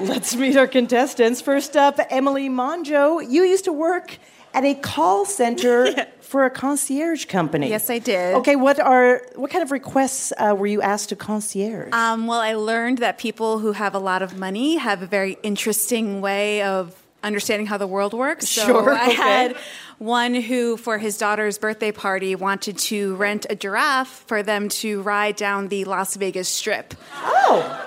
Let's 0.02 0.36
meet 0.36 0.58
our 0.58 0.68
contestants. 0.68 1.42
First 1.42 1.78
up, 1.78 1.98
Emily 2.10 2.50
Monjo. 2.50 3.22
You 3.22 3.44
used 3.44 3.64
to 3.66 3.74
work 3.74 4.18
at 4.58 4.66
a 4.66 4.74
call 4.74 5.24
center 5.24 5.94
for 6.20 6.46
a 6.46 6.50
concierge 6.50 7.26
company. 7.26 7.70
Yes, 7.70 7.90
I 7.92 8.00
did. 8.00 8.34
Okay, 8.38 8.56
what 8.56 8.80
are 8.80 9.22
what 9.36 9.52
kind 9.52 9.62
of 9.64 9.72
requests 9.72 10.34
uh, 10.38 10.56
were 10.58 10.66
you 10.68 10.82
asked 10.82 11.10
to 11.10 11.16
concierge? 11.16 11.94
Um, 11.94 12.26
well, 12.26 12.40
I 12.40 12.54
learned 12.56 12.98
that 12.98 13.20
people 13.20 13.60
who 13.60 13.74
have 13.74 13.94
a 13.94 14.00
lot 14.00 14.22
of 14.24 14.36
money 14.36 14.78
have 14.78 15.04
a 15.04 15.06
very 15.06 15.38
interesting 15.44 16.22
way 16.22 16.64
of 16.64 16.96
understanding 17.24 17.68
how 17.68 17.78
the 17.78 17.88
world 17.88 18.14
works. 18.14 18.50
So 18.50 18.66
Sure, 18.66 18.94
I 18.94 19.06
okay. 19.08 19.14
had 19.14 19.58
one 20.00 20.34
who, 20.34 20.78
for 20.78 20.98
his 20.98 21.18
daughter's 21.18 21.58
birthday 21.58 21.92
party, 21.92 22.36
wanted 22.36 22.78
to 22.78 23.16
rent 23.16 23.46
a 23.50 23.56
giraffe 23.56 24.24
for 24.28 24.42
them 24.44 24.70
to 24.70 25.02
ride 25.02 25.36
down 25.36 25.68
the 25.68 25.86
Las 25.86 26.16
Vegas 26.16 26.50
Strip. 26.50 26.94
Oh. 27.16 27.84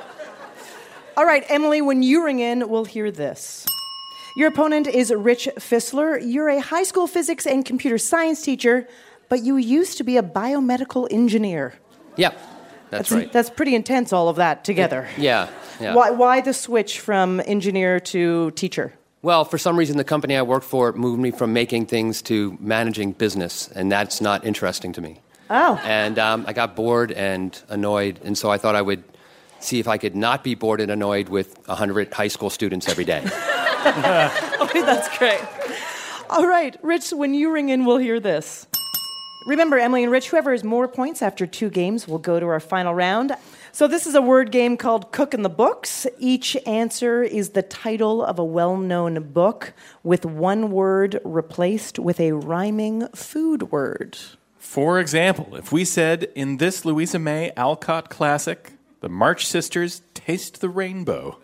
All 1.17 1.25
right, 1.25 1.45
Emily, 1.49 1.81
when 1.83 2.03
you 2.03 2.25
ring 2.25 2.41
in, 2.41 2.69
we'll 2.69 2.85
hear 2.85 3.11
this. 3.11 3.67
Your 4.37 4.49
opponent 4.49 4.87
is 4.87 5.13
Rich 5.13 5.49
Fissler. 5.57 6.21
You're 6.25 6.49
a 6.49 6.61
high 6.61 6.85
school 6.85 7.07
physics 7.07 7.47
and 7.47 7.65
computer 7.65 7.99
science 7.99 8.43
teacher, 8.43 8.87
but 9.29 9.43
you 9.43 9.57
used 9.57 9.99
to 9.99 10.05
be 10.05 10.17
a 10.17 10.23
biomedical 10.23 11.09
engineer. 11.11 11.75
Yep, 12.17 12.39
that's, 12.91 13.11
right. 13.11 13.33
That's 13.33 13.51
pretty 13.51 13.75
intense, 13.75 14.13
all 14.13 14.29
of 14.29 14.37
that 14.37 14.65
together. 14.65 15.09
Yeah, 15.17 15.49
yeah. 15.81 15.95
Why, 15.95 16.11
why 16.11 16.41
the 16.41 16.53
switch 16.53 17.01
from 17.01 17.41
engineer 17.45 18.01
to 18.01 18.51
teacher? 18.53 18.95
Well, 19.23 19.45
for 19.45 19.59
some 19.59 19.77
reason, 19.77 19.97
the 19.97 20.05
company 20.05 20.37
I 20.37 20.43
worked 20.43 20.65
for 20.65 20.93
moved 20.93 21.21
me 21.21 21.31
from 21.31 21.53
making 21.53 21.87
things 21.87 22.23
to 22.23 22.57
managing 22.61 23.13
business, 23.13 23.69
and 23.69 23.91
that's 23.91 24.21
not 24.21 24.47
interesting 24.47 24.93
to 24.95 25.01
me. 25.01 25.21
Oh. 25.51 25.81
And 25.85 26.19
um, 26.19 26.45
I 26.47 26.53
got 26.53 26.77
bored 26.77 27.13
and 27.13 27.61
annoyed, 27.69 28.21
and 28.25 28.39
so 28.39 28.51
I 28.51 28.59
thought 28.59 28.77
I 28.77 28.83
would 28.83 29.03
see 29.61 29.79
if 29.79 29.89
I 29.89 29.99
could 29.99 30.17
not 30.17 30.43
be 30.43 30.55
bored 30.55 30.81
and 30.81 30.91
annoyed 30.91 31.29
with 31.29 31.57
100 31.67 32.13
high 32.13 32.29
school 32.29 32.51
students 32.51 32.89
every 32.89 33.05
day. 33.05 33.21
okay, 34.61 34.83
that's 34.83 35.17
great. 35.19 35.41
All 36.29 36.47
right, 36.47 36.77
Rich, 36.83 37.11
when 37.11 37.35
you 37.35 37.51
ring 37.51 37.71
in, 37.71 37.85
we'll 37.85 37.99
hear 37.99 38.21
this. 38.21 38.67
Remember, 39.47 39.79
Emily 39.79 40.03
and 40.03 40.13
Rich, 40.13 40.29
whoever 40.29 40.53
has 40.53 40.63
more 40.63 40.87
points 40.87 41.23
after 41.23 41.47
two 41.47 41.71
games 41.71 42.07
will 42.07 42.19
go 42.19 42.39
to 42.39 42.47
our 42.47 42.61
final 42.61 42.95
round. 42.95 43.33
So, 43.73 43.89
this 43.89 44.07
is 44.07 44.15
a 44.15 44.21
word 44.21 44.51
game 44.51 44.77
called 44.77 45.13
Cook 45.13 45.33
in 45.33 45.43
the 45.43 45.49
Books. 45.49 46.07
Each 46.19 46.57
answer 46.67 47.23
is 47.23 47.51
the 47.51 47.63
title 47.63 48.23
of 48.23 48.39
a 48.39 48.45
well 48.45 48.77
known 48.77 49.33
book 49.33 49.73
with 50.03 50.27
one 50.27 50.71
word 50.71 51.21
replaced 51.25 51.99
with 51.99 52.21
a 52.21 52.33
rhyming 52.33 53.09
food 53.09 53.73
word. 53.73 54.19
For 54.59 55.01
example, 55.01 55.57
if 55.57 55.73
we 55.73 55.85
said 55.85 56.31
in 56.35 56.59
this 56.59 56.85
Louisa 56.85 57.19
May 57.19 57.53
Alcott 57.57 58.11
classic, 58.11 58.73
the 59.01 59.09
March 59.09 59.47
Sisters 59.47 60.03
taste 60.15 60.61
the 60.61 60.69
rainbow, 60.69 61.39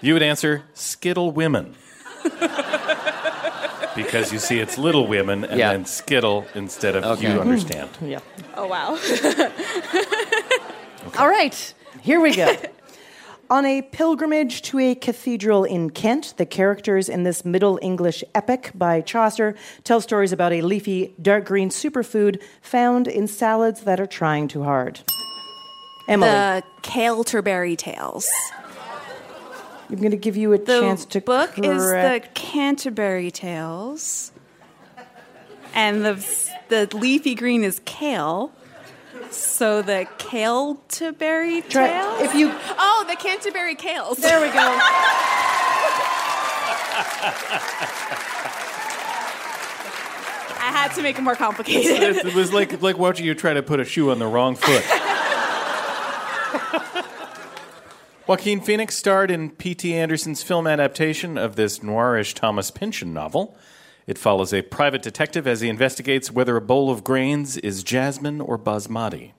you 0.00 0.14
would 0.14 0.22
answer 0.22 0.64
Skittle 0.74 1.30
Women. 1.30 1.74
because 3.96 4.32
you 4.32 4.38
see 4.38 4.58
it's 4.58 4.78
Little 4.78 5.06
Women 5.06 5.44
and 5.44 5.58
Yeah. 5.58 5.72
then 5.72 5.84
Skittle 5.84 6.46
instead 6.54 6.96
of 6.96 7.04
Okay. 7.04 7.22
You 7.22 7.28
mm-hmm. 7.38 7.40
Understand. 7.40 7.90
Yeah. 8.00 8.20
Oh, 8.56 8.66
wow. 8.66 8.98
All 11.18 11.28
right, 11.28 11.74
here 12.02 12.20
we 12.20 12.34
go. 12.34 12.56
On 13.50 13.64
a 13.66 13.82
pilgrimage 13.82 14.62
to 14.62 14.78
a 14.78 14.94
cathedral 14.94 15.64
in 15.64 15.90
Kent, 15.90 16.34
the 16.36 16.46
characters 16.46 17.08
in 17.08 17.24
this 17.24 17.44
Middle 17.44 17.80
English 17.82 18.22
epic 18.32 18.70
by 18.76 19.00
Chaucer 19.00 19.56
tell 19.82 20.00
stories 20.00 20.30
about 20.30 20.52
a 20.52 20.62
leafy, 20.62 21.14
dark 21.20 21.46
green 21.46 21.68
superfood 21.68 22.40
found 22.62 23.08
in 23.08 23.26
salads 23.26 23.80
that 23.80 23.98
are 23.98 24.06
trying 24.06 24.46
too 24.46 24.62
hard. 24.62 25.00
Emily, 26.10 26.28
The 26.30 26.62
Kale 26.82 27.16
Canterbury 27.16 27.76
Tales. 27.76 28.28
I'm 29.88 29.96
going 29.96 30.10
to 30.10 30.16
give 30.16 30.36
you 30.36 30.52
a 30.52 30.58
The 30.58 30.80
chance 30.80 31.04
to 31.06 31.20
The 31.20 31.24
book 31.24 31.58
is 31.58 31.82
the 31.82 32.22
Canterbury 32.34 33.30
Tales, 33.30 34.32
and 35.74 36.04
the 36.04 36.24
the 36.68 36.88
leafy 36.96 37.34
green 37.34 37.62
is 37.64 37.80
kale. 37.84 38.52
So 39.30 39.82
the 39.82 40.06
Canterbury 40.18 41.62
Try- 41.62 41.88
Tales. 41.88 42.20
if 42.22 42.34
you- 42.34 42.52
oh, 42.78 43.04
the 43.08 43.16
Canterbury 43.16 43.76
Kales. 43.76 44.16
There 44.16 44.40
we 44.40 44.48
go. 44.48 44.78
I 50.62 50.72
had 50.72 50.92
to 50.94 51.02
make 51.02 51.18
it 51.18 51.22
more 51.22 51.34
complicated. 51.36 52.16
it 52.26 52.34
was 52.34 52.52
like 52.52 52.80
like 52.82 52.98
watching 52.98 53.24
you 53.26 53.34
try 53.34 53.54
to 53.54 53.62
put 53.62 53.80
a 53.80 53.84
shoe 53.84 54.10
on 54.10 54.18
the 54.18 54.26
wrong 54.26 54.56
foot. 54.56 54.84
Joaquin 58.30 58.60
Phoenix 58.60 58.94
starred 58.94 59.28
in 59.28 59.50
P.T. 59.50 59.92
Anderson's 59.92 60.40
film 60.40 60.68
adaptation 60.68 61.36
of 61.36 61.56
this 61.56 61.80
noirish 61.80 62.32
Thomas 62.32 62.70
Pynchon 62.70 63.12
novel. 63.12 63.58
It 64.06 64.18
follows 64.18 64.54
a 64.54 64.62
private 64.62 65.02
detective 65.02 65.48
as 65.48 65.62
he 65.62 65.68
investigates 65.68 66.30
whether 66.30 66.56
a 66.56 66.60
bowl 66.60 66.92
of 66.92 67.02
grains 67.02 67.56
is 67.56 67.82
jasmine 67.82 68.40
or 68.40 68.56
basmati. 68.56 69.32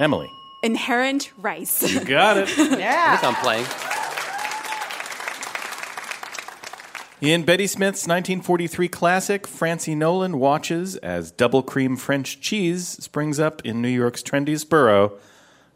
Emily, 0.00 0.30
Inherent 0.62 1.32
rice. 1.36 1.82
you 1.82 2.02
got 2.02 2.38
it. 2.38 2.48
Yeah. 2.56 3.04
I 3.08 3.16
think 3.18 3.36
I'm 3.36 3.42
playing. 3.42 3.66
In 7.20 7.44
Betty 7.44 7.66
Smith's 7.66 8.06
1943 8.06 8.88
classic, 8.88 9.46
Francie 9.46 9.94
Nolan 9.94 10.38
watches 10.38 10.96
as 10.96 11.30
double 11.30 11.62
cream 11.62 11.98
French 11.98 12.40
cheese 12.40 12.88
springs 12.88 13.38
up 13.38 13.60
in 13.66 13.82
New 13.82 13.88
York's 13.88 14.22
trendiest 14.22 14.70
borough 14.70 15.18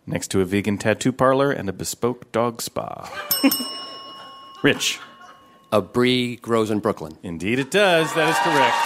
next 0.07 0.29
to 0.29 0.41
a 0.41 0.45
vegan 0.45 0.79
tattoo 0.79 1.13
parlor 1.13 1.51
and 1.51 1.69
a 1.69 1.73
bespoke 1.73 2.31
dog 2.33 2.61
spa. 2.63 3.11
Rich. 4.63 5.01
A 5.73 5.83
brie 5.83 6.37
grows 6.37 6.71
in 6.71 6.79
Brooklyn. 6.79 7.19
Indeed, 7.23 7.59
it 7.59 7.71
does. 7.71 8.13
That 8.15 8.29
is 8.29 8.37
correct. 8.39 8.77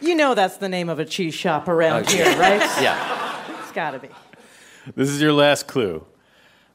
You 0.00 0.14
know 0.14 0.34
that's 0.34 0.56
the 0.56 0.68
name 0.68 0.88
of 0.88 0.98
a 0.98 1.04
cheese 1.04 1.34
shop 1.34 1.68
around 1.68 1.96
oh, 1.96 2.00
Okay. 2.00 2.16
here, 2.24 2.38
right? 2.38 2.60
Yeah. 2.82 3.60
It's 3.60 3.72
got 3.72 3.90
to 3.92 3.98
be. 3.98 4.08
This 4.96 5.10
is 5.10 5.20
your 5.20 5.32
last 5.34 5.68
clue. 5.68 6.06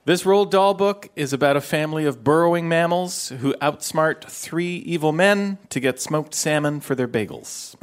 This 0.06 0.24
Roald 0.24 0.52
Dahl 0.52 0.76
book 0.76 1.10
is 1.16 1.34
about 1.34 1.58
a 1.58 1.62
family 1.62 2.06
of 2.06 2.24
burrowing 2.24 2.70
mammals 2.70 3.30
who 3.30 3.56
outsmart 3.56 4.24
three 4.26 4.76
evil 4.78 5.12
men 5.12 5.58
to 5.70 5.80
get 5.80 6.00
smoked 6.00 6.36
salmon 6.36 6.80
for 6.80 6.94
their 6.94 7.08
bagels. 7.08 7.76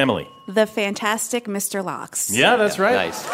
Emily. 0.00 0.28
the 0.48 0.66
fantastic 0.66 1.44
Mr. 1.44 1.84
Locks. 1.84 2.30
Yeah, 2.30 2.56
that's 2.56 2.78
right. 2.78 2.94
Nice. 2.94 3.24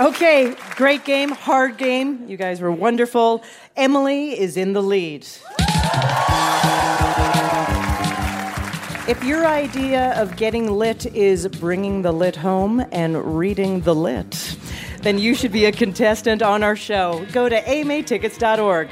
Okay, 0.00 0.54
great 0.74 1.04
game, 1.04 1.30
hard 1.30 1.76
game. 1.76 2.26
You 2.28 2.36
guys 2.36 2.60
were 2.60 2.72
wonderful. 2.72 3.44
Emily 3.76 4.38
is 4.38 4.56
in 4.56 4.72
the 4.72 4.82
lead. 4.82 5.26
If 9.06 9.22
your 9.22 9.46
idea 9.46 10.14
of 10.20 10.34
getting 10.36 10.70
lit 10.70 11.04
is 11.14 11.46
bringing 11.46 12.00
the 12.02 12.10
lit 12.10 12.36
home 12.36 12.84
and 12.90 13.38
reading 13.38 13.82
the 13.82 13.94
lit, 13.94 14.56
then 15.02 15.18
you 15.18 15.34
should 15.34 15.52
be 15.52 15.66
a 15.66 15.72
contestant 15.72 16.40
on 16.40 16.62
our 16.62 16.74
show. 16.74 17.24
Go 17.30 17.50
to 17.50 17.60
amatickets.org. 17.60 18.88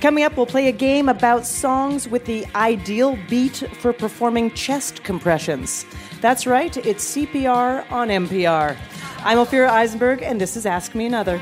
Coming 0.00 0.24
up, 0.24 0.36
we'll 0.36 0.44
play 0.44 0.68
a 0.68 0.72
game 0.72 1.08
about 1.08 1.46
songs 1.46 2.06
with 2.06 2.26
the 2.26 2.46
ideal 2.54 3.18
beat 3.30 3.64
for 3.80 3.94
performing 3.94 4.50
chest 4.50 5.02
compressions. 5.04 5.86
That's 6.20 6.46
right, 6.46 6.76
it's 6.76 7.16
CPR 7.16 7.90
on 7.90 8.08
NPR. 8.08 8.76
I'm 9.20 9.38
Ophira 9.38 9.68
Eisenberg, 9.70 10.22
and 10.22 10.38
this 10.38 10.54
is 10.54 10.66
Ask 10.66 10.94
Me 10.94 11.06
Another. 11.06 11.40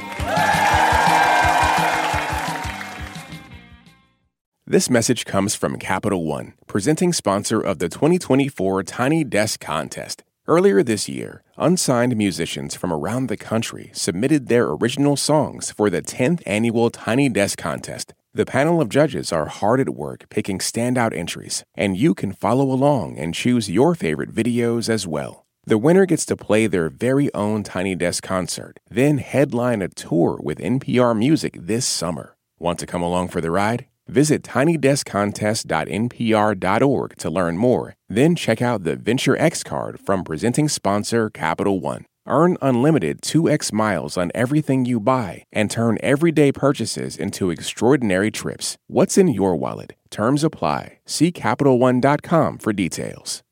This 4.66 4.88
message 4.88 5.24
comes 5.24 5.56
from 5.56 5.76
Capital 5.76 6.24
One, 6.24 6.54
presenting 6.68 7.12
sponsor 7.12 7.60
of 7.60 7.80
the 7.80 7.88
2024 7.88 8.84
Tiny 8.84 9.24
Desk 9.24 9.58
Contest. 9.60 10.22
Earlier 10.46 10.82
this 10.82 11.08
year, 11.08 11.42
unsigned 11.56 12.16
musicians 12.16 12.76
from 12.76 12.92
around 12.92 13.26
the 13.26 13.36
country 13.36 13.90
submitted 13.92 14.46
their 14.46 14.68
original 14.68 15.16
songs 15.16 15.72
for 15.72 15.90
the 15.90 16.02
10th 16.02 16.42
annual 16.46 16.90
Tiny 16.90 17.28
Desk 17.28 17.58
Contest. 17.58 18.14
The 18.36 18.44
panel 18.44 18.80
of 18.80 18.88
judges 18.88 19.32
are 19.32 19.46
hard 19.46 19.78
at 19.78 19.90
work 19.90 20.28
picking 20.28 20.58
standout 20.58 21.16
entries, 21.16 21.62
and 21.76 21.96
you 21.96 22.14
can 22.14 22.32
follow 22.32 22.72
along 22.72 23.16
and 23.16 23.32
choose 23.32 23.70
your 23.70 23.94
favorite 23.94 24.34
videos 24.34 24.88
as 24.88 25.06
well. 25.06 25.46
The 25.66 25.78
winner 25.78 26.04
gets 26.04 26.26
to 26.26 26.36
play 26.36 26.66
their 26.66 26.88
very 26.88 27.32
own 27.32 27.62
Tiny 27.62 27.94
Desk 27.94 28.24
concert, 28.24 28.80
then 28.90 29.18
headline 29.18 29.82
a 29.82 29.88
tour 29.88 30.40
with 30.42 30.58
NPR 30.58 31.16
Music 31.16 31.56
this 31.60 31.86
summer. 31.86 32.34
Want 32.58 32.80
to 32.80 32.86
come 32.86 33.02
along 33.02 33.28
for 33.28 33.40
the 33.40 33.52
ride? 33.52 33.86
Visit 34.08 34.42
tinydeskcontest.npr.org 34.42 37.16
to 37.16 37.30
learn 37.30 37.56
more. 37.56 37.94
Then 38.08 38.34
check 38.34 38.60
out 38.60 38.82
the 38.82 38.96
Venture 38.96 39.38
X 39.38 39.62
card 39.62 40.00
from 40.00 40.24
presenting 40.24 40.68
sponsor 40.68 41.30
Capital 41.30 41.78
One. 41.78 42.04
Earn 42.26 42.56
unlimited 42.62 43.22
2x 43.22 43.72
miles 43.72 44.16
on 44.16 44.30
everything 44.34 44.84
you 44.84 44.98
buy 45.00 45.44
and 45.52 45.70
turn 45.70 45.98
everyday 46.02 46.52
purchases 46.52 47.16
into 47.16 47.50
extraordinary 47.50 48.30
trips. 48.30 48.76
What's 48.88 49.16
in 49.16 49.28
your 49.28 49.56
wallet? 49.56 49.94
Terms 50.10 50.44
apply. 50.44 50.98
See 51.06 51.30
CapitalOne.com 51.32 52.58
for 52.58 52.72
details. 52.72 53.42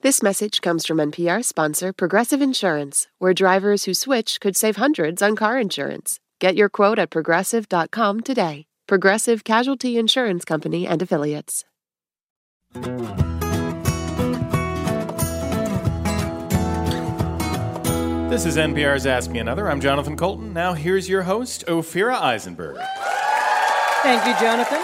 This 0.00 0.22
message 0.22 0.60
comes 0.60 0.84
from 0.84 0.98
NPR 0.98 1.42
sponsor 1.42 1.90
Progressive 1.92 2.42
Insurance, 2.42 3.06
where 3.18 3.32
drivers 3.32 3.84
who 3.84 3.94
switch 3.94 4.38
could 4.38 4.54
save 4.54 4.76
hundreds 4.76 5.22
on 5.22 5.34
car 5.34 5.58
insurance. 5.58 6.20
Get 6.40 6.56
your 6.56 6.68
quote 6.68 6.98
at 6.98 7.08
progressive.com 7.10 8.20
today. 8.20 8.66
Progressive 8.86 9.44
Casualty 9.44 9.96
Insurance 9.96 10.44
Company 10.44 10.86
and 10.86 11.00
Affiliates. 11.00 11.64
This 18.34 18.46
is 18.46 18.56
NPR's 18.56 19.06
Ask 19.06 19.30
Me 19.30 19.38
Another. 19.38 19.70
I'm 19.70 19.80
Jonathan 19.80 20.16
Coulton. 20.16 20.52
Now 20.52 20.72
here's 20.72 21.08
your 21.08 21.22
host, 21.22 21.64
Ophira 21.68 22.20
Eisenberg. 22.20 22.78
Thank 24.02 24.26
you, 24.26 24.34
Jonathan. 24.44 24.80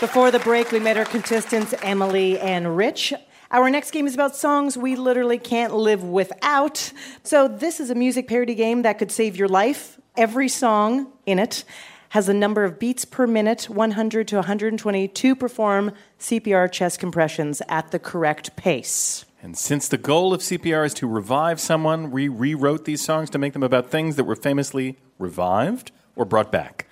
Before 0.00 0.30
the 0.30 0.38
break, 0.40 0.70
we 0.70 0.80
met 0.80 0.98
our 0.98 1.06
contestants, 1.06 1.72
Emily 1.80 2.38
and 2.38 2.76
Rich. 2.76 3.14
Our 3.52 3.70
next 3.70 3.92
game 3.92 4.06
is 4.06 4.12
about 4.12 4.36
songs 4.36 4.76
we 4.76 4.96
literally 4.96 5.38
can't 5.38 5.74
live 5.74 6.04
without. 6.04 6.92
So, 7.22 7.48
this 7.48 7.80
is 7.80 7.88
a 7.88 7.94
music 7.94 8.28
parody 8.28 8.54
game 8.54 8.82
that 8.82 8.98
could 8.98 9.10
save 9.10 9.34
your 9.34 9.48
life. 9.48 9.98
Every 10.14 10.50
song 10.50 11.10
in 11.24 11.38
it 11.38 11.64
has 12.10 12.28
a 12.28 12.34
number 12.34 12.64
of 12.64 12.78
beats 12.78 13.06
per 13.06 13.26
minute, 13.26 13.70
100 13.70 14.28
to 14.28 14.36
120, 14.36 15.08
to 15.08 15.34
perform 15.34 15.92
CPR 16.18 16.70
chest 16.70 17.00
compressions 17.00 17.62
at 17.66 17.92
the 17.92 17.98
correct 17.98 18.56
pace. 18.56 19.24
And 19.42 19.56
since 19.56 19.88
the 19.88 19.96
goal 19.96 20.34
of 20.34 20.42
CPR 20.42 20.84
is 20.84 20.92
to 20.94 21.06
revive 21.06 21.60
someone, 21.60 22.10
we 22.10 22.28
rewrote 22.28 22.84
these 22.84 23.02
songs 23.02 23.30
to 23.30 23.38
make 23.38 23.54
them 23.54 23.62
about 23.62 23.90
things 23.90 24.16
that 24.16 24.24
were 24.24 24.36
famously 24.36 24.98
revived 25.18 25.92
or 26.14 26.26
brought 26.26 26.52
back. 26.52 26.86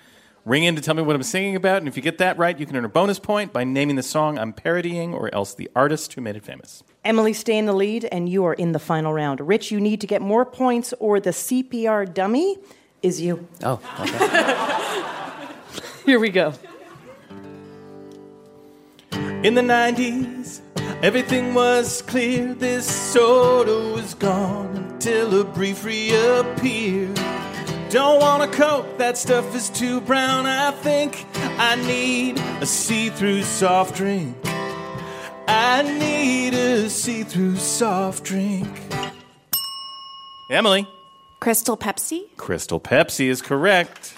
Ring 0.45 0.63
in 0.63 0.75
to 0.75 0.81
tell 0.81 0.95
me 0.95 1.03
what 1.03 1.15
I'm 1.15 1.21
singing 1.21 1.55
about, 1.55 1.77
and 1.77 1.87
if 1.87 1.95
you 1.95 2.01
get 2.01 2.17
that 2.17 2.39
right, 2.39 2.57
you 2.57 2.65
can 2.65 2.75
earn 2.75 2.85
a 2.85 2.89
bonus 2.89 3.19
point 3.19 3.53
by 3.53 3.63
naming 3.63 3.97
the 3.97 4.03
song 4.03 4.39
I'm 4.39 4.51
parodying 4.51 5.13
or 5.13 5.33
else 5.33 5.53
the 5.53 5.69
artist 5.75 6.13
who 6.13 6.21
made 6.21 6.35
it 6.35 6.43
famous. 6.43 6.81
Emily, 7.05 7.33
stay 7.33 7.55
in 7.55 7.67
the 7.67 7.73
lead, 7.73 8.05
and 8.05 8.27
you 8.27 8.45
are 8.45 8.53
in 8.53 8.71
the 8.71 8.79
final 8.79 9.13
round. 9.13 9.41
Rich, 9.41 9.69
you 9.69 9.79
need 9.79 10.01
to 10.01 10.07
get 10.07 10.21
more 10.21 10.45
points, 10.45 10.91
or 10.99 11.19
the 11.19 11.29
CPR 11.29 12.11
dummy 12.11 12.57
is 13.03 13.21
you. 13.21 13.47
Oh, 13.63 13.79
okay. 13.99 15.45
Here 16.05 16.19
we 16.19 16.29
go. 16.29 16.53
In 19.43 19.53
the 19.53 19.61
90s, 19.61 20.61
everything 21.01 21.53
was 21.53 22.01
clear. 22.03 22.53
This 22.53 22.85
soda 22.85 23.93
was 23.93 24.13
gone 24.13 24.75
until 24.75 25.41
a 25.41 25.43
brief 25.43 25.83
reappeared. 25.85 27.15
Don't 27.89 28.21
want 28.21 28.43
a 28.43 28.47
Coke, 28.47 28.97
that 28.97 29.17
stuff 29.17 29.55
is 29.55 29.69
too 29.69 29.99
brown. 30.01 30.45
I 30.45 30.71
think 30.71 31.25
I 31.57 31.75
need 31.75 32.37
a 32.61 32.65
see 32.65 33.09
through 33.09 33.41
soft 33.41 33.95
drink. 33.95 34.37
I 35.47 35.81
need 35.81 36.53
a 36.53 36.89
see 36.89 37.23
through 37.23 37.55
soft 37.55 38.23
drink. 38.23 38.67
Emily. 40.51 40.87
Crystal 41.39 41.77
Pepsi? 41.77 42.25
Crystal 42.37 42.79
Pepsi 42.79 43.27
is 43.27 43.41
correct. 43.41 44.13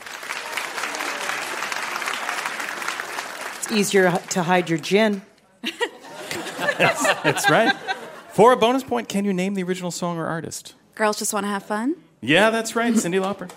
It's 3.58 3.72
easier 3.72 4.12
to 4.12 4.44
hide 4.44 4.70
your 4.70 4.80
gin. 4.80 5.22
That's, 6.82 7.04
that's 7.24 7.50
right. 7.50 7.76
For 8.34 8.54
a 8.54 8.58
bonus 8.58 8.84
point, 8.84 9.10
can 9.10 9.26
you 9.26 9.34
name 9.34 9.56
the 9.56 9.64
original 9.64 9.92
song 9.92 10.18
or 10.18 10.26
artist? 10.26 10.74
Girls 10.96 11.20
just 11.20 11.34
want 11.34 11.46
to 11.46 11.50
have 11.50 11.64
fun? 11.64 11.96
Yeah, 12.22 12.50
that's 12.50 12.76
right, 12.76 12.94
Cyndi 12.94 13.20
Lauper. 13.22 13.50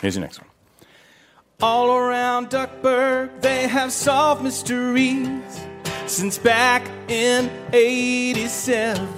Here's 0.00 0.16
your 0.16 0.22
next 0.22 0.38
one. 0.40 0.50
All 1.62 1.96
around 1.96 2.50
Duckburg, 2.50 3.40
they 3.40 3.66
have 3.68 3.90
solved 3.90 4.42
mysteries 4.42 5.64
since 6.06 6.36
back 6.36 6.86
in 7.08 7.50
87. 7.72 9.08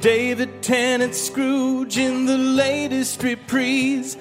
David 0.00 0.62
Tennant 0.62 1.14
Scrooge 1.14 1.96
in 1.98 2.26
the 2.26 2.36
latest 2.36 3.22
reprise. 3.22 4.16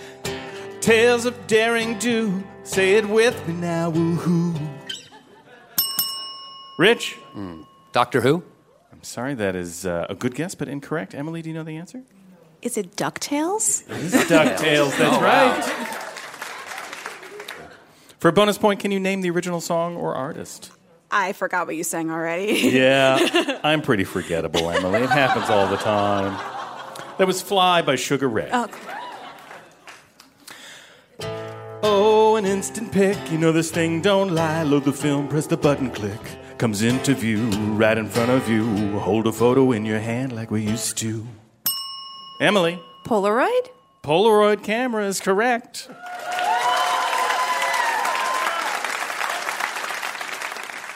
Tales 0.88 1.25
of 1.25 1.47
daring 1.47 1.99
do. 1.99 2.41
Say 2.63 2.93
it 2.93 3.09
with 3.09 3.45
me 3.45 3.55
now, 3.55 3.91
woohoo. 3.91 4.57
Rich? 6.79 7.17
Doctor 7.91 8.21
Who? 8.21 8.41
I'm 8.93 9.03
sorry, 9.03 9.33
that 9.33 9.53
is 9.53 9.85
uh, 9.85 10.05
a 10.09 10.15
good 10.15 10.33
guess, 10.33 10.55
but 10.55 10.69
incorrect. 10.69 11.13
Emily, 11.13 11.41
do 11.41 11.49
you 11.49 11.55
know 11.55 11.63
the 11.65 11.75
answer? 11.75 12.03
Is 12.61 12.77
it 12.77 12.95
DuckTales? 12.95 13.83
It 13.89 13.97
is 13.97 14.13
DuckTales, 14.13 14.97
that's 14.97 15.17
Oh, 15.17 15.19
wow. 15.19 15.49
right. 15.49 15.63
For 18.19 18.29
a 18.29 18.31
bonus 18.31 18.57
point, 18.57 18.79
can 18.79 18.91
you 18.91 18.99
name 19.01 19.19
the 19.19 19.29
original 19.29 19.59
song 19.59 19.97
or 19.97 20.15
artist? 20.15 20.71
I 21.11 21.33
forgot 21.33 21.67
what 21.67 21.75
you 21.75 21.83
sang 21.83 22.09
already. 22.09 22.53
Yeah, 22.71 23.59
I'm 23.63 23.81
pretty 23.81 24.05
forgettable, 24.05 24.69
Emily. 24.71 25.01
It 25.01 25.09
happens 25.09 25.49
all 25.49 25.67
the 25.67 25.75
time. 25.75 26.31
That 27.17 27.27
was 27.27 27.41
Fly 27.41 27.81
by 27.81 27.97
Sugar 27.97 28.29
Ray. 28.29 28.49
Oh, 28.53 28.69
Oh, 31.84 32.36
an 32.38 32.45
instant 32.45 32.91
pick. 32.91 33.32
You 33.32 33.38
know 33.38 33.51
this 33.51 33.71
thing 33.71 34.01
don't 34.01 34.34
lie. 34.34 34.63
Load 34.63 34.84
the 34.84 34.93
film, 34.93 35.28
press 35.28 35.45
the 35.47 35.57
button, 35.57 35.91
click. 35.91 36.19
Comes 36.57 36.82
into 36.82 37.13
view 37.13 37.49
right 37.75 37.97
in 37.97 38.07
front 38.09 38.32
of 38.32 38.49
you. 38.49 38.97
Hold 38.99 39.28
a 39.28 39.32
photo 39.32 39.71
in 39.71 39.86
your 39.86 39.99
hand 39.99 40.34
like 40.34 40.49
we 40.49 40.63
used 40.63 40.97
to. 40.97 41.25
Emily, 42.41 42.82
Polaroid? 43.05 43.69
Polaroid 44.03 44.63
camera 44.63 45.05
is 45.05 45.19
correct. 45.19 45.89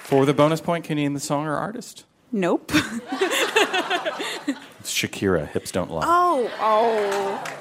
For 0.04 0.26
the 0.26 0.34
bonus 0.34 0.62
point, 0.62 0.84
can 0.84 0.98
you 0.98 1.06
name 1.06 1.14
the 1.14 1.20
song 1.20 1.46
or 1.46 1.56
artist? 1.56 2.06
Nope. 2.32 2.72
It's 2.74 2.92
Shakira, 4.84 5.48
Hips 5.48 5.72
Don't 5.72 5.92
Lie. 5.92 6.04
Oh, 6.06 6.52
oh. 6.60 7.61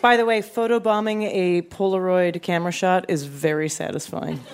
By 0.00 0.16
the 0.16 0.24
way, 0.24 0.40
photobombing 0.42 1.24
a 1.24 1.62
Polaroid 1.62 2.40
camera 2.42 2.72
shot 2.72 3.06
is 3.08 3.24
very 3.24 3.68
satisfying. 3.68 4.40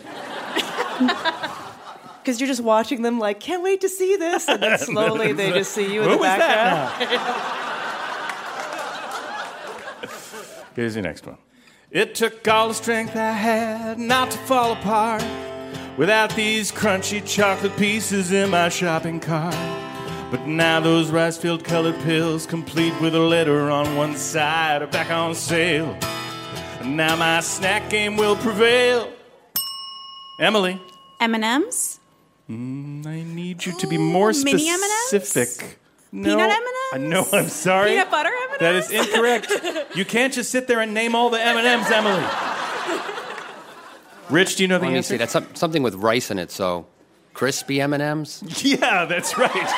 Because 2.24 2.40
you're 2.40 2.48
just 2.48 2.62
watching 2.62 3.02
them 3.02 3.18
like, 3.18 3.38
can't 3.38 3.62
wait 3.62 3.82
to 3.82 3.88
see 3.90 4.16
this. 4.16 4.48
And 4.48 4.62
then 4.62 4.78
slowly 4.78 5.32
they 5.32 5.52
just 5.52 5.72
see 5.72 5.92
you 5.92 6.02
in 6.02 6.08
Who 6.08 6.14
the 6.14 6.20
was 6.20 6.26
that 6.26 6.98
background. 6.98 7.30
Here's 10.74 10.96
your 10.96 11.04
next 11.04 11.26
one. 11.26 11.36
It 11.90 12.14
took 12.14 12.48
all 12.48 12.68
the 12.68 12.74
strength 12.74 13.14
I 13.14 13.32
had 13.32 13.98
not 13.98 14.30
to 14.30 14.38
fall 14.38 14.72
apart 14.72 15.22
without 15.98 16.34
these 16.34 16.72
crunchy 16.72 17.22
chocolate 17.26 17.76
pieces 17.76 18.32
in 18.32 18.48
my 18.48 18.70
shopping 18.70 19.20
cart. 19.20 19.54
But 20.34 20.48
now 20.48 20.80
those 20.80 21.12
rice 21.12 21.38
filled 21.38 21.62
colored 21.62 21.94
pills, 22.00 22.44
complete 22.44 22.92
with 23.00 23.14
a 23.14 23.20
letter 23.20 23.70
on 23.70 23.94
one 23.94 24.16
side, 24.16 24.82
are 24.82 24.88
back 24.88 25.08
on 25.12 25.32
sale. 25.32 25.96
And 26.80 26.96
now 26.96 27.14
my 27.14 27.38
snack 27.38 27.88
game 27.88 28.16
will 28.16 28.34
prevail. 28.34 29.12
Emily, 30.40 30.82
M&M's? 31.20 32.00
mm, 32.50 33.06
I 33.06 33.22
need 33.22 33.64
you 33.64 33.78
to 33.78 33.86
be 33.86 33.96
more 33.96 34.32
specific. 34.32 34.66
mini 34.66 34.70
M&Ms? 34.70 35.76
No, 36.10 36.36
Peanut 36.36 36.62
I 36.94 36.98
know. 36.98 37.24
I'm 37.32 37.46
sorry. 37.46 37.90
Peanut 37.90 38.10
butter 38.10 38.30
M&Ms? 38.30 38.58
That 38.58 38.74
is 38.74 38.90
incorrect. 38.90 39.52
you 39.94 40.04
can't 40.04 40.32
just 40.32 40.50
sit 40.50 40.66
there 40.66 40.80
and 40.80 40.92
name 40.92 41.14
all 41.14 41.30
the 41.30 41.40
M 41.40 41.56
and 41.58 41.64
M's, 41.64 41.88
Emily. 41.92 42.24
Rich, 44.30 44.56
do 44.56 44.64
you 44.64 44.68
know 44.68 44.78
the 44.78 44.86
Let 44.86 44.90
me 44.90 44.96
answer? 44.96 45.10
see. 45.10 45.16
That's 45.16 45.36
something 45.56 45.84
with 45.84 45.94
rice 45.94 46.32
in 46.32 46.40
it. 46.40 46.50
So, 46.50 46.88
crispy 47.34 47.80
M 47.80 47.92
and 47.92 48.02
M's. 48.02 48.42
Yeah, 48.64 49.04
that's 49.06 49.36
right. 49.36 49.52
That's 49.64 49.72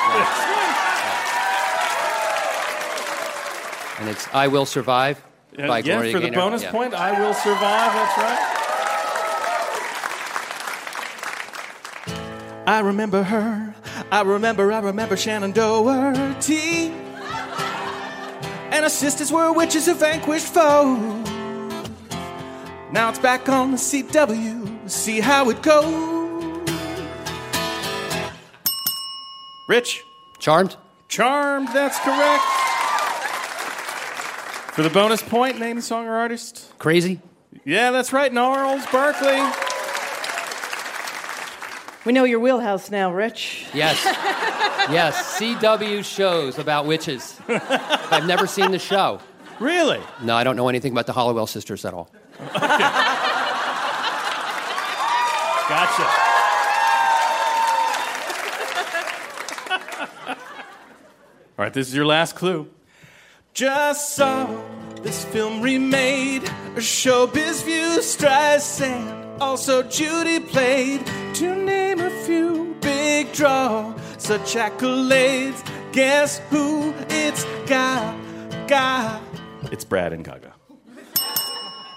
And 3.99 4.09
it's 4.09 4.27
"I 4.33 4.47
Will 4.47 4.65
Survive" 4.67 5.21
right. 5.57 5.67
by 5.67 5.73
Uh, 5.73 5.77
yeah, 5.77 5.81
Gloria 5.81 6.11
for 6.13 6.19
the 6.19 6.29
Gaynor. 6.29 6.37
bonus 6.41 6.61
Yeah. 6.63 6.71
point, 6.71 6.93
I 6.93 7.19
will 7.19 7.33
survive. 7.33 7.93
That's 7.93 8.17
right. 8.17 8.53
I 12.67 12.79
remember 12.81 13.23
her. 13.23 13.73
I 14.11 14.21
remember, 14.21 14.71
I 14.71 14.79
remember 14.81 15.15
Shannen 15.15 15.53
Doherty. 15.53 16.91
And 18.69 18.83
her 18.83 18.89
sisters 18.89 19.31
were 19.31 19.51
witches 19.53 19.87
of 19.87 19.97
vanquished 19.97 20.53
foes. 20.53 21.25
Now 22.91 23.09
it's 23.09 23.19
back 23.19 23.47
on 23.49 23.71
the 23.71 23.77
CW. 23.77 24.89
See 24.89 25.19
how 25.21 25.49
it 25.49 25.61
goes. 25.63 26.16
Rich? 29.67 30.03
Charmed? 30.39 30.75
Charmed, 31.07 31.67
that's 31.69 31.99
correct. 31.99 32.43
For 34.73 34.83
the 34.83 34.89
bonus 34.89 35.21
point, 35.21 35.59
name 35.59 35.75
the 35.77 35.81
song 35.81 36.07
or 36.07 36.15
artist. 36.15 36.71
Crazy? 36.77 37.19
Yeah, 37.65 37.91
that's 37.91 38.13
right, 38.13 38.31
Gnarls 38.31 38.85
Barkley. 38.91 39.41
We 42.05 42.13
know 42.13 42.23
your 42.23 42.39
wheelhouse 42.39 42.89
now, 42.89 43.11
Rich. 43.11 43.65
Yes. 43.73 44.01
yes. 44.05 45.37
CW 45.39 46.05
shows 46.05 46.57
about 46.57 46.85
witches. 46.85 47.37
I've 47.49 48.25
never 48.25 48.47
seen 48.47 48.71
the 48.71 48.79
show. 48.79 49.19
Really? 49.59 49.99
No, 50.21 50.35
I 50.35 50.45
don't 50.45 50.55
know 50.55 50.69
anything 50.69 50.93
about 50.93 51.07
the 51.07 51.13
Halliwell 51.13 51.47
sisters 51.47 51.83
at 51.83 51.93
all. 51.93 52.09
Gotcha. 55.67 56.26
All 61.57 61.63
right, 61.65 61.73
this 61.73 61.87
is 61.87 61.95
your 61.95 62.05
last 62.05 62.35
clue. 62.35 62.69
Just 63.51 64.15
saw 64.15 64.45
this 65.01 65.25
film 65.25 65.59
remade, 65.59 66.43
a 66.43 66.79
showbiz 66.79 67.63
view, 67.63 67.97
Streisand, 67.99 69.39
also 69.41 69.81
Judy 69.81 70.39
played. 70.39 71.03
To 71.33 71.55
name 71.55 71.99
a 71.99 72.11
few, 72.11 72.75
big 72.81 73.33
draw, 73.33 73.95
such 74.19 74.53
accolades. 74.53 75.67
Guess 75.93 76.37
who? 76.51 76.93
It's 77.09 77.43
Gaga. 77.65 79.19
It's 79.71 79.83
Brad 79.83 80.13
and 80.13 80.23
Gaga. 80.23 80.53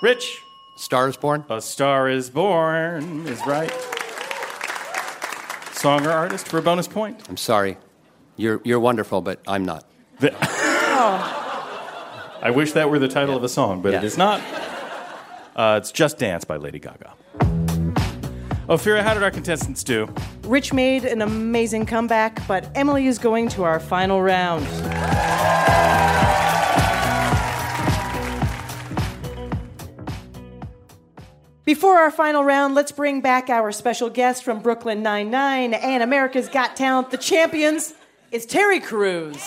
Rich. 0.03 0.39
Star 0.79 1.07
is 1.07 1.19
Born? 1.19 1.45
A 1.51 1.61
Star 1.61 2.09
is 2.09 2.31
Born 2.31 3.27
is 3.27 3.47
right. 3.47 3.71
Song 5.75 6.07
or 6.07 6.11
artist 6.11 6.49
for 6.49 6.57
a 6.57 6.63
bonus 6.63 6.89
point? 6.89 7.21
I'm 7.29 7.37
sorry. 7.37 7.77
You're, 8.41 8.61
you're 8.65 8.81
wonderful, 8.81 9.21
but 9.21 9.41
I'm 9.47 9.67
not. 9.67 9.85
The- 10.19 10.35
I 12.43 12.51
wish 12.55 12.73
that 12.73 12.89
were 12.89 12.99
the 12.99 13.07
title 13.09 13.37
of 13.37 13.45
a 13.45 13.51
song, 13.51 13.83
but 13.83 13.93
it 13.93 14.01
Yeah. 14.01 14.07
is 14.07 14.17
not. 14.17 14.41
Uh, 15.55 15.79
it's 15.81 15.93
Just 15.93 16.17
Dance 16.17 16.45
by 16.45 16.57
Lady 16.57 16.79
Gaga. 16.79 17.13
Ophira, 18.67 19.03
how 19.03 19.13
did 19.13 19.23
our 19.23 19.31
contestants 19.31 19.85
do? 19.85 20.09
Rich 20.45 20.73
made 20.73 21.05
an 21.05 21.21
amazing 21.21 21.85
comeback, 21.85 22.47
but 22.49 22.67
Emily 22.75 23.09
is 23.09 23.19
going 23.19 23.51
to 23.51 23.65
our 23.65 23.79
final 23.79 24.23
round. 24.23 24.65
Before 31.65 31.99
our 31.99 32.11
final 32.11 32.43
round, 32.43 32.75
let's 32.75 32.91
bring 32.91 33.21
back 33.21 33.49
our 33.49 33.71
special 33.71 34.11
guest 34.11 34.43
from 34.43 34.61
Brooklyn 34.61 35.03
Nine-Nine 35.03 35.75
and 35.75 36.03
America's 36.03 36.49
Got 36.49 36.75
Talent, 36.75 37.11
the 37.11 37.19
champions. 37.19 37.95
It's 38.33 38.47
Terry 38.47 38.79
Crews. 38.79 39.43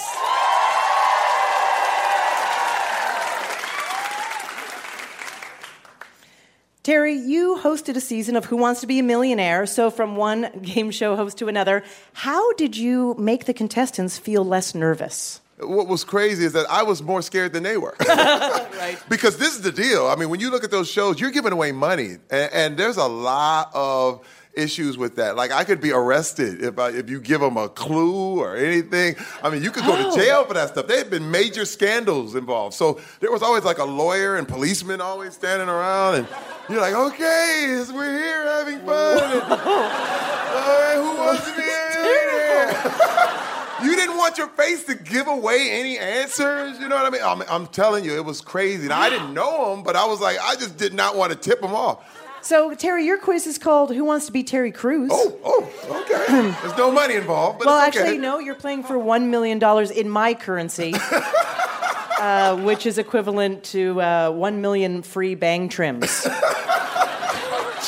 Terry, 6.83 7.13
you 7.13 7.57
hosted 7.63 7.95
a 7.95 8.01
season 8.01 8.35
of 8.35 8.43
Who 8.43 8.57
Wants 8.57 8.81
to 8.81 8.87
Be 8.87 8.99
a 8.99 9.03
Millionaire. 9.03 9.65
So, 9.67 9.89
from 9.89 10.17
one 10.17 10.49
game 10.61 10.91
show 10.91 11.15
host 11.15 11.37
to 11.37 11.47
another, 11.47 11.81
how 12.11 12.51
did 12.55 12.75
you 12.75 13.15
make 13.17 13.45
the 13.45 13.53
contestants 13.53 14.17
feel 14.17 14.43
less 14.43 14.75
nervous? 14.75 15.39
What 15.59 15.87
was 15.87 16.03
crazy 16.03 16.43
is 16.43 16.51
that 16.51 16.69
I 16.69 16.83
was 16.83 17.01
more 17.01 17.21
scared 17.21 17.53
than 17.53 17.63
they 17.63 17.77
were. 17.77 17.95
right. 18.05 18.97
Because 19.07 19.37
this 19.37 19.55
is 19.55 19.61
the 19.61 19.71
deal. 19.71 20.07
I 20.07 20.17
mean, 20.17 20.27
when 20.27 20.41
you 20.41 20.51
look 20.51 20.65
at 20.65 20.71
those 20.71 20.91
shows, 20.91 21.21
you're 21.21 21.31
giving 21.31 21.53
away 21.53 21.71
money, 21.71 22.17
and, 22.29 22.51
and 22.51 22.77
there's 22.77 22.97
a 22.97 23.07
lot 23.07 23.71
of 23.73 24.27
issues 24.55 24.97
with 24.97 25.15
that. 25.15 25.35
Like 25.35 25.51
I 25.51 25.63
could 25.63 25.81
be 25.81 25.91
arrested 25.91 26.63
if 26.63 26.77
I, 26.79 26.89
if 26.89 27.09
you 27.09 27.19
give 27.19 27.41
them 27.41 27.57
a 27.57 27.69
clue 27.69 28.39
or 28.39 28.55
anything. 28.55 29.15
I 29.41 29.49
mean, 29.49 29.63
you 29.63 29.71
could 29.71 29.83
go 29.85 29.93
Oh. 29.97 30.15
to 30.15 30.21
jail 30.21 30.45
for 30.45 30.53
that 30.53 30.69
stuff. 30.69 30.87
There 30.87 30.97
had 30.97 31.09
been 31.09 31.29
major 31.31 31.65
scandals 31.65 32.35
involved, 32.35 32.73
so 32.75 32.99
there 33.19 33.31
was 33.31 33.41
always 33.41 33.63
like 33.63 33.77
a 33.79 33.83
lawyer 33.85 34.35
and 34.37 34.47
policemen 34.47 35.01
always 35.01 35.33
standing 35.33 35.69
around, 35.69 36.15
and 36.15 36.27
you're 36.69 36.81
like, 36.81 36.93
okay, 36.93 37.83
we're 37.93 38.17
here 38.17 38.43
having 38.47 38.79
fun. 38.79 39.23
And, 39.33 39.41
all 39.43 39.57
right, 39.57 40.95
who 40.95 41.17
wants 41.17 41.49
to 41.49 41.55
be 41.55 41.61
here? 41.63 42.99
You 43.83 43.97
didn't 43.97 44.15
want 44.15 44.37
your 44.37 44.47
face 44.47 44.85
to 44.85 44.95
give 44.95 45.27
away 45.27 45.67
any 45.71 45.97
answers. 45.97 46.79
You 46.79 46.87
know 46.87 46.95
what 46.95 47.05
I 47.05 47.09
mean? 47.09 47.21
I'm, 47.21 47.41
I'm 47.49 47.67
telling 47.67 48.05
you, 48.05 48.15
it 48.15 48.23
was 48.23 48.39
crazy. 48.39 48.87
Now, 48.87 48.97
I 49.01 49.09
didn't 49.09 49.33
know 49.33 49.73
him, 49.73 49.83
but 49.83 49.97
I 49.97 50.05
was 50.05 50.21
like, 50.21 50.37
I 50.41 50.55
just 50.55 50.77
did 50.77 50.93
not 50.93 51.17
want 51.17 51.33
to 51.33 51.37
tip 51.37 51.61
him 51.61 51.73
off. 51.75 51.99
So, 52.43 52.75
Terry, 52.75 53.05
your 53.05 53.17
quiz 53.17 53.47
is 53.47 53.57
called 53.57 53.95
Who 53.95 54.03
Wants 54.03 54.25
to 54.25 54.33
Be 54.33 54.43
Terry 54.43 54.73
Crews? 54.73 55.09
Oh, 55.13 55.39
oh, 55.45 56.01
okay. 56.01 56.25
There's 56.61 56.77
no 56.77 56.91
money 56.91 57.15
involved, 57.15 57.59
but 57.59 57.67
well, 57.67 57.87
it's 57.87 57.95
okay. 57.95 58.05
actually, 58.05 58.17
no, 58.19 58.39
you're 58.39 58.53
playing 58.53 58.83
for 58.83 58.95
$1 58.95 59.29
million 59.29 59.63
in 59.95 60.09
my 60.09 60.33
currency, 60.33 60.93
uh, 62.19 62.57
which 62.57 62.85
is 62.85 62.97
equivalent 62.97 63.63
to 63.63 64.01
uh, 64.01 64.29
1 64.31 64.59
million 64.59 65.03
free 65.03 65.35
bang 65.35 65.69
trims, 65.69 66.01
which 66.25 66.27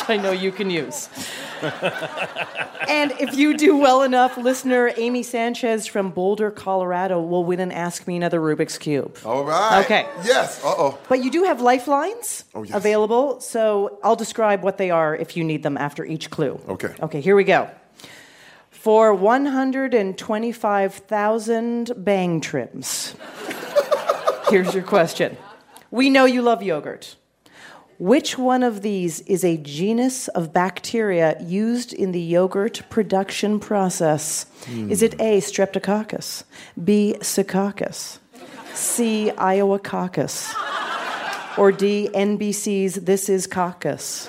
I 0.09 0.17
know 0.23 0.31
you 0.31 0.53
can 0.53 0.69
use. 0.69 1.09
And 1.61 3.11
if 3.19 3.35
you 3.35 3.55
do 3.57 3.75
well 3.77 4.01
enough, 4.03 4.37
listener 4.37 4.91
Amy 4.97 5.23
Sanchez 5.23 5.87
from 5.87 6.11
Boulder, 6.11 6.51
Colorado 6.51 7.19
will 7.21 7.43
win 7.43 7.59
and 7.59 7.73
Ask 7.73 8.05
Me 8.07 8.15
Another 8.17 8.39
Rubik's 8.39 8.77
Cube. 8.77 9.17
All 9.25 9.43
right. 9.43 9.83
Okay. 9.85 10.05
Yes. 10.23 10.63
Uh 10.63 10.73
oh. 10.77 10.99
But 11.09 11.23
you 11.23 11.31
do 11.31 11.43
have 11.45 11.61
lifelines 11.61 12.43
Oh, 12.53 12.61
yes. 12.63 12.75
available, 12.75 13.39
so 13.41 13.97
I'll 14.03 14.15
describe 14.15 14.61
what 14.63 14.77
they 14.77 14.91
are 14.91 15.15
if 15.15 15.35
you 15.37 15.43
need 15.43 15.63
them 15.63 15.77
after 15.77 16.05
each 16.05 16.29
clue. 16.29 16.59
Okay. 16.67 16.93
Okay, 17.01 17.21
here 17.21 17.35
we 17.35 17.43
go. 17.43 17.69
For 18.69 19.13
125,000 19.15 21.91
bang 21.97 22.39
trims. 22.41 23.15
Here's 24.49 24.73
your 24.75 24.83
question. 24.83 25.37
We 25.91 26.09
know 26.11 26.25
you 26.25 26.41
love 26.43 26.61
yogurt. 26.61 27.15
Which 27.97 28.37
one 28.37 28.61
of 28.61 28.81
these 28.81 29.21
is 29.21 29.45
a 29.45 29.55
genus 29.55 30.27
of 30.29 30.51
bacteria 30.51 31.41
used 31.41 31.93
in 31.93 32.11
the 32.11 32.19
yogurt 32.21 32.81
production 32.89 33.57
process? 33.59 34.45
Hmm. 34.65 34.91
Is 34.91 35.01
it 35.01 35.13
A, 35.21 35.39
Streptococcus, 35.39 36.43
B, 36.83 37.15
Secaucus, 37.21 38.19
C, 38.73 39.31
Iowa 39.31 39.79
caucus, 39.79 40.53
or 41.57 41.71
D, 41.71 42.09
NBC's 42.13 42.95
This 42.95 43.29
Is 43.29 43.47
Caucus? 43.47 44.27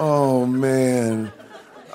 Oh, 0.00 0.46
man. 0.46 1.32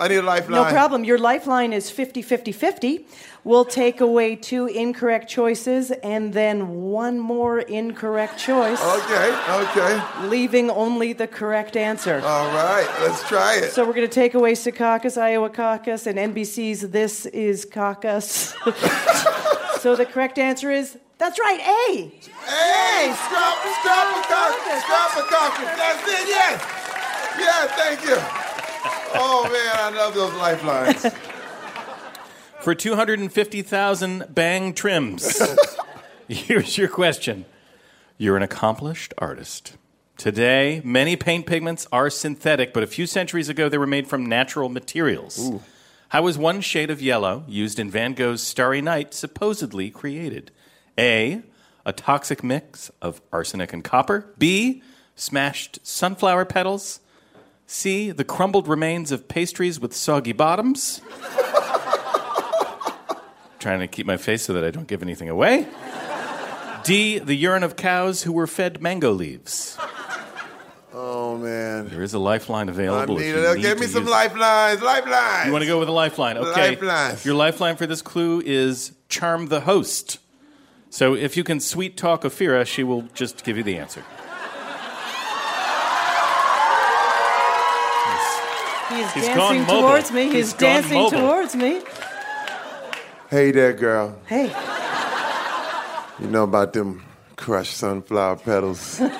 I 0.03 0.09
need 0.09 0.17
a 0.17 0.21
lifeline. 0.21 0.63
No 0.63 0.69
problem. 0.69 1.05
Your 1.05 1.17
lifeline 1.17 1.71
is 1.71 1.89
50 1.89 2.21
50 2.21 2.51
50. 2.51 3.05
We'll 3.45 3.63
take 3.63 4.01
away 4.01 4.35
two 4.35 4.67
incorrect 4.67 5.29
choices 5.29 5.91
and 5.91 6.33
then 6.33 6.81
one 6.83 7.19
more 7.19 7.59
incorrect 7.59 8.37
choice. 8.37 8.81
Okay, 8.81 9.37
okay. 9.49 10.27
Leaving 10.27 10.69
only 10.69 11.13
the 11.13 11.27
correct 11.27 11.77
answer. 11.77 12.15
All 12.15 12.47
right, 12.47 12.87
let's 13.01 13.25
try 13.29 13.55
it. 13.55 13.71
So 13.71 13.85
we're 13.85 13.93
going 13.93 14.07
to 14.07 14.13
take 14.13 14.33
away 14.33 14.53
Secaucus, 14.53 15.17
Iowa 15.17 15.49
caucus, 15.49 16.05
and 16.05 16.17
NBC's 16.17 16.89
This 16.89 17.25
Is 17.27 17.63
Caucus. 17.63 18.53
so 19.79 19.95
the 19.95 20.05
correct 20.05 20.37
answer 20.37 20.69
is 20.69 20.97
that's 21.17 21.39
right, 21.39 21.59
A. 21.61 22.11
Hey, 22.45 23.13
stop, 23.13 23.57
stop 23.79 24.17
a 24.17 24.27
caucus, 24.27 24.83
stop 24.83 25.15
a 25.15 25.23
caucus. 25.31 25.77
That's 25.77 26.07
it, 26.09 26.27
yes. 26.27 26.83
Yeah, 27.39 27.67
thank 27.67 28.03
you. 28.03 28.42
Oh, 28.85 29.43
man, 29.51 29.93
I 29.93 29.97
love 29.97 30.13
those 30.13 30.33
lifelines. 30.33 31.05
For 32.61 32.73
250,000 32.73 34.25
bang 34.29 34.73
trims. 34.73 35.41
Here's 36.27 36.77
your 36.77 36.87
question. 36.87 37.45
You're 38.17 38.37
an 38.37 38.43
accomplished 38.43 39.13
artist. 39.17 39.75
Today, 40.17 40.81
many 40.85 41.15
paint 41.15 41.45
pigments 41.45 41.87
are 41.91 42.09
synthetic, 42.09 42.73
but 42.73 42.83
a 42.83 42.87
few 42.87 43.05
centuries 43.05 43.49
ago 43.49 43.67
they 43.67 43.77
were 43.77 43.87
made 43.87 44.07
from 44.07 44.25
natural 44.25 44.69
materials. 44.69 45.51
How 46.09 46.21
was 46.21 46.37
one 46.37 46.61
shade 46.61 46.89
of 46.91 47.01
yellow 47.01 47.43
used 47.47 47.79
in 47.79 47.89
Van 47.89 48.13
Gogh's 48.13 48.41
Starry 48.43 48.81
Night 48.81 49.13
supposedly 49.13 49.89
created? 49.89 50.51
A. 50.97 51.41
A 51.85 51.91
toxic 51.91 52.43
mix 52.43 52.91
of 53.01 53.21
arsenic 53.33 53.73
and 53.73 53.83
copper. 53.83 54.33
B. 54.37 54.83
Smashed 55.15 55.79
sunflower 55.85 56.45
petals. 56.45 56.99
C. 57.65 58.11
The 58.11 58.23
crumbled 58.23 58.67
remains 58.67 59.11
of 59.11 59.27
pastries 59.27 59.79
with 59.79 59.93
soggy 59.95 60.33
bottoms. 60.33 61.01
Trying 63.59 63.79
to 63.79 63.87
keep 63.87 64.05
my 64.05 64.17
face 64.17 64.43
so 64.43 64.53
that 64.53 64.63
I 64.63 64.71
don't 64.71 64.87
give 64.87 65.01
anything 65.01 65.29
away. 65.29 65.67
D. 66.83 67.19
The 67.19 67.35
urine 67.35 67.63
of 67.63 67.75
cows 67.77 68.23
who 68.23 68.33
were 68.33 68.47
fed 68.47 68.81
mango 68.81 69.11
leaves. 69.11 69.77
Oh, 70.93 71.37
man. 71.37 71.87
There 71.87 72.03
is 72.03 72.13
a 72.13 72.19
lifeline 72.19 72.67
I 72.69 72.73
available. 72.73 73.15
need 73.17 73.29
if 73.29 73.35
you 73.35 73.49
it. 73.51 73.55
need 73.55 73.61
Give 73.61 73.79
me 73.79 73.87
some 73.87 74.05
lifelines, 74.05 74.81
lifelines. 74.81 75.45
You 75.47 75.51
want 75.53 75.63
to 75.63 75.67
go 75.67 75.79
with 75.79 75.87
a 75.89 75.93
lifeline? 75.93 76.37
Okay. 76.37 76.71
Lifelines. 76.71 77.25
Your 77.25 77.35
lifeline 77.35 77.77
for 77.77 77.87
this 77.87 78.01
clue 78.01 78.41
is 78.45 78.91
charm 79.09 79.47
the 79.47 79.61
host. 79.61 80.19
So 80.89 81.15
if 81.15 81.35
you 81.35 81.43
can 81.43 81.59
sweet 81.59 81.97
talk 81.97 82.21
Ophira, 82.21 82.67
she 82.67 82.83
will 82.83 83.03
just 83.13 83.43
give 83.43 83.57
you 83.57 83.63
the 83.63 83.77
answer. 83.77 84.03
He's, 88.89 89.11
He's 89.13 89.25
dancing 89.25 89.65
gone 89.65 89.81
towards 89.81 90.11
me. 90.11 90.23
He's, 90.23 90.33
He's 90.33 90.53
gone 90.53 90.81
dancing 90.81 91.09
towards 91.09 91.55
me. 91.55 91.81
Hey 93.29 93.51
there, 93.51 93.73
girl. 93.73 94.17
Hey. 94.25 94.53
You 96.19 96.27
know 96.27 96.43
about 96.43 96.73
them 96.73 97.03
crushed 97.35 97.77
sunflower 97.77 98.37
petals? 98.37 99.01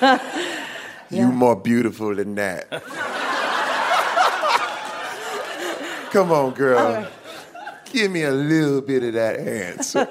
You 1.10 1.30
more 1.30 1.54
beautiful 1.54 2.14
than 2.14 2.34
that. 2.34 2.68
Come 6.10 6.32
on, 6.32 6.54
girl. 6.54 6.78
All 6.78 6.92
right. 6.92 7.08
Give 7.92 8.10
me 8.10 8.22
a 8.22 8.32
little 8.32 8.80
bit 8.80 9.04
of 9.04 9.12
that 9.14 9.38
answer. 9.38 10.00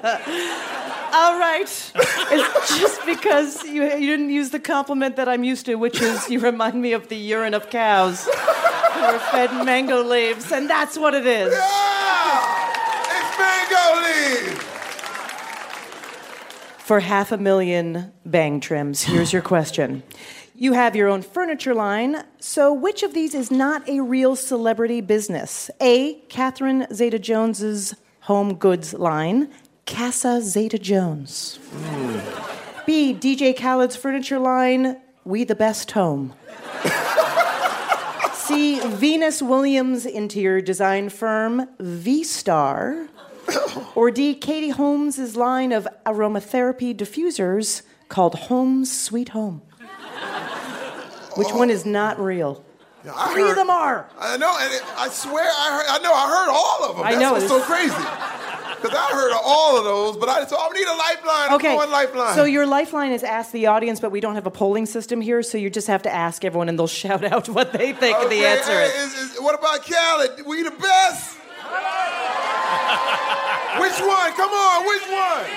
All 1.14 1.38
right. 1.38 1.62
It's 1.94 2.78
just 2.78 3.04
because 3.04 3.62
you, 3.64 3.84
you 3.84 4.06
didn't 4.06 4.30
use 4.30 4.50
the 4.50 4.60
compliment 4.60 5.16
that 5.16 5.28
I'm 5.28 5.44
used 5.44 5.66
to, 5.66 5.74
which 5.74 6.00
is 6.00 6.30
you 6.30 6.40
remind 6.40 6.80
me 6.80 6.92
of 6.92 7.08
the 7.08 7.16
urine 7.16 7.54
of 7.54 7.68
cows 7.70 8.24
who 8.24 8.53
were 9.12 9.18
fed 9.18 9.64
mango 9.64 10.02
leaves, 10.02 10.50
and 10.52 10.68
that's 10.68 10.96
what 10.98 11.14
it 11.14 11.26
is. 11.26 11.52
It's 11.52 13.38
mango 13.38 14.00
leaves. 14.02 14.62
For 16.78 17.00
half 17.00 17.32
a 17.32 17.38
million 17.38 18.12
bang 18.26 18.60
trims, 18.60 19.02
here's 19.02 19.32
your 19.32 19.42
question. 19.42 20.02
You 20.56 20.72
have 20.74 20.94
your 20.94 21.08
own 21.08 21.22
furniture 21.22 21.74
line, 21.74 22.24
so 22.38 22.72
which 22.72 23.02
of 23.02 23.12
these 23.12 23.34
is 23.34 23.50
not 23.50 23.88
a 23.88 24.00
real 24.00 24.36
celebrity 24.36 25.00
business? 25.00 25.70
A. 25.80 26.14
Catherine 26.28 26.86
Zeta 26.92 27.18
Jones's 27.18 27.94
home 28.20 28.54
goods 28.54 28.94
line, 28.94 29.50
Casa 29.86 30.40
Zeta 30.40 30.78
Jones. 30.78 31.56
Hmm. 31.72 32.84
B. 32.86 33.14
DJ 33.14 33.56
Khaled's 33.56 33.96
furniture 33.96 34.38
line, 34.38 35.00
We 35.24 35.44
the 35.44 35.54
Best 35.54 35.90
Home. 35.92 36.34
C. 38.46 38.80
Venus 38.80 39.40
Williams 39.42 40.04
interior 40.06 40.60
design 40.60 41.08
firm, 41.08 41.68
V 41.80 42.22
Starr. 42.24 43.08
Or 43.94 44.10
D. 44.10 44.34
Katie 44.34 44.70
Holmes' 44.70 45.36
line 45.36 45.70
of 45.72 45.86
aromatherapy 46.06 46.96
diffusers 46.96 47.82
called 48.08 48.34
Home's 48.34 48.90
Sweet 48.90 49.30
Home. 49.30 49.60
Which 51.36 51.52
one 51.52 51.68
is 51.68 51.84
not 51.84 52.18
real? 52.18 52.64
I 53.12 53.32
Three 53.34 53.48
of 53.50 53.56
them 53.56 53.68
are. 53.68 54.08
I 54.18 54.38
know, 54.38 54.56
and 54.58 54.72
it, 54.72 54.82
I 54.96 55.08
swear, 55.08 55.44
I 55.44 55.70
heard, 55.76 55.86
I 55.90 55.98
know, 56.02 56.12
I 56.14 56.28
heard 56.30 56.48
all 56.50 56.90
of 56.90 56.96
them. 56.96 57.04
I 57.06 57.10
That's 57.10 57.20
know, 57.22 57.32
what's 57.32 57.44
it's- 57.44 57.60
so 57.60 57.66
crazy. 57.66 57.94
Because 58.84 58.98
I 58.98 59.12
heard 59.14 59.30
of 59.32 59.38
all 59.42 59.78
of 59.78 59.84
those, 59.84 60.16
but 60.18 60.28
I 60.28 60.44
so 60.44 60.56
I 60.58 60.68
need 60.74 60.86
a 60.86 60.94
lifeline. 60.94 61.52
Okay. 61.54 61.74
going 61.74 61.90
lifeline. 61.90 62.34
So 62.34 62.44
your 62.44 62.66
lifeline 62.66 63.12
is 63.12 63.22
ask 63.24 63.50
the 63.50 63.66
audience, 63.66 63.98
but 63.98 64.10
we 64.12 64.20
don't 64.20 64.34
have 64.34 64.46
a 64.46 64.50
polling 64.50 64.84
system 64.84 65.22
here, 65.22 65.42
so 65.42 65.56
you 65.56 65.70
just 65.70 65.86
have 65.86 66.02
to 66.02 66.12
ask 66.14 66.44
everyone 66.44 66.68
and 66.68 66.78
they'll 66.78 66.86
shout 67.04 67.24
out 67.24 67.48
what 67.48 67.72
they 67.72 67.94
think 67.94 68.18
the 68.28 68.44
answer 68.44 68.72
hey, 68.72 68.86
is. 68.88 69.14
is- 69.14 69.30
is- 69.36 69.40
what 69.40 69.58
about 69.58 69.82
Khaled? 69.86 70.44
We 70.46 70.62
the 70.64 70.70
best. 70.72 71.36
which 73.80 73.98
one? 74.06 74.32
Come 74.32 74.50
on, 74.52 74.86
which 74.86 75.06
one? 75.08 75.50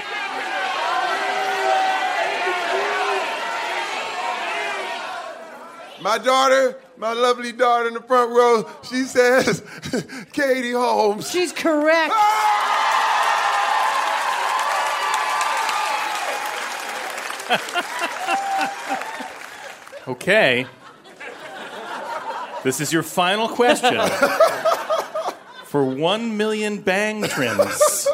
My 5.99 6.17
daughter, 6.19 6.77
my 6.97 7.13
lovely 7.13 7.51
daughter 7.51 7.87
in 7.87 7.95
the 7.95 8.01
front 8.01 8.31
row, 8.31 8.69
she 8.87 9.03
says, 9.03 9.63
Katie 10.31 10.71
Holmes. 10.71 11.29
She's 11.29 11.51
correct. 11.51 12.13
Ah! 12.15 13.16
Okay. 20.07 20.65
This 22.63 22.79
is 22.79 22.93
your 22.93 23.03
final 23.03 23.49
question. 23.49 23.99
for 25.65 25.83
1 25.83 26.37
million 26.37 26.79
bang 26.79 27.23
trims. 27.23 28.07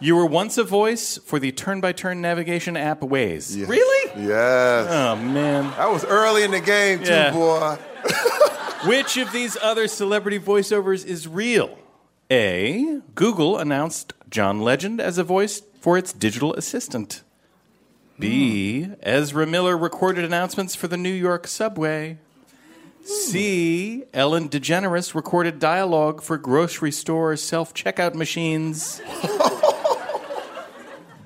You 0.00 0.16
were 0.16 0.26
once 0.26 0.58
a 0.58 0.64
voice 0.64 1.16
for 1.18 1.38
the 1.38 1.50
turn 1.50 1.80
by 1.80 1.92
turn 1.92 2.20
navigation 2.20 2.76
app 2.76 3.00
Waze. 3.00 3.66
Really? 3.66 4.22
Yes. 4.26 4.86
Oh, 4.90 5.16
man. 5.16 5.70
That 5.78 5.90
was 5.90 6.04
early 6.04 6.42
in 6.42 6.50
the 6.50 6.60
game, 6.60 6.98
too, 7.02 7.10
Yeah. 7.10 7.30
boy. 7.32 7.76
Which 8.88 9.16
of 9.16 9.32
these 9.32 9.56
other 9.62 9.88
celebrity 9.88 10.38
voiceovers 10.38 11.04
is 11.06 11.26
real? 11.26 11.78
A. 12.30 13.00
Google 13.14 13.58
announced 13.58 14.12
John 14.28 14.60
Legend 14.60 15.00
as 15.00 15.18
a 15.18 15.24
voice 15.24 15.62
for 15.80 15.96
its 15.98 16.12
digital 16.12 16.54
assistant. 16.54 17.22
B. 18.20 18.88
Ezra 19.02 19.46
Miller 19.46 19.76
recorded 19.76 20.24
announcements 20.24 20.74
for 20.74 20.86
the 20.88 20.96
New 20.96 21.12
York 21.12 21.46
subway. 21.46 22.18
C. 23.02 24.04
Ellen 24.12 24.48
DeGeneres 24.48 25.14
recorded 25.14 25.58
dialogue 25.58 26.22
for 26.22 26.36
grocery 26.36 26.92
store 26.92 27.34
self 27.36 27.72
checkout 27.74 28.14
machines. 28.14 29.00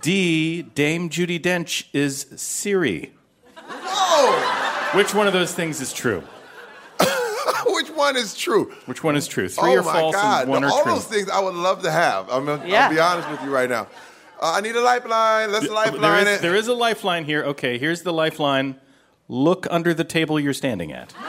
D. 0.01 0.63
Dame 0.63 1.09
Judi 1.09 1.41
Dench 1.41 1.87
is 1.93 2.27
Siri. 2.37 3.13
Which 4.95 5.15
one 5.15 5.27
of 5.27 5.33
those 5.33 5.53
things 5.55 5.81
is 5.81 5.93
true? 5.93 6.23
Which 7.67 7.89
one 7.91 8.15
is 8.17 8.35
true? 8.37 8.73
Which 8.87 9.03
one 9.03 9.17
is 9.17 9.27
true? 9.27 9.49
Three 9.49 9.71
oh 9.77 9.79
are 9.81 9.83
my 9.83 9.93
false 9.93 10.15
God. 10.15 10.43
and 10.43 10.51
one 10.51 10.61
No, 10.63 10.69
are 10.69 10.71
all 10.71 10.83
true. 10.85 10.93
those 10.93 11.07
things 11.07 11.29
I 11.31 11.41
would 11.41 11.55
love 11.55 11.83
to 11.83 11.91
have. 11.91 12.29
I'm 12.31 12.45
gonna, 12.45 12.67
Yeah. 12.69 12.85
I'll 12.85 12.91
be 12.91 13.01
honest 13.01 13.31
with 13.31 13.43
you 13.43 13.51
right 13.51 13.69
now. 13.69 13.89
Uh, 14.45 14.53
I 14.53 14.61
need 14.61 14.77
a 14.77 14.83
lifeline. 14.83 15.51
Let's 15.51 15.71
lifeline 15.71 16.27
is, 16.27 16.39
it. 16.39 16.43
there 16.43 16.55
is 16.55 16.69
a 16.69 16.75
lifeline 16.75 17.25
here. 17.25 17.43
Okay, 17.45 17.79
here's 17.79 18.03
the 18.03 18.13
lifeline. 18.13 18.79
Look 19.27 19.67
under 19.71 19.95
the 19.95 20.05
table 20.05 20.39
you're 20.39 20.53
standing 20.53 20.93
at. 20.93 21.15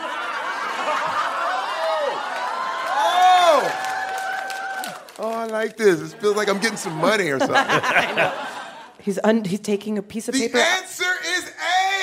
Oh! 3.58 3.72
Oh, 5.20 5.32
I 5.32 5.46
like 5.46 5.78
this. 5.78 6.02
It 6.14 6.20
feels 6.20 6.36
like 6.36 6.50
I'm 6.50 6.60
getting 6.60 6.78
some 6.78 6.98
money 6.98 7.30
or 7.30 7.40
something. 7.40 7.56
He's 9.02 9.18
un- 9.24 9.46
he's 9.46 9.60
taking 9.62 9.98
a 9.98 10.02
piece 10.02 10.28
of 10.28 10.34
the 10.34 10.42
paper. 10.42 10.58
The 10.58 10.64
answer 10.64 11.14
is 11.38 11.52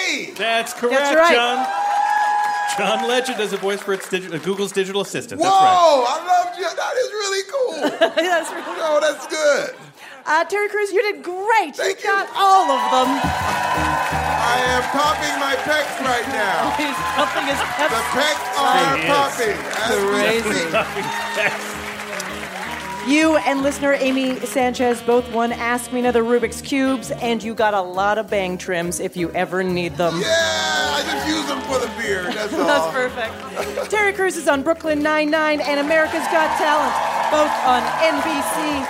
A. 0.09 0.31
That's 0.39 0.73
correct, 0.73 0.95
That's 0.95 1.17
right. 1.17 1.35
John. 1.35 1.67
John 2.79 3.09
Legend 3.09 3.41
as 3.41 3.53
a 3.53 3.57
voice 3.59 3.83
for 3.83 3.93
its 3.93 4.07
digi- 4.09 4.33
uh, 4.33 4.39
Google's 4.39 4.73
digital 4.73 5.03
assistant. 5.03 5.41
Whoa! 5.41 5.49
That's 5.51 5.61
right. 5.61 6.07
I 6.09 6.45
love 6.45 6.59
you. 6.59 6.69
That 6.77 6.97
is 6.97 7.11
really 7.11 7.43
cool. 7.53 7.99
that's 8.31 8.51
really 8.51 8.79
No, 8.79 9.01
that's 9.01 9.27
good. 9.27 9.75
Uh, 10.25 10.45
Terry 10.45 10.69
Crews, 10.69 10.93
you 10.93 11.03
did 11.03 11.23
great. 11.23 11.75
Thank 11.77 11.99
you 11.99 12.05
got 12.11 12.29
all 12.37 12.71
of 12.71 12.91
them. 12.93 13.19
I 13.25 14.59
am 14.67 14.83
popping 14.95 15.41
my 15.41 15.55
pecs 15.67 15.99
right 16.05 16.27
now. 16.29 16.71
He's 16.79 16.95
pumping 17.17 17.47
his 17.47 17.59
pecs. 17.75 17.91
The 17.91 18.03
pecs 18.15 18.47
are 18.59 18.99
popping. 19.11 19.57
Crazy. 20.13 20.63
You 23.13 23.37
and 23.39 23.63
listener 23.63 23.95
Amy 23.95 24.39
Sanchez 24.41 25.03
both 25.03 25.29
won 25.33 25.51
Ask 25.51 25.93
Me 25.93 25.99
Another 25.99 26.23
Rubik's 26.23 26.61
Cubes, 26.63 27.11
and 27.11 27.43
you 27.43 27.53
got 27.53 27.75
a 27.75 27.83
lot 27.83 28.17
of 28.17 28.31
bang 28.31 28.57
trims 28.57 29.01
if 29.01 29.17
you 29.17 29.29
ever 29.33 29.65
need 29.65 29.97
them. 29.97 30.21
Yeah, 30.21 30.29
I 30.31 31.03
just 31.03 31.27
use 31.27 31.45
them 31.49 31.61
for 31.63 31.81
the 31.81 31.91
beard. 32.01 32.27
That's 32.33 32.53
all. 32.55 32.65
That's 32.65 32.93
perfect. 32.95 33.91
Terry 33.91 34.13
Crews 34.13 34.37
is 34.37 34.47
on 34.47 34.63
Brooklyn 34.63 35.03
Nine-Nine 35.03 35.61
and 35.63 35.81
America's 35.81 36.23
Got 36.31 36.57
Talent, 36.59 36.95
both 37.33 37.51
on 37.67 37.83
NBC. 38.07 38.87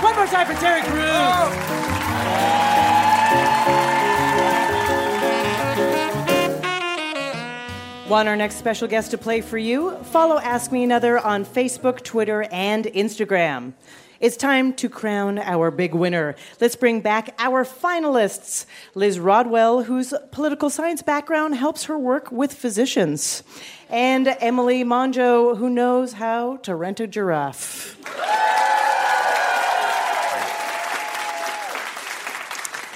One 0.00 0.14
more 0.14 0.26
time 0.26 0.46
for 0.46 0.54
Terry 0.54 0.82
Crews. 0.82 1.68
Want 8.08 8.28
our 8.28 8.36
next 8.36 8.56
special 8.56 8.86
guest 8.86 9.10
to 9.10 9.18
play 9.18 9.40
for 9.40 9.58
you? 9.58 9.96
Follow 10.04 10.38
Ask 10.38 10.70
Me 10.70 10.84
Another 10.84 11.18
on 11.18 11.44
Facebook, 11.44 12.02
Twitter, 12.04 12.44
and 12.52 12.84
Instagram. 12.86 13.72
It's 14.20 14.36
time 14.36 14.72
to 14.74 14.88
crown 14.88 15.38
our 15.40 15.70
big 15.72 15.94
winner. 15.94 16.36
Let's 16.60 16.76
bring 16.76 17.00
back 17.00 17.34
our 17.38 17.64
finalists. 17.64 18.66
Liz 18.94 19.18
Rodwell, 19.18 19.82
whose 19.82 20.14
political 20.30 20.70
science 20.70 21.02
background 21.02 21.56
helps 21.56 21.84
her 21.84 21.98
work 21.98 22.30
with 22.30 22.54
physicians, 22.54 23.42
and 23.90 24.28
Emily 24.40 24.84
Monjo, 24.84 25.56
who 25.56 25.68
knows 25.68 26.14
how 26.14 26.56
to 26.58 26.74
rent 26.74 27.00
a 27.00 27.06
giraffe. 27.08 27.96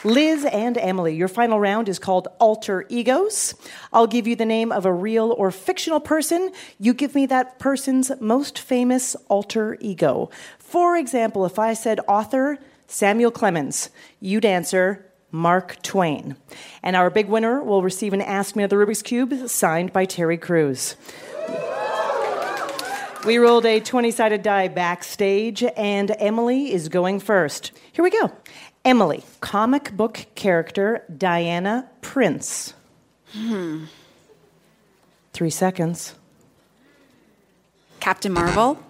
Liz 0.04 0.44
and 0.44 0.76
Emily, 0.78 1.14
your 1.14 1.28
final 1.28 1.60
round 1.60 1.88
is 1.88 2.00
called 2.00 2.26
Alter 2.40 2.84
Egos. 2.88 3.54
I'll 3.92 4.08
give 4.08 4.26
you 4.26 4.34
the 4.34 4.44
name 4.44 4.72
of 4.72 4.84
a 4.84 4.92
real 4.92 5.32
or 5.38 5.52
fictional 5.52 6.00
person. 6.00 6.50
You 6.80 6.92
give 6.92 7.14
me 7.14 7.26
that 7.26 7.60
person's 7.60 8.10
most 8.20 8.58
famous 8.58 9.14
alter 9.28 9.76
ego. 9.80 10.28
For 10.58 10.96
example, 10.96 11.46
if 11.46 11.58
I 11.58 11.74
said 11.74 12.00
author 12.08 12.58
Samuel 12.88 13.30
Clemens, 13.30 13.90
you'd 14.18 14.44
answer 14.44 15.06
Mark 15.30 15.80
Twain. 15.82 16.36
And 16.82 16.96
our 16.96 17.08
big 17.08 17.28
winner 17.28 17.62
will 17.62 17.82
receive 17.82 18.12
an 18.12 18.20
Ask 18.20 18.56
Me 18.56 18.64
Another 18.64 18.84
Rubik's 18.84 19.02
Cube 19.02 19.48
signed 19.48 19.92
by 19.92 20.04
Terry 20.04 20.36
Crews. 20.36 20.96
We 23.24 23.38
rolled 23.38 23.66
a 23.66 23.78
20 23.78 24.10
sided 24.10 24.42
die 24.42 24.66
backstage, 24.66 25.62
and 25.62 26.10
Emily 26.18 26.72
is 26.72 26.88
going 26.88 27.20
first. 27.20 27.70
Here 27.92 28.02
we 28.02 28.10
go. 28.10 28.32
Emily, 28.84 29.22
comic 29.40 29.96
book 29.96 30.26
character 30.34 31.04
Diana 31.16 31.88
Prince. 32.00 32.74
Hmm. 33.32 33.84
Three 35.32 35.50
seconds. 35.50 36.14
Captain 38.00 38.32
Marvel. 38.32 38.82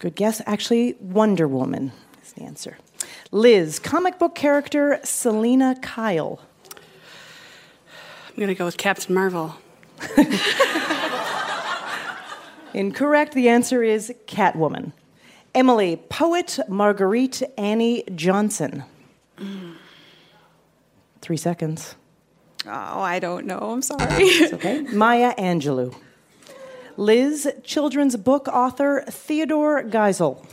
Good 0.00 0.16
guess. 0.16 0.42
Actually, 0.46 0.94
Wonder 1.00 1.46
Woman 1.46 1.92
is 2.22 2.32
the 2.32 2.42
answer. 2.42 2.76
Liz, 3.30 3.78
comic 3.78 4.18
book 4.18 4.34
character 4.34 4.98
Selina 5.04 5.76
Kyle. 5.80 6.40
I'm 8.28 8.36
going 8.36 8.48
to 8.48 8.54
go 8.54 8.64
with 8.64 8.76
Captain 8.76 9.14
Marvel. 9.14 9.54
Incorrect. 12.74 13.32
The 13.32 13.48
answer 13.48 13.84
is 13.84 14.12
Catwoman. 14.26 14.92
Emily, 15.54 15.96
poet 16.10 16.58
Marguerite 16.68 17.42
Annie 17.56 18.02
Johnson. 18.14 18.84
Three 21.20 21.36
seconds. 21.36 21.96
Oh, 22.66 23.00
I 23.00 23.18
don't 23.18 23.46
know. 23.46 23.58
I'm 23.58 23.82
sorry. 23.82 24.06
It's 24.10 24.52
okay. 24.52 24.80
Maya 24.82 25.34
Angelou. 25.36 25.94
Liz, 26.96 27.48
children's 27.62 28.16
book 28.16 28.48
author 28.48 29.04
Theodore 29.08 29.82
Geisel. 29.84 30.44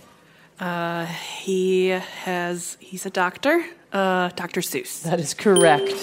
Uh, 0.60 1.06
he 1.06 1.88
has, 1.90 2.78
he's 2.80 3.06
a 3.06 3.10
doctor. 3.10 3.66
Uh, 3.92 4.30
Dr. 4.36 4.62
Seuss. 4.62 5.04
That 5.04 5.20
is 5.20 5.34
correct. 5.34 5.94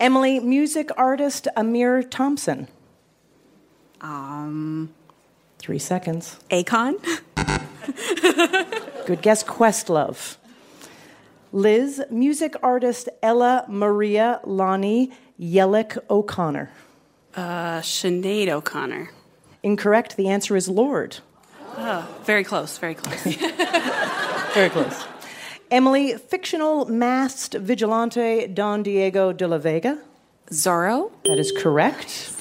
Emily, 0.00 0.40
music 0.40 0.90
artist 0.96 1.48
Ahmir 1.56 2.08
Thompson. 2.08 2.68
Um, 4.00 4.90
Three 5.58 5.78
seconds. 5.78 6.38
Akon. 6.50 6.94
Good 9.06 9.22
guess, 9.22 9.42
Questlove. 9.42 10.37
Liz, 11.52 12.02
music 12.10 12.54
artist 12.62 13.08
Ella 13.22 13.64
Maria 13.68 14.40
Lonnie 14.44 15.12
Yellick 15.40 15.96
O'Connor. 16.10 16.70
Uh, 17.34 17.80
Sinead 17.80 18.48
O'Connor. 18.48 19.10
Incorrect. 19.62 20.16
The 20.16 20.28
answer 20.28 20.56
is 20.56 20.68
Lorde. 20.68 21.18
Oh, 21.76 22.08
very 22.24 22.44
close, 22.44 22.76
very 22.78 22.94
close. 22.94 23.36
Very 24.54 24.70
close. 24.70 25.04
Emily, 25.70 26.14
fictional 26.14 26.86
masked 26.86 27.54
vigilante 27.54 28.46
Don 28.48 28.82
Diego 28.82 29.32
de 29.32 29.46
la 29.46 29.58
Vega. 29.58 29.98
Zorro. 30.50 31.12
That 31.26 31.38
is 31.38 31.52
correct. 31.52 32.32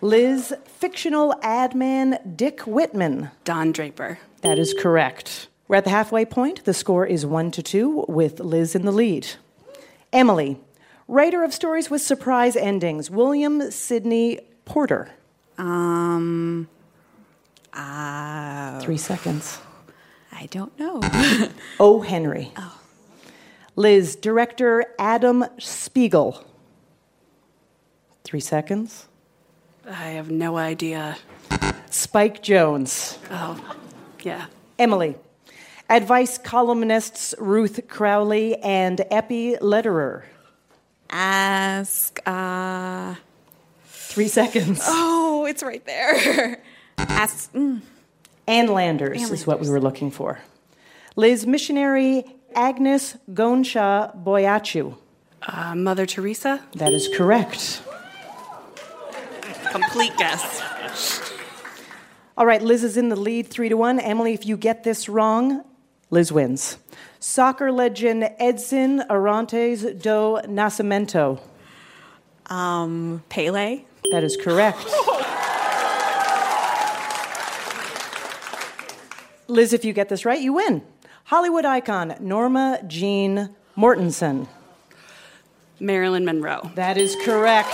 Liz, 0.00 0.52
fictional 0.66 1.34
ad 1.42 1.74
man 1.74 2.18
Dick 2.36 2.62
Whitman. 2.62 3.30
Don 3.44 3.70
Draper. 3.72 4.18
That 4.42 4.58
is 4.58 4.74
correct. 4.74 5.46
We're 5.72 5.78
at 5.78 5.84
the 5.84 5.90
halfway 5.90 6.26
point. 6.26 6.66
The 6.66 6.74
score 6.74 7.06
is 7.06 7.24
one 7.24 7.50
to 7.52 7.62
two, 7.62 8.04
with 8.06 8.40
Liz 8.40 8.74
in 8.74 8.84
the 8.84 8.92
lead. 8.92 9.26
Emily, 10.12 10.58
writer 11.08 11.42
of 11.42 11.54
stories 11.54 11.88
with 11.88 12.02
surprise 12.02 12.56
endings, 12.56 13.10
William 13.10 13.70
Sidney 13.70 14.40
Porter. 14.66 15.08
Um, 15.56 16.68
uh, 17.72 18.80
Three 18.80 18.98
seconds. 18.98 19.60
I 20.30 20.44
don't 20.50 20.78
know. 20.78 21.00
O. 21.80 22.02
Henry. 22.02 22.52
Oh. 22.58 22.78
Liz, 23.74 24.14
director 24.14 24.84
Adam 24.98 25.46
Spiegel. 25.56 26.44
Three 28.24 28.40
seconds. 28.40 29.08
I 29.88 30.08
have 30.10 30.30
no 30.30 30.58
idea. 30.58 31.16
Spike 31.88 32.42
Jonze. 32.42 33.16
Oh, 33.30 33.74
yeah. 34.22 34.48
Emily, 34.78 35.16
advice 35.96 36.38
columnists 36.38 37.34
Ruth 37.38 37.86
Crowley 37.88 38.56
and 38.56 39.00
Eppie 39.10 39.56
Lederer. 39.60 40.24
Ask, 41.10 42.18
uh, 42.26 43.14
Three 44.12 44.28
seconds. 44.28 44.82
Oh, 44.84 45.46
it's 45.48 45.62
right 45.62 45.82
there. 45.86 46.60
Ask, 46.98 47.50
mm. 47.54 47.80
Ann 48.46 48.66
Landers 48.68 49.22
Ann 49.22 49.32
is 49.32 49.46
what 49.46 49.58
we 49.58 49.70
were 49.70 49.80
looking 49.80 50.10
for. 50.10 50.38
Liz, 51.16 51.46
missionary 51.46 52.24
Agnes 52.54 53.16
Gonxha 53.30 54.14
Bojaxhiu. 54.22 54.96
Uh, 55.40 55.74
Mother 55.74 56.04
Teresa? 56.04 56.62
That 56.74 56.92
is 56.92 57.08
correct. 57.16 57.82
Complete 59.70 60.14
guess. 60.18 61.32
All 62.36 62.44
right, 62.44 62.60
Liz 62.60 62.84
is 62.84 62.98
in 62.98 63.08
the 63.08 63.16
lead, 63.16 63.46
three 63.46 63.70
to 63.70 63.78
one. 63.78 63.98
Emily, 63.98 64.34
if 64.34 64.44
you 64.44 64.58
get 64.58 64.84
this 64.84 65.08
wrong, 65.08 65.64
Liz 66.12 66.30
wins. 66.30 66.76
Soccer 67.20 67.72
legend 67.72 68.28
Edson 68.38 69.02
Arantes 69.08 69.80
do 70.00 70.38
Nascimento. 70.46 71.40
Um, 72.46 73.24
Pele? 73.30 73.84
That 74.10 74.22
is 74.22 74.36
correct. 74.36 74.84
Liz, 79.48 79.72
if 79.72 79.86
you 79.86 79.94
get 79.94 80.10
this 80.10 80.26
right, 80.26 80.40
you 80.40 80.52
win. 80.52 80.82
Hollywood 81.24 81.64
icon 81.64 82.14
Norma 82.20 82.80
Jean 82.86 83.48
Mortensen. 83.74 84.48
Marilyn 85.80 86.26
Monroe. 86.26 86.70
That 86.74 86.98
is 86.98 87.16
correct. 87.24 87.70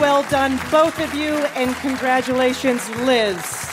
Well 0.00 0.24
done, 0.28 0.58
both 0.72 0.98
of 0.98 1.14
you, 1.14 1.34
and 1.54 1.74
congratulations, 1.76 2.88
Liz. 2.96 3.67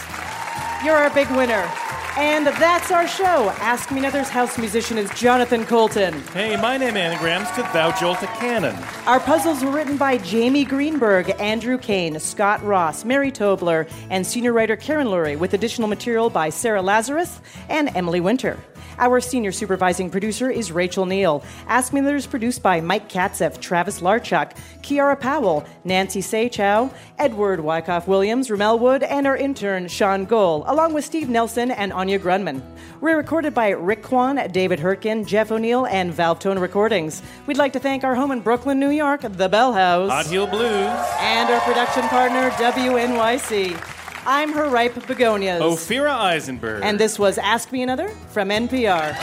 You're 0.84 0.96
our 0.96 1.10
big 1.10 1.30
winner. 1.32 1.70
And 2.18 2.48
that's 2.48 2.92
our 2.92 3.08
show. 3.08 3.50
Ask 3.60 3.92
Me 3.92 4.00
Another's 4.00 4.30
house 4.30 4.58
musician 4.58 4.98
is 4.98 5.10
Jonathan 5.12 5.66
Coulton. 5.66 6.14
Hey, 6.34 6.56
my 6.56 6.78
name 6.78 6.96
is 6.96 6.96
anagrams 6.96 7.50
to 7.52 7.62
Thou 7.74 7.92
Jolt 8.00 8.24
a 8.24 8.28
Cannon. 8.28 8.76
Our 9.06 9.20
puzzles 9.20 9.64
were 9.64 9.72
written 9.72 9.98
by 9.98 10.18
Jamie 10.20 10.64
Greenberg, 10.64 11.30
Andrew 11.42 11.78
Kane, 11.78 12.20
Scott 12.20 12.64
Ross, 12.64 13.04
Mary 13.04 13.32
Tobler, 13.32 13.90
and 14.10 14.26
senior 14.26 14.54
writer 14.54 14.78
Karen 14.78 15.08
Lurie, 15.08 15.38
with 15.38 15.54
additional 15.54 15.90
material 15.90 16.30
by 16.30 16.50
Sarah 16.50 16.82
Lazarus 16.82 17.42
and 17.68 17.90
Emily 17.96 18.22
Winter. 18.22 18.58
Our 18.98 19.20
senior 19.20 19.52
supervising 19.52 20.10
producer 20.10 20.50
is 20.50 20.72
Rachel 20.72 21.06
Neal. 21.06 21.44
Ask 21.68 21.92
Me 21.92 22.00
Another 22.00 22.16
is 22.16 22.28
produced 22.28 22.64
by 22.64 22.80
Mike 22.80 23.10
Katzif, 23.10 23.60
Travis 23.60 24.00
Larchuk, 24.00 24.56
Kiara 24.82 25.20
Powell, 25.20 25.66
Nancy 25.84 26.22
Saechao, 26.22 26.94
Edward 27.18 27.60
Wyckoff 27.60 28.08
Williams, 28.08 28.50
Ramel 28.50 28.80
Wood, 28.80 29.04
and 29.04 29.28
our 29.28 29.36
intern, 29.36 29.88
Sean 29.88 30.26
Gold, 30.26 30.64
along 30.68 30.94
with 30.94 31.04
Steve 31.04 31.30
Nelson 31.30 31.72
and 31.72 31.92
Anya 31.92 32.20
Grundmann. 32.20 32.62
We're 33.02 33.18
recorded 33.18 33.54
by 33.54 33.70
Rick 33.70 34.04
Kwan, 34.04 34.50
David 34.52 34.80
Herkin, 34.80 35.26
Jeff 35.26 35.52
O'Neill, 35.52 35.86
and 35.88 36.14
Valve 36.14 36.40
Tone 36.40 36.60
Recordings. 36.60 37.22
We'd 37.48 37.58
like 37.58 37.74
to 37.74 37.80
thank 37.80 38.04
our 38.04 38.16
home 38.16 38.32
in 38.32 38.40
Brooklyn, 38.40 38.80
New 38.80 38.90
York, 38.90 39.22
the 39.22 39.50
Bell 39.50 39.74
House. 39.74 40.10
Hot 40.10 40.26
Heel 40.26 40.48
Blues. 40.48 40.90
And 41.20 41.50
our 41.50 41.60
production 41.62 42.04
partner, 42.04 42.50
WNYC. 42.52 43.95
I'm 44.28 44.54
her 44.54 44.68
ripe 44.70 44.96
begonias. 45.06 45.62
Ophira 45.62 46.12
Eisenberg. 46.12 46.84
And 46.84 47.00
this 47.00 47.20
was 47.20 47.38
Ask 47.38 47.72
Me 47.72 47.84
Another 47.84 48.10
from 48.30 48.50
NPR. 48.50 49.14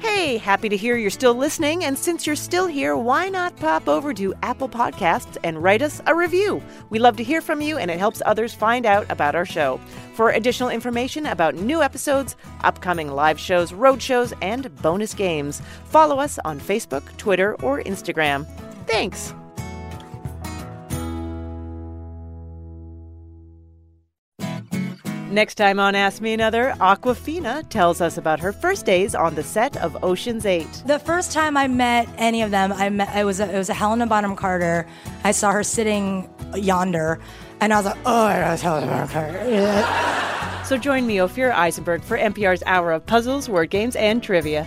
Hey, 0.00 0.38
happy 0.38 0.68
to 0.68 0.76
hear 0.76 0.96
you're 0.96 1.08
still 1.08 1.34
listening. 1.34 1.84
And 1.84 1.96
since 1.96 2.26
you're 2.26 2.36
still 2.36 2.66
here, 2.66 2.96
why 2.96 3.28
not 3.28 3.56
pop 3.56 3.88
over 3.88 4.12
to 4.14 4.34
Apple 4.42 4.68
Podcasts 4.68 5.36
and 5.44 5.62
write 5.62 5.82
us 5.82 6.02
a 6.06 6.14
review? 6.14 6.62
We 6.90 6.98
love 6.98 7.16
to 7.16 7.24
hear 7.24 7.40
from 7.40 7.60
you, 7.60 7.78
and 7.78 7.90
it 7.90 7.98
helps 7.98 8.20
others 8.26 8.52
find 8.52 8.86
out 8.86 9.06
about 9.10 9.34
our 9.34 9.46
show. 9.46 9.80
For 10.14 10.30
additional 10.30 10.68
information 10.68 11.26
about 11.26 11.54
new 11.54 11.80
episodes, 11.80 12.36
upcoming 12.64 13.08
live 13.08 13.38
shows, 13.38 13.72
road 13.72 14.02
shows, 14.02 14.34
and 14.42 14.74
bonus 14.82 15.14
games, 15.14 15.62
follow 15.84 16.18
us 16.18 16.38
on 16.44 16.60
Facebook, 16.60 17.16
Twitter, 17.16 17.54
or 17.62 17.82
Instagram. 17.82 18.46
Thanks. 18.86 19.32
Next 25.30 25.56
time 25.56 25.80
on 25.80 25.96
Ask 25.96 26.22
Me 26.22 26.32
Another, 26.32 26.72
Awkwafina 26.78 27.68
tells 27.68 28.00
us 28.00 28.16
about 28.16 28.38
her 28.38 28.52
first 28.52 28.86
days 28.86 29.12
on 29.12 29.34
the 29.34 29.42
set 29.42 29.76
of 29.78 30.02
Ocean's 30.04 30.46
8. 30.46 30.84
The 30.86 31.00
first 31.00 31.32
time 31.32 31.56
I 31.56 31.66
met 31.66 32.08
any 32.16 32.42
of 32.42 32.52
them, 32.52 32.72
I 32.72 32.88
met 32.90 33.14
it 33.14 33.24
was 33.24 33.40
a, 33.40 33.52
it 33.52 33.58
was 33.58 33.68
a 33.68 33.74
Helena 33.74 34.06
Bonham 34.06 34.36
Carter. 34.36 34.86
I 35.24 35.32
saw 35.32 35.50
her 35.50 35.64
sitting 35.64 36.30
yonder, 36.54 37.18
and 37.60 37.72
I 37.72 37.76
was 37.76 37.86
like, 37.86 37.98
oh, 38.06 38.28
that's 38.28 38.62
Helena 38.62 38.86
Bonham 38.86 39.08
Carter. 39.08 40.64
So 40.64 40.78
join 40.78 41.06
me, 41.08 41.20
Ophir 41.20 41.50
Eisenberg, 41.52 42.02
for 42.02 42.16
NPR's 42.16 42.62
hour 42.64 42.92
of 42.92 43.04
puzzles, 43.04 43.48
word 43.48 43.70
games, 43.70 43.96
and 43.96 44.22
trivia. 44.22 44.66